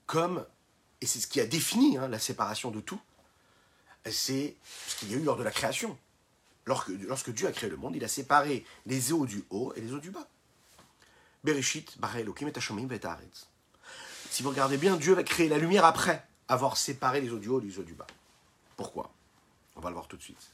comme, 0.04 0.44
et 1.00 1.06
c'est 1.06 1.20
ce 1.20 1.26
qui 1.26 1.40
a 1.40 1.46
défini 1.46 1.96
hein, 1.96 2.06
la 2.06 2.18
séparation 2.18 2.70
de 2.70 2.80
tout, 2.80 3.00
c'est 4.04 4.54
ce 4.86 4.96
qu'il 4.96 5.10
y 5.10 5.14
a 5.14 5.16
eu 5.16 5.22
lors 5.22 5.38
de 5.38 5.42
la 5.42 5.50
création. 5.50 5.96
Lorsque, 6.66 7.30
Dieu 7.30 7.46
a 7.46 7.52
créé 7.52 7.70
le 7.70 7.78
monde, 7.78 7.96
il 7.96 8.04
a 8.04 8.08
séparé 8.08 8.66
les 8.84 9.14
eaux 9.14 9.24
du 9.24 9.42
haut 9.48 9.72
et 9.74 9.80
les 9.80 9.94
eaux 9.94 10.00
du 10.00 10.10
bas. 10.10 10.28
Bereshit, 11.44 11.96
et 11.96 12.36
Si 14.28 14.42
vous 14.42 14.50
regardez 14.50 14.76
bien, 14.76 14.96
Dieu 14.96 15.14
va 15.14 15.22
créer 15.22 15.48
la 15.48 15.56
lumière 15.56 15.86
après 15.86 16.26
avoir 16.46 16.76
séparé 16.76 17.22
les 17.22 17.30
eaux 17.30 17.38
du 17.38 17.48
haut 17.48 17.62
et 17.62 17.64
les 17.64 17.78
eaux 17.78 17.84
du 17.84 17.94
bas. 17.94 18.06
Pourquoi? 18.76 19.10
On 19.76 19.80
va 19.80 19.88
le 19.88 19.94
voir 19.94 20.08
tout 20.08 20.18
de 20.18 20.22
suite. 20.22 20.50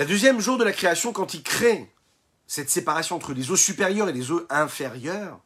La 0.00 0.06
deuxième 0.06 0.40
jour 0.40 0.58
de 0.58 0.64
la 0.64 0.72
création, 0.72 1.12
quand 1.12 1.34
il 1.34 1.44
crée 1.44 1.88
cette 2.50 2.68
séparation 2.68 3.14
entre 3.14 3.32
les 3.32 3.52
eaux 3.52 3.56
supérieures 3.56 4.08
et 4.08 4.12
les 4.12 4.32
eaux 4.32 4.44
inférieures, 4.50 5.38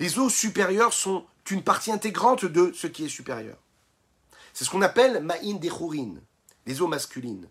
les 0.00 0.18
eaux 0.18 0.28
supérieures 0.28 0.92
sont 0.92 1.24
une 1.52 1.62
partie 1.62 1.92
intégrante 1.92 2.44
de 2.44 2.72
ce 2.74 2.88
qui 2.88 3.04
est 3.04 3.08
supérieur. 3.08 3.56
C'est 4.52 4.64
ce 4.64 4.70
qu'on 4.70 4.82
appelle 4.82 5.22
ma'in 5.22 5.54
dechurin, 5.54 6.16
les 6.66 6.82
eaux 6.82 6.88
masculines. 6.88 7.48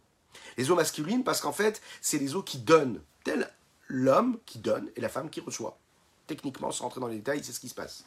Les 0.57 0.69
eaux 0.69 0.75
masculines 0.75 1.23
parce 1.23 1.39
qu'en 1.39 1.53
fait, 1.53 1.81
c'est 2.01 2.17
les 2.17 2.35
eaux 2.35 2.43
qui 2.43 2.57
donnent, 2.57 3.01
tel 3.23 3.49
l'homme 3.87 4.39
qui 4.45 4.59
donne 4.59 4.91
et 4.97 4.99
la 4.99 5.07
femme 5.07 5.29
qui 5.29 5.39
reçoit. 5.39 5.79
Techniquement, 6.27 6.73
sans 6.73 6.83
rentrer 6.83 6.99
dans 6.99 7.07
les 7.07 7.15
détails, 7.15 7.45
c'est 7.45 7.53
ce 7.53 7.61
qui 7.61 7.69
se 7.69 7.75
passe. 7.75 8.03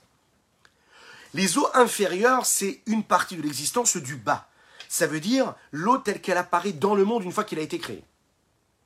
Les 1.33 1.57
eaux 1.57 1.69
inférieures, 1.73 2.45
c'est 2.45 2.83
une 2.85 3.05
partie 3.05 3.37
de 3.37 3.43
l'existence 3.43 3.97
du 3.97 4.17
bas 4.17 4.51
ça 4.91 5.07
veut 5.07 5.21
dire 5.21 5.55
l'eau 5.71 5.99
telle 5.99 6.21
qu'elle 6.21 6.37
apparaît 6.37 6.73
dans 6.73 6.97
le 6.97 7.05
monde 7.05 7.23
une 7.23 7.31
fois 7.31 7.45
qu'il 7.45 7.61
a 7.61 7.63
été 7.63 7.79
créé. 7.79 8.03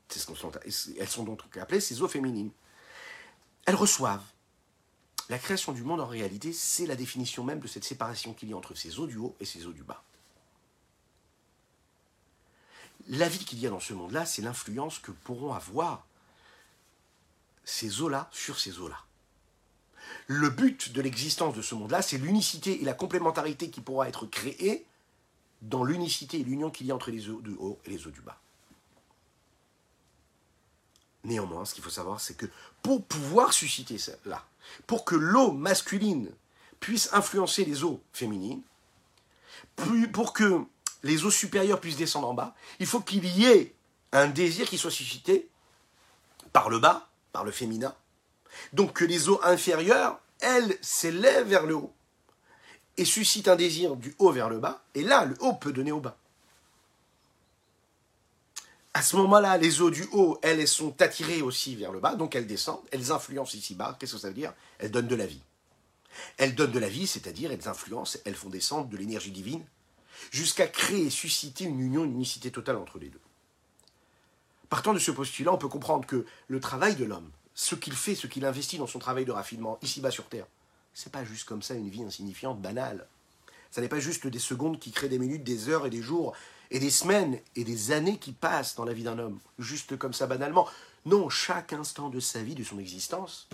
Ce 0.08 0.30
elles 0.98 1.08
sont 1.08 1.24
donc 1.24 1.56
appelées 1.56 1.80
ces 1.80 2.02
eaux 2.02 2.08
féminines. 2.08 2.50
Elles 3.66 3.74
reçoivent. 3.74 4.24
La 5.30 5.38
création 5.38 5.72
du 5.72 5.82
monde, 5.82 6.00
en 6.00 6.06
réalité, 6.06 6.52
c'est 6.52 6.86
la 6.86 6.96
définition 6.96 7.44
même 7.44 7.60
de 7.60 7.66
cette 7.66 7.84
séparation 7.84 8.34
qu'il 8.34 8.50
y 8.50 8.52
a 8.52 8.56
entre 8.56 8.74
ces 8.74 8.98
eaux 8.98 9.06
du 9.06 9.16
haut 9.16 9.34
et 9.40 9.46
ces 9.46 9.66
eaux 9.66 9.72
du 9.72 9.82
bas. 9.82 10.02
La 13.08 13.28
vie 13.28 13.44
qu'il 13.44 13.58
y 13.58 13.66
a 13.66 13.70
dans 13.70 13.80
ce 13.80 13.94
monde-là, 13.94 14.26
c'est 14.26 14.42
l'influence 14.42 14.98
que 14.98 15.10
pourront 15.10 15.52
avoir 15.52 16.06
ces 17.64 18.02
eaux-là 18.02 18.28
sur 18.32 18.58
ces 18.58 18.78
eaux-là. 18.78 18.98
Le 20.26 20.50
but 20.50 20.92
de 20.92 21.00
l'existence 21.00 21.54
de 21.54 21.62
ce 21.62 21.74
monde-là, 21.74 22.02
c'est 22.02 22.18
l'unicité 22.18 22.80
et 22.80 22.84
la 22.84 22.94
complémentarité 22.94 23.70
qui 23.70 23.80
pourra 23.80 24.08
être 24.08 24.26
créée 24.26 24.86
dans 25.62 25.84
l'unicité 25.84 26.40
et 26.40 26.44
l'union 26.44 26.70
qu'il 26.70 26.86
y 26.86 26.90
a 26.90 26.94
entre 26.94 27.10
les 27.10 27.30
eaux 27.30 27.40
du 27.40 27.54
haut 27.58 27.78
et 27.84 27.90
les 27.90 28.06
eaux 28.06 28.10
du 28.10 28.20
bas. 28.20 28.38
Néanmoins, 31.24 31.64
ce 31.64 31.74
qu'il 31.74 31.82
faut 31.82 31.90
savoir, 31.90 32.20
c'est 32.20 32.36
que 32.36 32.46
pour 32.82 33.04
pouvoir 33.04 33.52
susciter 33.52 33.98
cela, 33.98 34.44
pour 34.86 35.04
que 35.04 35.14
l'eau 35.14 35.52
masculine 35.52 36.30
puisse 36.80 37.08
influencer 37.12 37.64
les 37.64 37.82
eaux 37.82 38.00
féminines, 38.12 38.62
pour 40.12 40.32
que 40.32 40.62
les 41.02 41.24
eaux 41.24 41.30
supérieures 41.30 41.80
puissent 41.80 41.96
descendre 41.96 42.28
en 42.28 42.34
bas, 42.34 42.54
il 42.78 42.86
faut 42.86 43.00
qu'il 43.00 43.24
y 43.24 43.46
ait 43.46 43.74
un 44.12 44.28
désir 44.28 44.68
qui 44.68 44.78
soit 44.78 44.90
suscité 44.90 45.48
par 46.52 46.68
le 46.68 46.78
bas, 46.78 47.08
par 47.32 47.44
le 47.44 47.50
féminin. 47.50 47.94
Donc 48.72 48.92
que 48.92 49.04
les 49.04 49.28
eaux 49.28 49.40
inférieures, 49.42 50.20
elles, 50.40 50.78
s'élèvent 50.82 51.48
vers 51.48 51.66
le 51.66 51.74
haut 51.74 51.92
et 52.96 53.04
suscite 53.04 53.48
un 53.48 53.56
désir 53.56 53.96
du 53.96 54.14
haut 54.18 54.30
vers 54.30 54.48
le 54.48 54.58
bas, 54.58 54.84
et 54.94 55.02
là, 55.02 55.24
le 55.24 55.34
haut 55.40 55.54
peut 55.54 55.72
donner 55.72 55.90
au 55.90 56.00
bas. 56.00 56.16
À 58.94 59.02
ce 59.02 59.16
moment-là, 59.16 59.58
les 59.58 59.82
eaux 59.82 59.90
du 59.90 60.06
haut, 60.12 60.38
elles, 60.40 60.68
sont 60.68 61.02
attirées 61.02 61.42
aussi 61.42 61.74
vers 61.74 61.90
le 61.90 61.98
bas, 61.98 62.14
donc 62.14 62.36
elles 62.36 62.46
descendent, 62.46 62.84
elles 62.92 63.10
influencent 63.10 63.56
ici-bas. 63.56 63.96
Qu'est-ce 63.98 64.12
que 64.12 64.18
ça 64.18 64.28
veut 64.28 64.34
dire? 64.34 64.54
Elles 64.78 64.92
donnent 64.92 65.08
de 65.08 65.16
la 65.16 65.26
vie. 65.26 65.42
Elles 66.36 66.54
donnent 66.54 66.70
de 66.70 66.78
la 66.78 66.88
vie, 66.88 67.08
c'est-à-dire 67.08 67.50
elles 67.50 67.68
influencent, 67.68 68.18
elles 68.24 68.36
font 68.36 68.50
descendre 68.50 68.88
de 68.88 68.96
l'énergie 68.96 69.32
divine, 69.32 69.64
jusqu'à 70.30 70.68
créer 70.68 71.06
et 71.06 71.10
susciter 71.10 71.64
une 71.64 71.80
union, 71.80 72.04
une 72.04 72.12
unicité 72.12 72.52
totale 72.52 72.76
entre 72.76 73.00
les 73.00 73.08
deux. 73.08 73.20
Partant 74.68 74.94
de 74.94 75.00
ce 75.00 75.10
postulat, 75.10 75.52
on 75.52 75.58
peut 75.58 75.68
comprendre 75.68 76.06
que 76.06 76.24
le 76.46 76.60
travail 76.60 76.94
de 76.94 77.04
l'homme, 77.04 77.30
ce 77.54 77.74
qu'il 77.74 77.94
fait, 77.94 78.14
ce 78.14 78.28
qu'il 78.28 78.44
investit 78.44 78.78
dans 78.78 78.86
son 78.86 79.00
travail 79.00 79.24
de 79.24 79.32
raffinement, 79.32 79.76
ici-bas 79.82 80.12
sur 80.12 80.28
Terre, 80.28 80.46
c'est 80.94 81.12
pas 81.12 81.24
juste 81.24 81.48
comme 81.48 81.62
ça 81.62 81.74
une 81.74 81.88
vie 81.88 82.04
insignifiante, 82.04 82.62
banale. 82.62 83.08
Ça 83.72 83.80
n'est 83.80 83.88
pas 83.88 83.98
juste 83.98 84.28
des 84.28 84.38
secondes 84.38 84.78
qui 84.78 84.92
créent 84.92 85.08
des 85.08 85.18
minutes, 85.18 85.42
des 85.42 85.68
heures 85.68 85.84
et 85.84 85.90
des 85.90 86.02
jours 86.02 86.32
et 86.74 86.80
des 86.80 86.90
semaines 86.90 87.38
et 87.54 87.62
des 87.62 87.92
années 87.92 88.18
qui 88.18 88.32
passent 88.32 88.74
dans 88.74 88.84
la 88.84 88.92
vie 88.92 89.04
d'un 89.04 89.20
homme, 89.20 89.38
juste 89.60 89.96
comme 89.96 90.12
ça 90.12 90.26
banalement. 90.26 90.68
Non, 91.06 91.28
chaque 91.28 91.72
instant 91.72 92.08
de 92.08 92.18
sa 92.18 92.42
vie, 92.42 92.56
de 92.56 92.64
son 92.64 92.80
existence, 92.80 93.48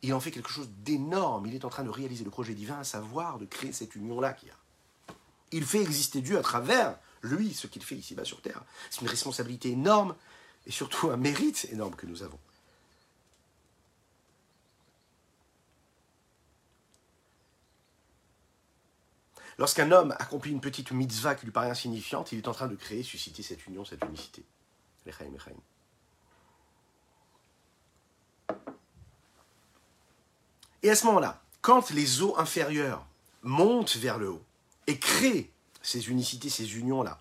il 0.00 0.14
en 0.14 0.20
fait 0.20 0.30
quelque 0.30 0.48
chose 0.48 0.70
d'énorme. 0.78 1.46
Il 1.46 1.54
est 1.54 1.66
en 1.66 1.68
train 1.68 1.84
de 1.84 1.90
réaliser 1.90 2.24
le 2.24 2.30
projet 2.30 2.54
divin, 2.54 2.78
à 2.78 2.84
savoir 2.84 3.38
de 3.38 3.44
créer 3.44 3.74
cette 3.74 3.94
union-là 3.96 4.32
qu'il 4.32 4.48
y 4.48 4.50
a. 4.50 4.54
Il 5.52 5.66
fait 5.66 5.82
exister 5.82 6.22
Dieu 6.22 6.38
à 6.38 6.42
travers 6.42 6.96
lui, 7.20 7.52
ce 7.52 7.66
qu'il 7.66 7.84
fait 7.84 7.96
ici-bas 7.96 8.24
sur 8.24 8.40
Terre. 8.40 8.62
C'est 8.88 9.02
une 9.02 9.08
responsabilité 9.08 9.68
énorme 9.68 10.14
et 10.66 10.70
surtout 10.70 11.10
un 11.10 11.18
mérite 11.18 11.68
énorme 11.70 11.94
que 11.96 12.06
nous 12.06 12.22
avons. 12.22 12.38
Lorsqu'un 19.62 19.92
homme 19.92 20.12
accomplit 20.18 20.50
une 20.50 20.60
petite 20.60 20.90
mitzvah 20.90 21.36
qui 21.36 21.44
lui 21.44 21.52
paraît 21.52 21.70
insignifiante, 21.70 22.32
il 22.32 22.38
est 22.38 22.48
en 22.48 22.52
train 22.52 22.66
de 22.66 22.74
créer, 22.74 23.04
susciter 23.04 23.44
cette 23.44 23.64
union, 23.68 23.84
cette 23.84 24.04
unicité. 24.04 24.42
Et 30.82 30.90
à 30.90 30.96
ce 30.96 31.06
moment-là, 31.06 31.40
quand 31.60 31.90
les 31.90 32.22
eaux 32.22 32.36
inférieures 32.40 33.06
montent 33.44 33.94
vers 33.98 34.18
le 34.18 34.30
haut 34.30 34.42
et 34.88 34.98
créent 34.98 35.48
ces 35.80 36.10
unicités, 36.10 36.50
ces 36.50 36.76
unions-là, 36.78 37.20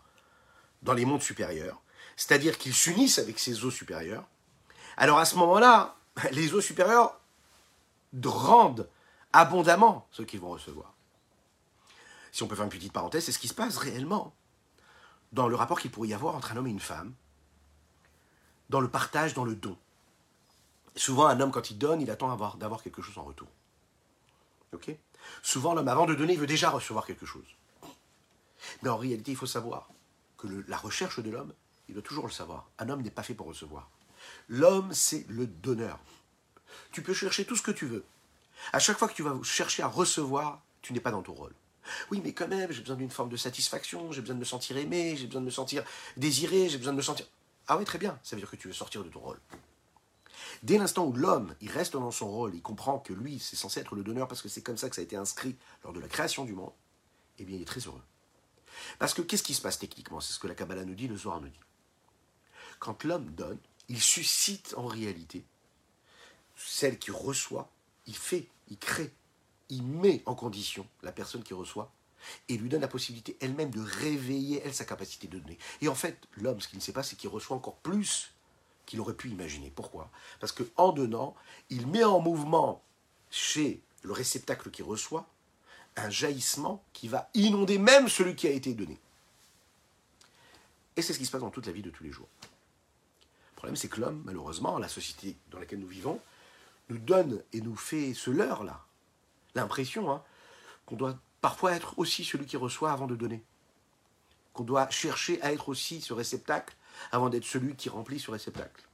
dans 0.81 0.93
les 0.93 1.05
mondes 1.05 1.21
supérieurs, 1.21 1.79
c'est-à-dire 2.15 2.57
qu'ils 2.57 2.73
s'unissent 2.73 3.19
avec 3.19 3.37
ces 3.37 3.65
eaux 3.65 3.69
supérieures, 3.69 4.27
alors 4.97 5.19
à 5.19 5.25
ce 5.25 5.35
moment-là, 5.35 5.95
les 6.31 6.55
eaux 6.55 6.61
supérieures 6.61 7.19
rendent 8.25 8.89
abondamment 9.31 10.07
ce 10.09 10.23
qu'ils 10.23 10.39
vont 10.39 10.49
recevoir 10.49 10.95
si 12.31 12.43
on 12.43 12.47
peut 12.47 12.55
faire 12.55 12.65
une 12.65 12.71
petite 12.71 12.93
parenthèse, 12.93 13.25
c'est 13.25 13.31
ce 13.31 13.39
qui 13.39 13.47
se 13.47 13.53
passe 13.53 13.77
réellement 13.77 14.33
dans 15.31 15.47
le 15.47 15.55
rapport 15.55 15.79
qu'il 15.79 15.91
pourrait 15.91 16.09
y 16.09 16.13
avoir 16.13 16.35
entre 16.35 16.51
un 16.51 16.57
homme 16.57 16.67
et 16.67 16.71
une 16.71 16.79
femme, 16.79 17.13
dans 18.69 18.81
le 18.81 18.89
partage, 18.89 19.33
dans 19.33 19.45
le 19.45 19.55
don. 19.55 19.77
Souvent, 20.95 21.27
un 21.27 21.39
homme, 21.39 21.51
quand 21.51 21.71
il 21.71 21.77
donne, 21.77 22.01
il 22.01 22.11
attend 22.11 22.35
d'avoir 22.57 22.83
quelque 22.83 23.01
chose 23.01 23.17
en 23.17 23.23
retour. 23.23 23.47
Ok? 24.73 24.95
Souvent, 25.41 25.73
l'homme, 25.73 25.87
avant 25.87 26.05
de 26.05 26.15
donner, 26.15 26.33
il 26.33 26.39
veut 26.39 26.47
déjà 26.47 26.69
recevoir 26.69 27.05
quelque 27.05 27.25
chose. 27.25 27.45
Mais 28.81 28.89
en 28.89 28.97
réalité, 28.97 29.31
il 29.31 29.37
faut 29.37 29.45
savoir 29.45 29.89
que 30.37 30.47
la 30.67 30.77
recherche 30.77 31.19
de 31.19 31.29
l'homme, 31.29 31.53
il 31.87 31.93
doit 31.93 32.03
toujours 32.03 32.25
le 32.25 32.31
savoir. 32.31 32.69
Un 32.79 32.89
homme 32.89 33.01
n'est 33.01 33.11
pas 33.11 33.23
fait 33.23 33.33
pour 33.33 33.47
recevoir. 33.47 33.89
L'homme, 34.47 34.93
c'est 34.93 35.25
le 35.29 35.47
donneur. 35.47 35.99
Tu 36.91 37.01
peux 37.01 37.13
chercher 37.13 37.45
tout 37.45 37.55
ce 37.55 37.61
que 37.61 37.71
tu 37.71 37.85
veux. 37.85 38.05
À 38.73 38.79
chaque 38.79 38.97
fois 38.97 39.07
que 39.07 39.13
tu 39.13 39.23
vas 39.23 39.37
chercher 39.43 39.83
à 39.83 39.87
recevoir, 39.87 40.61
tu 40.81 40.93
n'es 40.93 40.99
pas 40.99 41.11
dans 41.11 41.21
ton 41.21 41.33
rôle. 41.33 41.53
Oui, 42.09 42.21
mais 42.23 42.33
quand 42.33 42.47
même, 42.47 42.71
j'ai 42.71 42.81
besoin 42.81 42.95
d'une 42.95 43.09
forme 43.09 43.29
de 43.29 43.37
satisfaction, 43.37 44.11
j'ai 44.11 44.21
besoin 44.21 44.35
de 44.35 44.39
me 44.39 44.45
sentir 44.45 44.77
aimé, 44.77 45.15
j'ai 45.17 45.25
besoin 45.25 45.41
de 45.41 45.45
me 45.45 45.51
sentir 45.51 45.83
désiré, 46.17 46.69
j'ai 46.69 46.77
besoin 46.77 46.93
de 46.93 46.97
me 46.97 47.01
sentir... 47.01 47.25
Ah 47.67 47.77
oui, 47.77 47.85
très 47.85 47.97
bien, 47.97 48.19
ça 48.23 48.35
veut 48.35 48.41
dire 48.41 48.49
que 48.49 48.55
tu 48.55 48.67
veux 48.67 48.73
sortir 48.73 49.03
de 49.03 49.09
ton 49.09 49.19
rôle. 49.19 49.39
Dès 50.63 50.77
l'instant 50.77 51.05
où 51.05 51.13
l'homme, 51.13 51.55
il 51.61 51.71
reste 51.71 51.93
dans 51.93 52.11
son 52.11 52.29
rôle, 52.29 52.53
il 52.55 52.61
comprend 52.61 52.99
que 52.99 53.13
lui, 53.13 53.39
c'est 53.39 53.55
censé 53.55 53.79
être 53.79 53.95
le 53.95 54.03
donneur 54.03 54.27
parce 54.27 54.41
que 54.41 54.49
c'est 54.49 54.61
comme 54.61 54.77
ça 54.77 54.89
que 54.89 54.95
ça 54.95 55.01
a 55.01 55.03
été 55.03 55.15
inscrit 55.15 55.55
lors 55.83 55.93
de 55.93 55.99
la 55.99 56.07
création 56.07 56.45
du 56.45 56.53
monde, 56.53 56.73
eh 57.39 57.45
bien, 57.45 57.55
il 57.55 57.61
est 57.61 57.65
très 57.65 57.81
heureux. 57.81 58.01
Parce 58.99 59.13
que 59.13 59.21
qu'est-ce 59.21 59.43
qui 59.43 59.53
se 59.53 59.61
passe 59.61 59.79
techniquement? 59.79 60.19
C'est 60.19 60.33
ce 60.33 60.39
que 60.39 60.47
la 60.47 60.55
Kabbalah 60.55 60.85
nous 60.85 60.95
dit, 60.95 61.07
le 61.07 61.17
Zohar 61.17 61.41
nous 61.41 61.49
dit. 61.49 61.59
Quand 62.79 63.03
l'homme 63.03 63.31
donne, 63.31 63.59
il 63.89 64.01
suscite 64.01 64.73
en 64.77 64.85
réalité 64.85 65.43
celle 66.55 66.99
qui 66.99 67.11
reçoit, 67.11 67.69
il 68.07 68.15
fait, 68.15 68.47
il 68.69 68.77
crée 68.77 69.11
il 69.71 69.83
met 69.83 70.21
en 70.25 70.35
condition 70.35 70.85
la 71.01 71.11
personne 71.11 71.41
qui 71.41 71.55
reçoit 71.55 71.91
et 72.49 72.57
lui 72.57 72.69
donne 72.69 72.81
la 72.81 72.87
possibilité 72.87 73.35
elle-même 73.39 73.71
de 73.71 73.81
réveiller, 73.81 74.61
elle, 74.63 74.75
sa 74.75 74.85
capacité 74.85 75.27
de 75.27 75.39
donner. 75.39 75.57
Et 75.81 75.87
en 75.87 75.95
fait, 75.95 76.27
l'homme, 76.35 76.61
ce 76.61 76.67
qu'il 76.67 76.77
ne 76.77 76.83
sait 76.83 76.93
pas, 76.93 77.01
c'est 77.01 77.15
qu'il 77.15 77.29
reçoit 77.29 77.57
encore 77.57 77.77
plus 77.77 78.33
qu'il 78.85 78.99
aurait 78.99 79.15
pu 79.15 79.29
imaginer. 79.29 79.71
Pourquoi? 79.73 80.11
Parce 80.39 80.51
qu'en 80.51 80.91
donnant, 80.91 81.35
il 81.69 81.87
met 81.87 82.03
en 82.03 82.19
mouvement 82.19 82.83
chez 83.31 83.81
le 84.03 84.11
réceptacle 84.11 84.69
qui 84.69 84.83
reçoit 84.83 85.27
un 85.95 86.09
jaillissement 86.09 86.83
qui 86.93 87.07
va 87.07 87.29
inonder 87.33 87.77
même 87.77 88.07
celui 88.07 88.35
qui 88.35 88.47
a 88.47 88.51
été 88.51 88.73
donné. 88.73 88.99
Et 90.97 91.01
c'est 91.01 91.13
ce 91.13 91.17
qui 91.17 91.25
se 91.25 91.31
passe 91.31 91.41
dans 91.41 91.49
toute 91.49 91.65
la 91.65 91.71
vie 91.71 91.81
de 91.81 91.89
tous 91.89 92.03
les 92.03 92.11
jours. 92.11 92.27
Le 93.51 93.55
problème, 93.55 93.75
c'est 93.75 93.87
que 93.87 94.01
l'homme, 94.01 94.21
malheureusement, 94.25 94.77
la 94.77 94.89
société 94.89 95.37
dans 95.49 95.59
laquelle 95.59 95.79
nous 95.79 95.87
vivons, 95.87 96.19
nous 96.89 96.97
donne 96.97 97.41
et 97.53 97.61
nous 97.61 97.75
fait 97.75 98.13
ce 98.13 98.31
leurre-là 98.31 98.85
l'impression 99.55 100.11
hein, 100.11 100.23
qu'on 100.85 100.95
doit 100.95 101.17
parfois 101.41 101.73
être 101.73 101.97
aussi 101.97 102.23
celui 102.23 102.45
qui 102.45 102.57
reçoit 102.57 102.91
avant 102.91 103.07
de 103.07 103.15
donner. 103.15 103.43
Qu'on 104.53 104.63
doit 104.63 104.89
chercher 104.89 105.41
à 105.41 105.51
être 105.51 105.69
aussi 105.69 106.01
ce 106.01 106.13
réceptacle 106.13 106.75
avant 107.11 107.29
d'être 107.29 107.45
celui 107.45 107.75
qui 107.75 107.89
remplit 107.89 108.19
ce 108.19 108.31
réceptacle. 108.31 108.87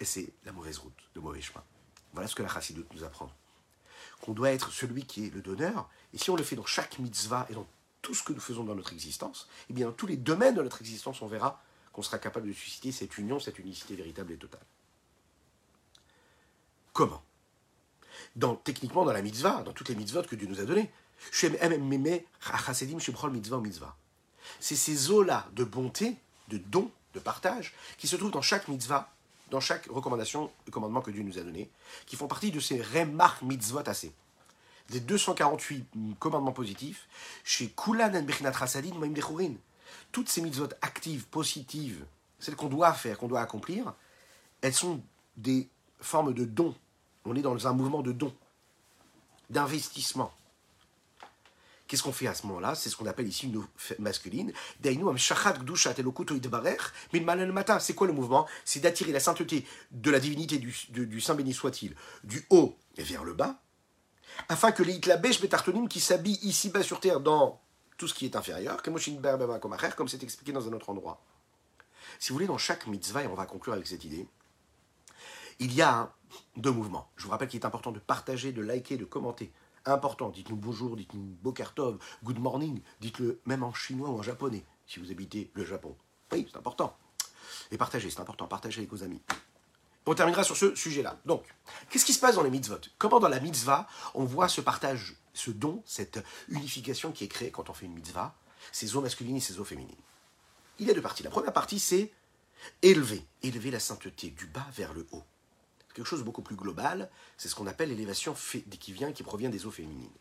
Et 0.00 0.04
c'est 0.04 0.32
la 0.44 0.52
mauvaise 0.52 0.78
route, 0.78 0.98
le 1.14 1.20
mauvais 1.20 1.40
chemin. 1.40 1.62
Voilà 2.12 2.28
ce 2.28 2.34
que 2.34 2.42
la 2.42 2.48
chassidoute 2.48 2.92
nous 2.94 3.04
apprend. 3.04 3.30
Qu'on 4.20 4.32
doit 4.32 4.52
être 4.52 4.70
celui 4.70 5.04
qui 5.04 5.26
est 5.26 5.34
le 5.34 5.42
donneur, 5.42 5.88
et 6.12 6.18
si 6.18 6.30
on 6.30 6.36
le 6.36 6.42
fait 6.42 6.56
dans 6.56 6.66
chaque 6.66 6.98
mitzvah 6.98 7.46
et 7.50 7.54
dans 7.54 7.66
tout 8.02 8.14
ce 8.14 8.22
que 8.22 8.32
nous 8.32 8.40
faisons 8.40 8.64
dans 8.64 8.74
notre 8.74 8.92
existence, 8.92 9.48
et 9.62 9.64
eh 9.70 9.72
bien 9.74 9.86
dans 9.86 9.92
tous 9.92 10.06
les 10.06 10.16
domaines 10.16 10.54
de 10.54 10.62
notre 10.62 10.80
existence, 10.80 11.22
on 11.22 11.26
verra 11.26 11.62
qu'on 11.92 12.02
sera 12.02 12.18
capable 12.18 12.46
de 12.46 12.52
susciter 12.52 12.92
cette 12.92 13.18
union, 13.18 13.40
cette 13.40 13.58
unicité 13.58 13.96
véritable 13.96 14.32
et 14.32 14.36
totale. 14.36 14.64
Comment? 16.92 17.22
Techniquement 18.64 19.04
dans 19.04 19.12
la 19.12 19.22
mitzvah, 19.22 19.62
dans 19.62 19.72
toutes 19.72 19.88
les 19.88 19.94
mitzvot 19.94 20.22
que 20.22 20.36
Dieu 20.36 20.46
nous 20.46 20.60
a 20.60 20.64
données. 20.64 20.90
C'est 24.60 24.76
ces 24.76 25.10
eaux-là 25.10 25.46
de 25.52 25.64
bonté, 25.64 26.16
de 26.48 26.58
don, 26.58 26.90
de 27.14 27.20
partage, 27.20 27.74
qui 27.98 28.06
se 28.06 28.16
trouvent 28.16 28.30
dans 28.30 28.42
chaque 28.42 28.68
mitzvah, 28.68 29.10
dans 29.50 29.60
chaque 29.60 29.86
recommandation 29.86 30.50
et 30.66 30.70
commandement 30.70 31.00
que 31.00 31.10
Dieu 31.10 31.22
nous 31.22 31.38
a 31.38 31.42
donné, 31.42 31.70
qui 32.04 32.16
font 32.16 32.28
partie 32.28 32.50
de 32.50 32.60
ces 32.60 32.82
remar 32.82 33.42
mitzvot 33.42 33.88
assez. 33.88 34.12
Des 34.90 35.00
248 35.00 35.88
commandements 36.20 36.52
positifs, 36.52 37.08
chez 37.42 37.70
Kulan 37.70 38.12
en 38.14 38.24
Toutes 40.12 40.28
ces 40.28 40.42
mitzvot 40.42 40.68
actives, 40.80 41.26
positives, 41.26 42.04
celles 42.38 42.54
qu'on 42.54 42.68
doit 42.68 42.92
faire, 42.92 43.18
qu'on 43.18 43.28
doit 43.28 43.40
accomplir, 43.40 43.94
elles 44.60 44.74
sont 44.74 45.02
des 45.36 45.68
formes 46.00 46.34
de 46.34 46.44
dons 46.44 46.74
on 47.26 47.34
est 47.34 47.42
dans 47.42 47.66
un 47.66 47.72
mouvement 47.72 48.02
de 48.02 48.12
don, 48.12 48.32
d'investissement. 49.50 50.32
Qu'est-ce 51.86 52.02
qu'on 52.02 52.12
fait 52.12 52.26
à 52.26 52.34
ce 52.34 52.48
moment-là? 52.48 52.74
C'est 52.74 52.90
ce 52.90 52.96
qu'on 52.96 53.06
appelle 53.06 53.28
ici 53.28 53.46
une 53.46 53.64
masculine. 54.00 54.52
C'est 54.82 54.96
quoi 57.94 58.08
le 58.08 58.12
mouvement? 58.12 58.48
C'est 58.64 58.80
d'attirer 58.80 59.12
la 59.12 59.20
sainteté 59.20 59.64
de 59.92 60.10
la 60.10 60.18
divinité 60.18 60.58
du, 60.58 61.20
Saint 61.20 61.36
béni 61.36 61.54
soit-il 61.54 61.94
du 62.24 62.44
haut 62.50 62.76
vers 62.98 63.22
le 63.22 63.34
bas, 63.34 63.60
afin 64.48 64.72
que 64.72 64.82
les 64.82 64.98
bêche 64.98 65.40
Betartonim 65.40 65.86
qui 65.86 66.00
s'habille 66.00 66.40
ici-bas 66.42 66.82
sur 66.82 66.98
terre 66.98 67.20
dans 67.20 67.60
tout 67.98 68.08
ce 68.08 68.14
qui 68.14 68.24
est 68.24 68.34
inférieur, 68.34 68.82
comme 68.82 68.98
c'est 68.98 70.22
expliqué 70.22 70.52
dans 70.52 70.68
un 70.68 70.72
autre 70.72 70.90
endroit. 70.90 71.22
Si 72.18 72.30
vous 72.30 72.34
voulez, 72.34 72.46
dans 72.46 72.58
chaque 72.58 72.86
mitzvah, 72.86 73.22
et 73.22 73.26
on 73.26 73.34
va 73.34 73.46
conclure 73.46 73.74
avec 73.74 73.86
cette 73.86 74.04
idée, 74.04 74.26
il 75.58 75.74
y 75.74 75.82
a 75.82 76.12
deux 76.56 76.70
mouvements. 76.70 77.10
Je 77.16 77.24
vous 77.24 77.30
rappelle 77.30 77.48
qu'il 77.48 77.60
est 77.60 77.66
important 77.66 77.92
de 77.92 77.98
partager, 77.98 78.52
de 78.52 78.62
liker, 78.62 78.96
de 78.96 79.04
commenter. 79.04 79.52
Important, 79.84 80.30
dites-nous 80.30 80.56
bonjour, 80.56 80.96
dites-nous 80.96 81.36
bokertov, 81.42 81.98
good 82.24 82.40
morning, 82.40 82.80
dites-le 83.00 83.40
même 83.46 83.62
en 83.62 83.72
chinois 83.72 84.10
ou 84.10 84.18
en 84.18 84.22
japonais, 84.22 84.64
si 84.86 84.98
vous 84.98 85.10
habitez 85.12 85.50
le 85.54 85.64
Japon. 85.64 85.96
Oui, 86.32 86.46
c'est 86.50 86.58
important. 86.58 86.96
Et 87.70 87.78
partagez, 87.78 88.10
c'est 88.10 88.20
important, 88.20 88.48
partagez 88.48 88.80
avec 88.80 88.90
vos 88.90 89.04
amis. 89.04 89.22
On 90.04 90.14
terminera 90.14 90.44
sur 90.44 90.56
ce 90.56 90.74
sujet-là. 90.74 91.18
Donc, 91.24 91.44
qu'est-ce 91.88 92.04
qui 92.04 92.12
se 92.12 92.20
passe 92.20 92.34
dans 92.34 92.42
les 92.42 92.50
mitzvot? 92.50 92.80
Comment 92.98 93.20
dans 93.20 93.28
la 93.28 93.40
mitzvah, 93.40 93.86
on 94.14 94.24
voit 94.24 94.48
ce 94.48 94.60
partage, 94.60 95.16
ce 95.34 95.50
don, 95.50 95.82
cette 95.84 96.22
unification 96.48 97.12
qui 97.12 97.24
est 97.24 97.28
créée 97.28 97.50
quand 97.50 97.70
on 97.70 97.72
fait 97.72 97.86
une 97.86 97.94
mitzvah, 97.94 98.34
ces 98.72 98.96
eaux 98.96 99.00
masculines 99.00 99.36
et 99.36 99.40
ces 99.40 99.60
eaux 99.60 99.64
féminines 99.64 99.94
Il 100.78 100.86
y 100.86 100.90
a 100.90 100.94
deux 100.94 101.02
parties. 101.02 101.22
La 101.22 101.30
première 101.30 101.52
partie, 101.52 101.78
c'est 101.78 102.12
élever, 102.82 103.24
élever 103.42 103.70
la 103.70 103.80
sainteté 103.80 104.30
du 104.30 104.46
bas 104.46 104.66
vers 104.72 104.92
le 104.92 105.06
haut 105.12 105.24
quelque 105.96 106.06
chose 106.06 106.22
beaucoup 106.22 106.42
plus 106.42 106.56
global, 106.56 107.10
c'est 107.38 107.48
ce 107.48 107.54
qu'on 107.54 107.66
appelle 107.66 107.88
l'élévation 107.88 108.36
qui 108.78 108.92
vient, 108.92 109.12
qui 109.12 109.22
provient 109.22 109.48
des 109.48 109.64
eaux 109.64 109.70
féminines. 109.70 110.12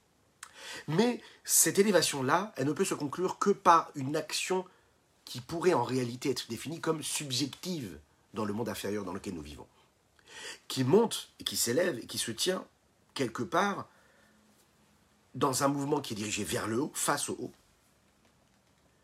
Mais 0.87 1.21
cette 1.43 1.77
élévation-là, 1.79 2.53
elle 2.55 2.67
ne 2.67 2.71
peut 2.71 2.85
se 2.85 2.93
conclure 2.93 3.39
que 3.39 3.49
par 3.49 3.91
une 3.95 4.15
action 4.15 4.65
qui 5.25 5.41
pourrait 5.41 5.73
en 5.73 5.83
réalité 5.83 6.29
être 6.29 6.47
définie 6.47 6.79
comme 6.79 7.03
subjective 7.03 7.99
dans 8.33 8.45
le 8.45 8.53
monde 8.53 8.69
inférieur 8.69 9.03
dans 9.03 9.13
lequel 9.13 9.33
nous 9.33 9.41
vivons, 9.41 9.67
qui 10.69 10.85
monte 10.85 11.29
et 11.39 11.43
qui 11.43 11.57
s'élève 11.57 11.99
et 11.99 12.05
qui 12.05 12.19
se 12.19 12.31
tient 12.31 12.65
quelque 13.13 13.43
part 13.43 13.89
dans 15.33 15.63
un 15.63 15.67
mouvement 15.67 15.99
qui 15.99 16.13
est 16.13 16.17
dirigé 16.17 16.45
vers 16.45 16.67
le 16.67 16.79
haut, 16.79 16.91
face 16.93 17.27
au 17.27 17.33
haut, 17.33 17.51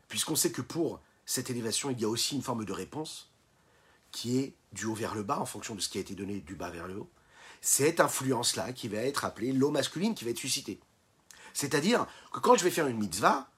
puisqu'on 0.08 0.36
sait 0.36 0.52
que 0.52 0.62
pour 0.62 1.00
cette 1.26 1.50
élévation, 1.50 1.90
il 1.90 2.00
y 2.00 2.04
a 2.04 2.08
aussi 2.08 2.34
une 2.34 2.42
forme 2.42 2.64
de 2.64 2.72
réponse 2.72 3.30
qui 4.10 4.38
est 4.38 4.54
du 4.72 4.86
haut 4.86 4.94
vers 4.94 5.14
le 5.14 5.22
bas, 5.22 5.38
en 5.38 5.46
fonction 5.46 5.74
de 5.74 5.80
ce 5.80 5.88
qui 5.88 5.98
a 5.98 6.00
été 6.00 6.14
donné 6.14 6.40
du 6.40 6.54
bas 6.54 6.70
vers 6.70 6.86
le 6.86 6.98
haut. 6.98 7.10
Cette 7.60 8.00
influence-là 8.00 8.72
qui 8.72 8.88
va 8.88 8.98
être 8.98 9.24
appelée 9.24 9.52
l'eau 9.52 9.70
masculine 9.70 10.14
qui 10.14 10.24
va 10.24 10.30
être 10.30 10.38
suscitée. 10.38 10.80
C'est-à-dire 11.54 12.06
que 12.32 12.40
quand 12.40 12.56
je 12.56 12.64
vais 12.64 12.70
faire 12.70 12.86
une 12.86 12.98
mitzvah, 12.98 13.48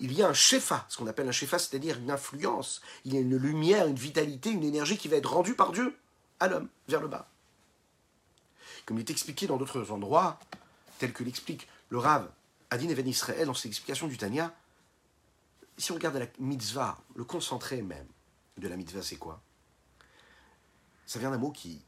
il 0.00 0.12
y 0.12 0.22
a 0.22 0.28
un 0.28 0.34
shefa, 0.34 0.86
ce 0.88 0.96
qu'on 0.96 1.06
appelle 1.06 1.28
un 1.28 1.32
shefa, 1.32 1.58
c'est-à-dire 1.58 1.98
une 1.98 2.10
influence, 2.10 2.80
il 3.04 3.14
y 3.14 3.16
a 3.16 3.20
une 3.20 3.36
lumière, 3.36 3.86
une 3.86 3.96
vitalité, 3.96 4.50
une 4.50 4.64
énergie 4.64 4.98
qui 4.98 5.08
va 5.08 5.16
être 5.16 5.32
rendue 5.32 5.54
par 5.54 5.72
Dieu 5.72 5.96
à 6.40 6.48
l'homme, 6.48 6.68
vers 6.88 7.00
le 7.00 7.08
bas. 7.08 7.28
Comme 8.86 8.98
il 8.98 9.00
est 9.00 9.10
expliqué 9.10 9.46
dans 9.46 9.56
d'autres 9.56 9.92
endroits, 9.92 10.38
tel 10.98 11.12
que 11.12 11.22
l'explique 11.22 11.68
le 11.90 11.98
Rav 11.98 12.28
Adin 12.70 12.88
Even 12.88 13.06
Israël 13.06 13.46
dans 13.46 13.54
ses 13.54 13.68
explications 13.68 14.08
du 14.08 14.18
Tanya, 14.18 14.52
si 15.78 15.92
on 15.92 15.94
regarde 15.94 16.16
la 16.16 16.26
mitzvah, 16.38 16.98
le 17.14 17.24
concentré 17.24 17.82
même 17.82 18.06
de 18.58 18.68
la 18.68 18.76
mitzvah, 18.76 19.02
c'est 19.02 19.16
quoi? 19.16 19.40
Ça 21.06 21.18
vient 21.18 21.30
d'un 21.30 21.38
mot 21.38 21.50
qui, 21.50 21.82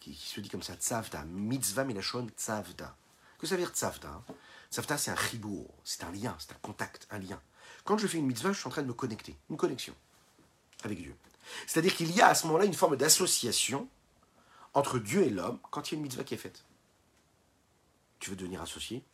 se 0.00 0.40
dit 0.40 0.48
comme 0.48 0.62
ça, 0.62 0.74
tzavta, 0.74 1.24
mitzvah 1.24 1.84
milachon 1.84 2.28
tzavta. 2.36 2.96
Que 3.38 3.46
ça 3.46 3.56
veut 3.56 3.62
dire 3.62 3.72
tzavta 3.72 4.08
hein? 4.08 4.24
Tzavta, 4.70 4.98
c'est 4.98 5.10
un 5.10 5.14
ribour, 5.14 5.72
c'est 5.84 6.04
un 6.04 6.10
lien, 6.10 6.36
c'est 6.38 6.52
un 6.52 6.58
contact, 6.62 7.06
un 7.10 7.18
lien. 7.18 7.40
Quand 7.84 7.98
je 7.98 8.06
fais 8.06 8.18
une 8.18 8.26
mitzvah, 8.26 8.52
je 8.52 8.58
suis 8.58 8.66
en 8.66 8.70
train 8.70 8.82
de 8.82 8.88
me 8.88 8.94
connecter, 8.94 9.36
une 9.50 9.56
connexion 9.56 9.94
avec 10.82 11.00
Dieu. 11.00 11.16
C'est-à-dire 11.66 11.94
qu'il 11.94 12.10
y 12.14 12.20
a 12.20 12.28
à 12.28 12.34
ce 12.34 12.46
moment-là 12.46 12.64
une 12.64 12.74
forme 12.74 12.96
d'association 12.96 13.88
entre 14.74 14.98
Dieu 14.98 15.22
et 15.22 15.30
l'homme 15.30 15.58
quand 15.70 15.88
il 15.88 15.94
y 15.94 15.94
a 15.94 15.98
une 15.98 16.02
mitzvah 16.02 16.24
qui 16.24 16.34
est 16.34 16.38
faite. 16.38 16.64
Tu 18.18 18.30
veux 18.30 18.36
devenir 18.36 18.60
associé 18.60 19.04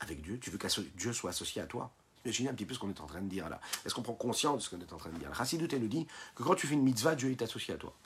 avec 0.00 0.20
Dieu? 0.22 0.38
Tu 0.38 0.50
veux 0.50 0.58
que 0.58 0.66
Dieu 0.96 1.12
soit 1.12 1.30
associé 1.30 1.62
à 1.62 1.66
toi? 1.66 1.92
Imaginez 2.24 2.48
un 2.48 2.54
petit 2.54 2.66
peu 2.66 2.74
ce 2.74 2.80
qu'on 2.80 2.90
est 2.90 3.00
en 3.00 3.06
train 3.06 3.20
de 3.20 3.28
dire 3.28 3.48
là. 3.48 3.60
Est-ce 3.84 3.94
qu'on 3.94 4.02
prend 4.02 4.14
conscience 4.14 4.58
de 4.58 4.62
ce 4.62 4.70
qu'on 4.70 4.80
est 4.80 4.92
en 4.92 4.96
train 4.96 5.10
de 5.10 5.18
dire? 5.18 5.32
Chassidut, 5.34 5.68
elle 5.70 5.82
nous 5.82 5.88
dit 5.88 6.06
que 6.34 6.42
quand 6.42 6.56
tu 6.56 6.66
fais 6.66 6.74
une 6.74 6.82
mitzvah, 6.82 7.14
Dieu 7.14 7.30
est 7.30 7.40
associé 7.40 7.74
à 7.74 7.76
toi. 7.76 7.96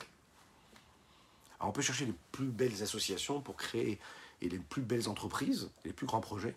Alors 1.60 1.70
on 1.70 1.72
peut 1.72 1.82
chercher 1.82 2.06
les 2.06 2.14
plus 2.32 2.46
belles 2.48 2.82
associations 2.82 3.40
pour 3.40 3.56
créer 3.56 4.00
et 4.40 4.48
les 4.48 4.58
plus 4.58 4.82
belles 4.82 5.08
entreprises, 5.08 5.70
les 5.84 5.92
plus 5.92 6.06
grands 6.06 6.20
projets. 6.20 6.56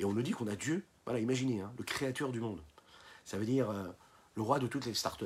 Et 0.00 0.04
on 0.04 0.12
nous 0.12 0.22
dit 0.22 0.32
qu'on 0.32 0.48
a 0.48 0.56
Dieu, 0.56 0.84
voilà, 1.04 1.20
imaginez, 1.20 1.60
hein, 1.60 1.72
le 1.78 1.84
créateur 1.84 2.32
du 2.32 2.40
monde. 2.40 2.60
Ça 3.24 3.38
veut 3.38 3.46
dire 3.46 3.70
euh, 3.70 3.88
le 4.34 4.42
roi 4.42 4.58
de 4.58 4.66
toutes 4.66 4.84
les 4.86 4.94
startups. 4.94 5.24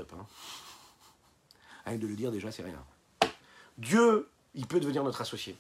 Hein. 1.87 1.97
De 1.97 2.07
le 2.07 2.15
dire 2.15 2.31
déjà, 2.31 2.53
c'est 2.53 2.63
rien. 2.63 2.85
Dieu, 3.77 4.29
il 4.55 4.67
peut 4.67 4.79
devenir 4.79 5.03
notre 5.03 5.23
associé. 5.23 5.57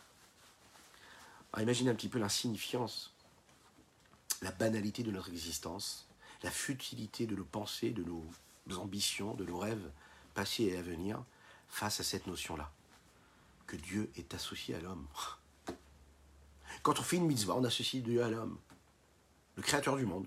Imaginez 1.58 1.90
un 1.90 1.94
petit 1.94 2.08
peu 2.08 2.20
l'insignifiance, 2.20 3.12
la 4.42 4.52
banalité 4.52 5.02
de 5.02 5.10
notre 5.10 5.30
existence, 5.30 6.06
la 6.44 6.50
futilité 6.50 7.26
de 7.26 7.34
nos 7.34 7.44
pensées, 7.44 7.90
de 7.90 8.04
nos 8.04 8.78
ambitions, 8.78 9.34
de 9.34 9.44
nos 9.44 9.58
rêves 9.58 9.90
passés 10.34 10.64
et 10.64 10.76
à 10.76 10.82
venir 10.82 11.24
face 11.68 11.98
à 11.98 12.04
cette 12.04 12.26
notion-là, 12.28 12.70
que 13.70 13.76
Dieu 13.76 14.10
est 14.16 14.34
associé 14.34 14.74
à 14.74 14.80
l'homme. 14.80 15.06
Quand 16.82 16.98
on 16.98 17.02
fait 17.02 17.18
une 17.18 17.26
mitzvah, 17.26 17.54
on 17.54 17.62
associe 17.62 18.02
Dieu 18.02 18.20
à 18.20 18.28
l'homme, 18.28 18.58
le 19.54 19.62
créateur 19.62 19.96
du 19.96 20.04
monde. 20.04 20.26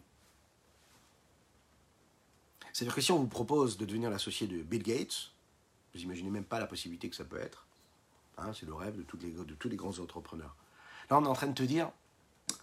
C'est-à-dire 2.71 2.95
que 2.95 3.01
si 3.01 3.11
on 3.11 3.19
vous 3.19 3.27
propose 3.27 3.77
de 3.77 3.85
devenir 3.85 4.09
l'associé 4.09 4.47
de 4.47 4.63
Bill 4.63 4.81
Gates, 4.81 5.33
vous 5.93 6.01
imaginez 6.01 6.29
même 6.29 6.45
pas 6.45 6.59
la 6.59 6.67
possibilité 6.67 7.09
que 7.09 7.17
ça 7.17 7.25
peut 7.25 7.37
être. 7.37 7.67
Hein, 8.37 8.53
c'est 8.53 8.65
le 8.65 8.73
rêve 8.73 8.95
de, 8.95 9.03
tous 9.03 9.69
les 9.69 9.75
grands 9.75 9.99
entrepreneurs. 9.99 10.55
Là, 11.09 11.19
on 11.19 11.25
est 11.25 11.27
en 11.27 11.33
train 11.33 11.47
de 11.47 11.53
te 11.53 11.63
dire, 11.63 11.91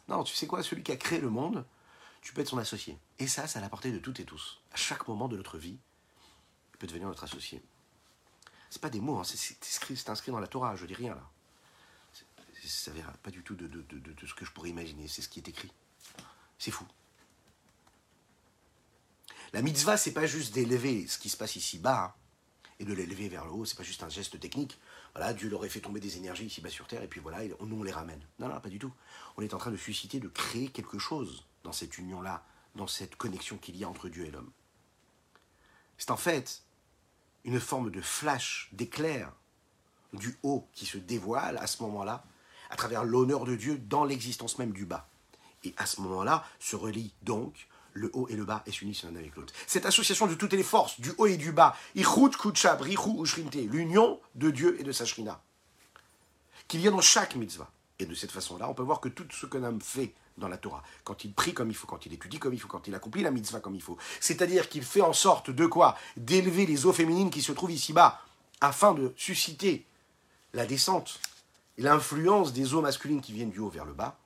non, 0.08 0.24
tu 0.24 0.34
sais 0.34 0.46
quoi, 0.46 0.62
celui 0.62 0.82
qui 0.82 0.92
a 0.92 0.96
créé 0.96 1.20
le 1.20 1.28
monde, 1.28 1.66
tu 2.22 2.32
peux 2.32 2.40
être 2.40 2.48
son 2.48 2.58
associé. 2.58 2.98
Et 3.18 3.26
ça, 3.26 3.46
c'est 3.46 3.58
à 3.58 3.62
la 3.62 3.68
portée 3.68 3.92
de 3.92 3.98
toutes 3.98 4.18
et 4.20 4.24
tous. 4.24 4.62
À 4.72 4.76
chaque 4.76 5.06
moment 5.08 5.28
de 5.28 5.36
notre 5.36 5.58
vie, 5.58 5.76
il 6.72 6.78
peut 6.78 6.86
devenir 6.86 7.06
notre 7.06 7.24
associé. 7.24 7.62
C'est 8.70 8.80
pas 8.80 8.90
des 8.90 9.00
mots, 9.00 9.18
hein, 9.18 9.24
c'est 9.24 10.08
inscrit 10.08 10.32
dans 10.32 10.40
la 10.40 10.46
Torah, 10.46 10.76
je 10.76 10.86
dis 10.86 10.94
rien 10.94 11.14
là 11.14 11.30
ça 12.68 12.90
verra 12.92 13.12
pas 13.22 13.30
du 13.30 13.42
tout 13.42 13.54
de, 13.54 13.68
ce 14.26 14.34
que 14.34 14.44
je 14.44 14.52
pourrais 14.52 14.70
imaginer. 14.70 15.08
C'est 15.08 15.22
ce 15.22 15.28
qui 15.28 15.40
est 15.40 15.48
écrit. 15.48 15.70
C'est 16.58 16.70
fou. 16.70 16.86
La 19.52 19.62
mitzvah, 19.62 19.96
c'est 19.96 20.12
pas 20.12 20.26
juste 20.26 20.54
d'élever 20.54 21.06
ce 21.06 21.18
qui 21.18 21.28
se 21.28 21.36
passe 21.36 21.56
ici-bas 21.56 22.04
hein, 22.04 22.14
et 22.78 22.84
de 22.84 22.92
l'élever 22.92 23.28
vers 23.28 23.44
le 23.44 23.50
haut. 23.50 23.64
C'est 23.64 23.76
pas 23.76 23.82
juste 23.82 24.02
un 24.02 24.08
geste 24.08 24.38
technique. 24.38 24.78
Voilà, 25.14 25.32
Dieu 25.32 25.48
leur 25.48 25.58
aurait 25.58 25.68
fait 25.68 25.80
tomber 25.80 26.00
des 26.00 26.16
énergies 26.16 26.46
ici-bas 26.46 26.70
sur 26.70 26.86
terre 26.86 27.02
et 27.02 27.08
puis 27.08 27.20
voilà, 27.20 27.42
nous 27.60 27.76
on 27.76 27.82
les 27.82 27.92
ramène. 27.92 28.20
Non, 28.38 28.48
non, 28.48 28.60
pas 28.60 28.68
du 28.68 28.78
tout. 28.78 28.92
On 29.36 29.42
est 29.42 29.54
en 29.54 29.58
train 29.58 29.72
de 29.72 29.76
susciter, 29.76 30.20
de 30.20 30.28
créer 30.28 30.68
quelque 30.68 30.98
chose 30.98 31.44
dans 31.64 31.72
cette 31.72 31.98
union-là, 31.98 32.44
dans 32.76 32.86
cette 32.86 33.16
connexion 33.16 33.58
qu'il 33.58 33.76
y 33.76 33.84
a 33.84 33.88
entre 33.88 34.08
Dieu 34.08 34.24
et 34.24 34.30
l'homme. 34.30 34.52
C'est 35.98 36.12
en 36.12 36.16
fait 36.16 36.62
une 37.44 37.60
forme 37.60 37.90
de 37.90 38.00
flash, 38.00 38.68
d'éclair 38.72 39.32
du 40.12 40.36
haut 40.42 40.66
qui 40.72 40.86
se 40.86 40.98
dévoile 40.98 41.58
à 41.58 41.66
ce 41.66 41.82
moment-là 41.82 42.24
à 42.70 42.76
travers 42.76 43.04
l'honneur 43.04 43.44
de 43.44 43.56
Dieu 43.56 43.78
dans 43.78 44.04
l'existence 44.04 44.58
même 44.58 44.72
du 44.72 44.84
bas. 44.84 45.08
Et 45.64 45.74
à 45.76 45.86
ce 45.86 46.00
moment-là 46.00 46.44
se 46.58 46.76
relie 46.76 47.12
donc 47.22 47.68
le 47.92 48.10
haut 48.12 48.28
et 48.28 48.36
le 48.36 48.44
bas 48.44 48.62
et 48.66 48.72
s'unissent 48.72 49.02
l'un 49.02 49.16
avec 49.16 49.34
l'autre. 49.36 49.52
Cette 49.66 49.86
association 49.86 50.26
de 50.26 50.34
toutes 50.34 50.52
les 50.52 50.62
forces, 50.62 51.00
du 51.00 51.12
haut 51.18 51.26
et 51.26 51.36
du 51.36 51.52
bas, 51.52 51.76
l'union 51.94 54.20
de 54.36 54.50
Dieu 54.50 54.80
et 54.80 54.84
de 54.84 54.92
sa 54.92 55.04
shrina, 55.04 55.42
qu'il 56.68 56.80
y 56.80 56.88
a 56.88 56.90
dans 56.90 57.00
chaque 57.00 57.34
mitzvah. 57.34 57.70
Et 57.98 58.06
de 58.06 58.14
cette 58.14 58.30
façon-là, 58.30 58.68
on 58.68 58.74
peut 58.74 58.82
voir 58.82 59.00
que 59.00 59.08
tout 59.08 59.26
ce 59.30 59.46
qu'un 59.46 59.64
homme 59.64 59.82
fait 59.82 60.14
dans 60.40 60.48
la 60.48 60.56
Torah, 60.56 60.82
quand 61.04 61.24
il 61.24 61.32
prie 61.32 61.54
comme 61.54 61.70
il 61.70 61.74
faut, 61.74 61.86
quand 61.86 62.04
il 62.06 62.12
étudie 62.12 62.38
comme 62.38 62.54
il 62.54 62.60
faut, 62.60 62.68
quand 62.68 62.88
il 62.88 62.94
accomplit 62.94 63.22
la 63.22 63.30
mitzvah 63.30 63.60
comme 63.60 63.74
il 63.74 63.82
faut, 63.82 63.98
c'est-à-dire 64.18 64.68
qu'il 64.68 64.82
fait 64.82 65.02
en 65.02 65.12
sorte 65.12 65.50
de 65.50 65.66
quoi? 65.66 65.96
D'élever 66.16 66.66
les 66.66 66.86
eaux 66.86 66.92
féminines 66.92 67.30
qui 67.30 67.42
se 67.42 67.52
trouvent 67.52 67.72
ici-bas, 67.72 68.20
afin 68.60 68.92
de 68.92 69.12
susciter 69.16 69.86
la 70.52 70.66
descente 70.66 71.20
l'influence 71.80 72.52
des 72.52 72.74
eaux 72.74 72.82
masculines 72.82 73.20
qui 73.20 73.32
viennent 73.32 73.50
du 73.50 73.58
haut 73.58 73.70
vers 73.70 73.86
le 73.86 73.94
bas. 73.94 74.18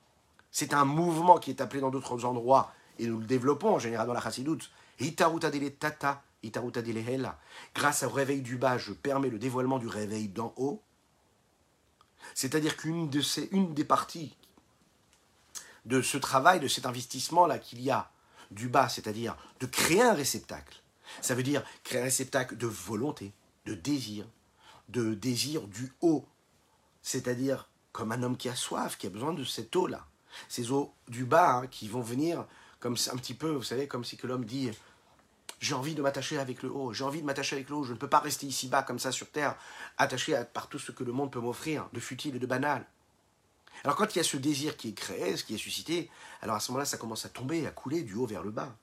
C'est 0.50 0.74
un 0.74 0.84
mouvement 0.84 1.38
qui 1.38 1.50
est 1.50 1.60
appelé 1.60 1.80
dans 1.80 1.90
d'autres 1.90 2.24
endroits, 2.24 2.72
et 2.98 3.06
nous 3.06 3.20
le 3.20 3.26
développons 3.26 3.74
en 3.74 3.78
général 3.78 4.06
dans 4.06 4.12
la 4.12 4.20
chassidoute. 4.20 4.70
tata, 5.78 6.22
Grâce 7.74 8.02
au 8.02 8.10
réveil 8.10 8.42
du 8.42 8.56
bas, 8.56 8.76
je 8.76 8.92
permets 8.92 9.30
le 9.30 9.38
dévoilement 9.38 9.78
du 9.78 9.88
réveil 9.88 10.28
d'en 10.28 10.52
haut. 10.56 10.82
C'est-à-dire 12.34 12.76
qu'une 12.76 13.08
de 13.08 13.22
une 13.52 13.74
des 13.74 13.84
parties 13.84 14.36
de 15.84 16.02
ce 16.02 16.16
travail, 16.18 16.60
de 16.60 16.68
cet 16.68 16.86
investissement-là 16.86 17.58
qu'il 17.58 17.80
y 17.82 17.90
a 17.90 18.10
du 18.50 18.68
bas, 18.68 18.88
c'est-à-dire 18.88 19.36
de 19.60 19.66
créer 19.66 20.02
un 20.02 20.14
réceptacle, 20.14 20.82
ça 21.20 21.34
veut 21.34 21.42
dire 21.42 21.62
créer 21.82 22.00
un 22.00 22.04
réceptacle 22.04 22.56
de 22.56 22.66
volonté, 22.66 23.32
de 23.66 23.74
désir, 23.74 24.26
de 24.88 25.14
désir 25.14 25.66
du 25.66 25.92
haut 26.00 26.26
c'est-à-dire 27.04 27.68
comme 27.92 28.10
un 28.10 28.22
homme 28.24 28.36
qui 28.36 28.48
a 28.48 28.56
soif, 28.56 28.96
qui 28.96 29.06
a 29.06 29.10
besoin 29.10 29.32
de 29.32 29.44
cette 29.44 29.76
eau-là. 29.76 30.04
Ces 30.48 30.72
eaux 30.72 30.92
du 31.06 31.24
bas 31.24 31.58
hein, 31.58 31.66
qui 31.68 31.86
vont 31.86 32.00
venir 32.00 32.44
comme 32.80 32.96
un 33.12 33.16
petit 33.16 33.34
peu, 33.34 33.50
vous 33.50 33.62
savez, 33.62 33.86
comme 33.86 34.04
si 34.04 34.16
que 34.16 34.26
l'homme 34.26 34.44
dit 34.44 34.70
j'ai 35.60 35.74
envie 35.74 35.94
de 35.94 36.02
m'attacher 36.02 36.38
avec 36.38 36.62
le 36.62 36.72
haut, 36.72 36.92
j'ai 36.92 37.04
envie 37.04 37.20
de 37.20 37.26
m'attacher 37.26 37.56
avec 37.56 37.68
le 37.68 37.76
haut, 37.76 37.84
je 37.84 37.92
ne 37.92 37.98
peux 37.98 38.08
pas 38.08 38.18
rester 38.18 38.46
ici 38.46 38.68
bas 38.68 38.82
comme 38.82 38.98
ça 38.98 39.12
sur 39.12 39.30
terre, 39.30 39.56
attaché 39.96 40.42
par 40.52 40.68
tout 40.68 40.78
ce 40.78 40.92
que 40.92 41.04
le 41.04 41.12
monde 41.12 41.30
peut 41.30 41.40
m'offrir, 41.40 41.88
de 41.92 42.00
futile 42.00 42.36
et 42.36 42.38
de 42.38 42.46
banal. 42.46 42.84
Alors 43.82 43.96
quand 43.96 44.14
il 44.14 44.18
y 44.18 44.20
a 44.20 44.24
ce 44.24 44.36
désir 44.36 44.76
qui 44.76 44.90
est 44.90 44.94
créé, 44.94 45.36
ce 45.36 45.44
qui 45.44 45.54
est 45.54 45.58
suscité, 45.58 46.10
alors 46.40 46.56
à 46.56 46.60
ce 46.60 46.70
moment-là, 46.70 46.86
ça 46.86 46.96
commence 46.96 47.26
à 47.26 47.28
tomber, 47.28 47.66
à 47.66 47.70
couler 47.70 48.02
du 48.02 48.14
haut 48.14 48.26
vers 48.26 48.42
le 48.42 48.50
bas. 48.50 48.74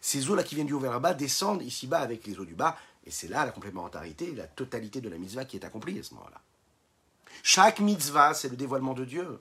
Ces 0.00 0.28
eaux-là 0.30 0.42
qui 0.42 0.54
viennent 0.54 0.66
du 0.66 0.72
haut 0.72 0.80
vers 0.80 0.92
le 0.92 0.98
bas 0.98 1.14
descendent 1.14 1.62
ici 1.62 1.86
bas 1.86 2.00
avec 2.00 2.26
les 2.26 2.38
eaux 2.38 2.44
du 2.44 2.54
bas, 2.54 2.76
et 3.06 3.10
c'est 3.10 3.28
là 3.28 3.44
la 3.44 3.52
complémentarité, 3.52 4.34
la 4.34 4.46
totalité 4.46 5.00
de 5.00 5.08
la 5.08 5.18
mitzvah 5.18 5.44
qui 5.44 5.56
est 5.56 5.64
accomplie 5.64 5.98
à 5.98 6.02
ce 6.02 6.14
moment-là. 6.14 6.40
Chaque 7.42 7.80
mitzvah, 7.80 8.34
c'est 8.34 8.48
le 8.48 8.56
dévoilement 8.56 8.94
de 8.94 9.04
Dieu. 9.04 9.38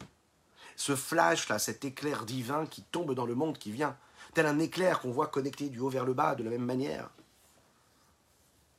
Ce 0.76 0.96
flash-là, 0.96 1.60
cet 1.60 1.86
éclair 1.86 2.26
divin 2.26 2.66
qui 2.66 2.84
tombe 2.84 3.14
dans 3.14 3.26
le 3.26 3.36
monde, 3.36 3.58
qui 3.58 3.72
vient, 3.72 3.98
tel 4.34 4.46
un 4.46 4.60
éclair 4.60 5.00
qu'on 5.00 5.12
voit 5.12 5.28
connecté 5.28 5.70
du 5.70 5.80
haut 5.80 5.90
vers 5.90 6.06
le 6.06 6.14
bas 6.14 6.36
de 6.36 6.44
la 6.44 6.50
même 6.50 6.66
manière. 6.66 7.10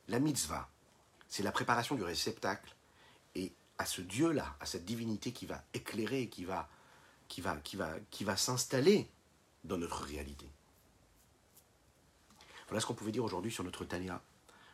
La 0.07 0.19
mitzvah, 0.19 0.67
c'est 1.29 1.43
la 1.43 1.51
préparation 1.51 1.95
du 1.95 2.03
réceptacle. 2.03 2.75
À 3.83 3.85
ce 3.85 3.99
Dieu-là, 3.99 4.55
à 4.61 4.65
cette 4.65 4.85
divinité 4.85 5.33
qui 5.33 5.45
va 5.45 5.61
éclairer, 5.73 6.29
qui 6.29 6.45
va, 6.45 6.69
qui 7.27 7.41
va, 7.41 7.57
qui 7.57 7.75
va, 7.75 7.89
qui 8.11 8.23
va 8.23 8.37
s'installer 8.37 9.09
dans 9.65 9.77
notre 9.77 10.03
réalité. 10.03 10.49
Voilà 12.69 12.79
ce 12.79 12.85
qu'on 12.85 12.93
pouvait 12.93 13.11
dire 13.11 13.25
aujourd'hui 13.25 13.51
sur 13.51 13.65
notre 13.65 13.83
Tania. 13.83 14.21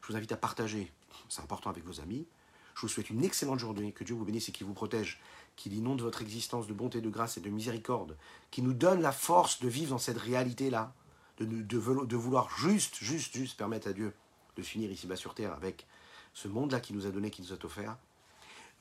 Je 0.03 0.09
vous 0.09 0.15
invite 0.15 0.31
à 0.31 0.37
partager, 0.37 0.91
c'est 1.27 1.41
important 1.41 1.71
avec 1.71 1.83
vos 1.85 2.01
amis, 2.01 2.27
je 2.75 2.81
vous 2.81 2.87
souhaite 2.87 3.09
une 3.09 3.23
excellente 3.23 3.57
journée, 3.57 3.93
que 3.93 4.03
Dieu 4.03 4.13
vous 4.13 4.25
bénisse 4.25 4.49
et 4.49 4.51
qu'il 4.51 4.67
vous 4.67 4.75
protège, 4.75 5.19
qu'il 5.55 5.73
inonde 5.73 6.03
votre 6.03 6.21
existence 6.21 6.67
de 6.67 6.73
bonté, 6.73 7.01
de 7.01 7.09
grâce 7.09 7.35
et 7.37 7.41
de 7.41 7.49
miséricorde, 7.49 8.15
qu'il 8.51 8.63
nous 8.63 8.75
donne 8.75 9.01
la 9.01 9.11
force 9.11 9.59
de 9.59 9.67
vivre 9.67 9.89
dans 9.89 9.97
cette 9.97 10.19
réalité-là, 10.19 10.93
de, 11.39 11.45
de, 11.45 12.05
de 12.05 12.15
vouloir 12.15 12.55
juste, 12.59 12.97
juste, 12.97 13.35
juste 13.35 13.57
permettre 13.57 13.87
à 13.87 13.93
Dieu 13.93 14.13
de 14.55 14.61
finir 14.61 14.91
ici-bas 14.91 15.15
sur 15.15 15.33
terre 15.33 15.53
avec 15.53 15.87
ce 16.35 16.47
monde-là 16.47 16.79
qui 16.79 16.93
nous 16.93 17.07
a 17.07 17.09
donné, 17.09 17.31
qui 17.31 17.41
nous 17.41 17.53
a 17.53 17.65
offert. 17.65 17.97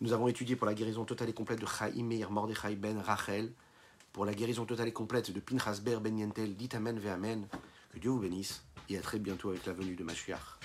Nous 0.00 0.12
avons 0.12 0.28
étudié 0.28 0.54
pour 0.54 0.68
la 0.68 0.74
guérison 0.74 1.04
totale 1.04 1.28
et 1.28 1.32
complète 1.32 1.60
de 1.60 1.66
Chaim 1.66 2.04
Meir 2.04 2.30
Mordechai 2.30 2.76
ben 2.76 3.00
Rachel, 3.00 3.50
pour 4.12 4.24
la 4.24 4.32
guérison 4.32 4.64
totale 4.64 4.86
et 4.86 4.92
complète 4.92 5.32
de 5.32 5.40
Pinchas 5.40 5.80
Ber 5.82 6.00
ben 6.00 6.16
Yentel. 6.16 6.54
Dites 6.54 6.76
Amen 6.76 7.00
ve 7.00 7.08
Amen. 7.08 7.48
Que 7.90 7.98
Dieu 7.98 8.10
vous 8.10 8.20
bénisse 8.20 8.62
et 8.88 8.96
à 8.96 9.00
très 9.00 9.18
bientôt 9.18 9.50
avec 9.50 9.66
la 9.66 9.72
venue 9.72 9.96
de 9.96 10.04
Mashiach. 10.04 10.60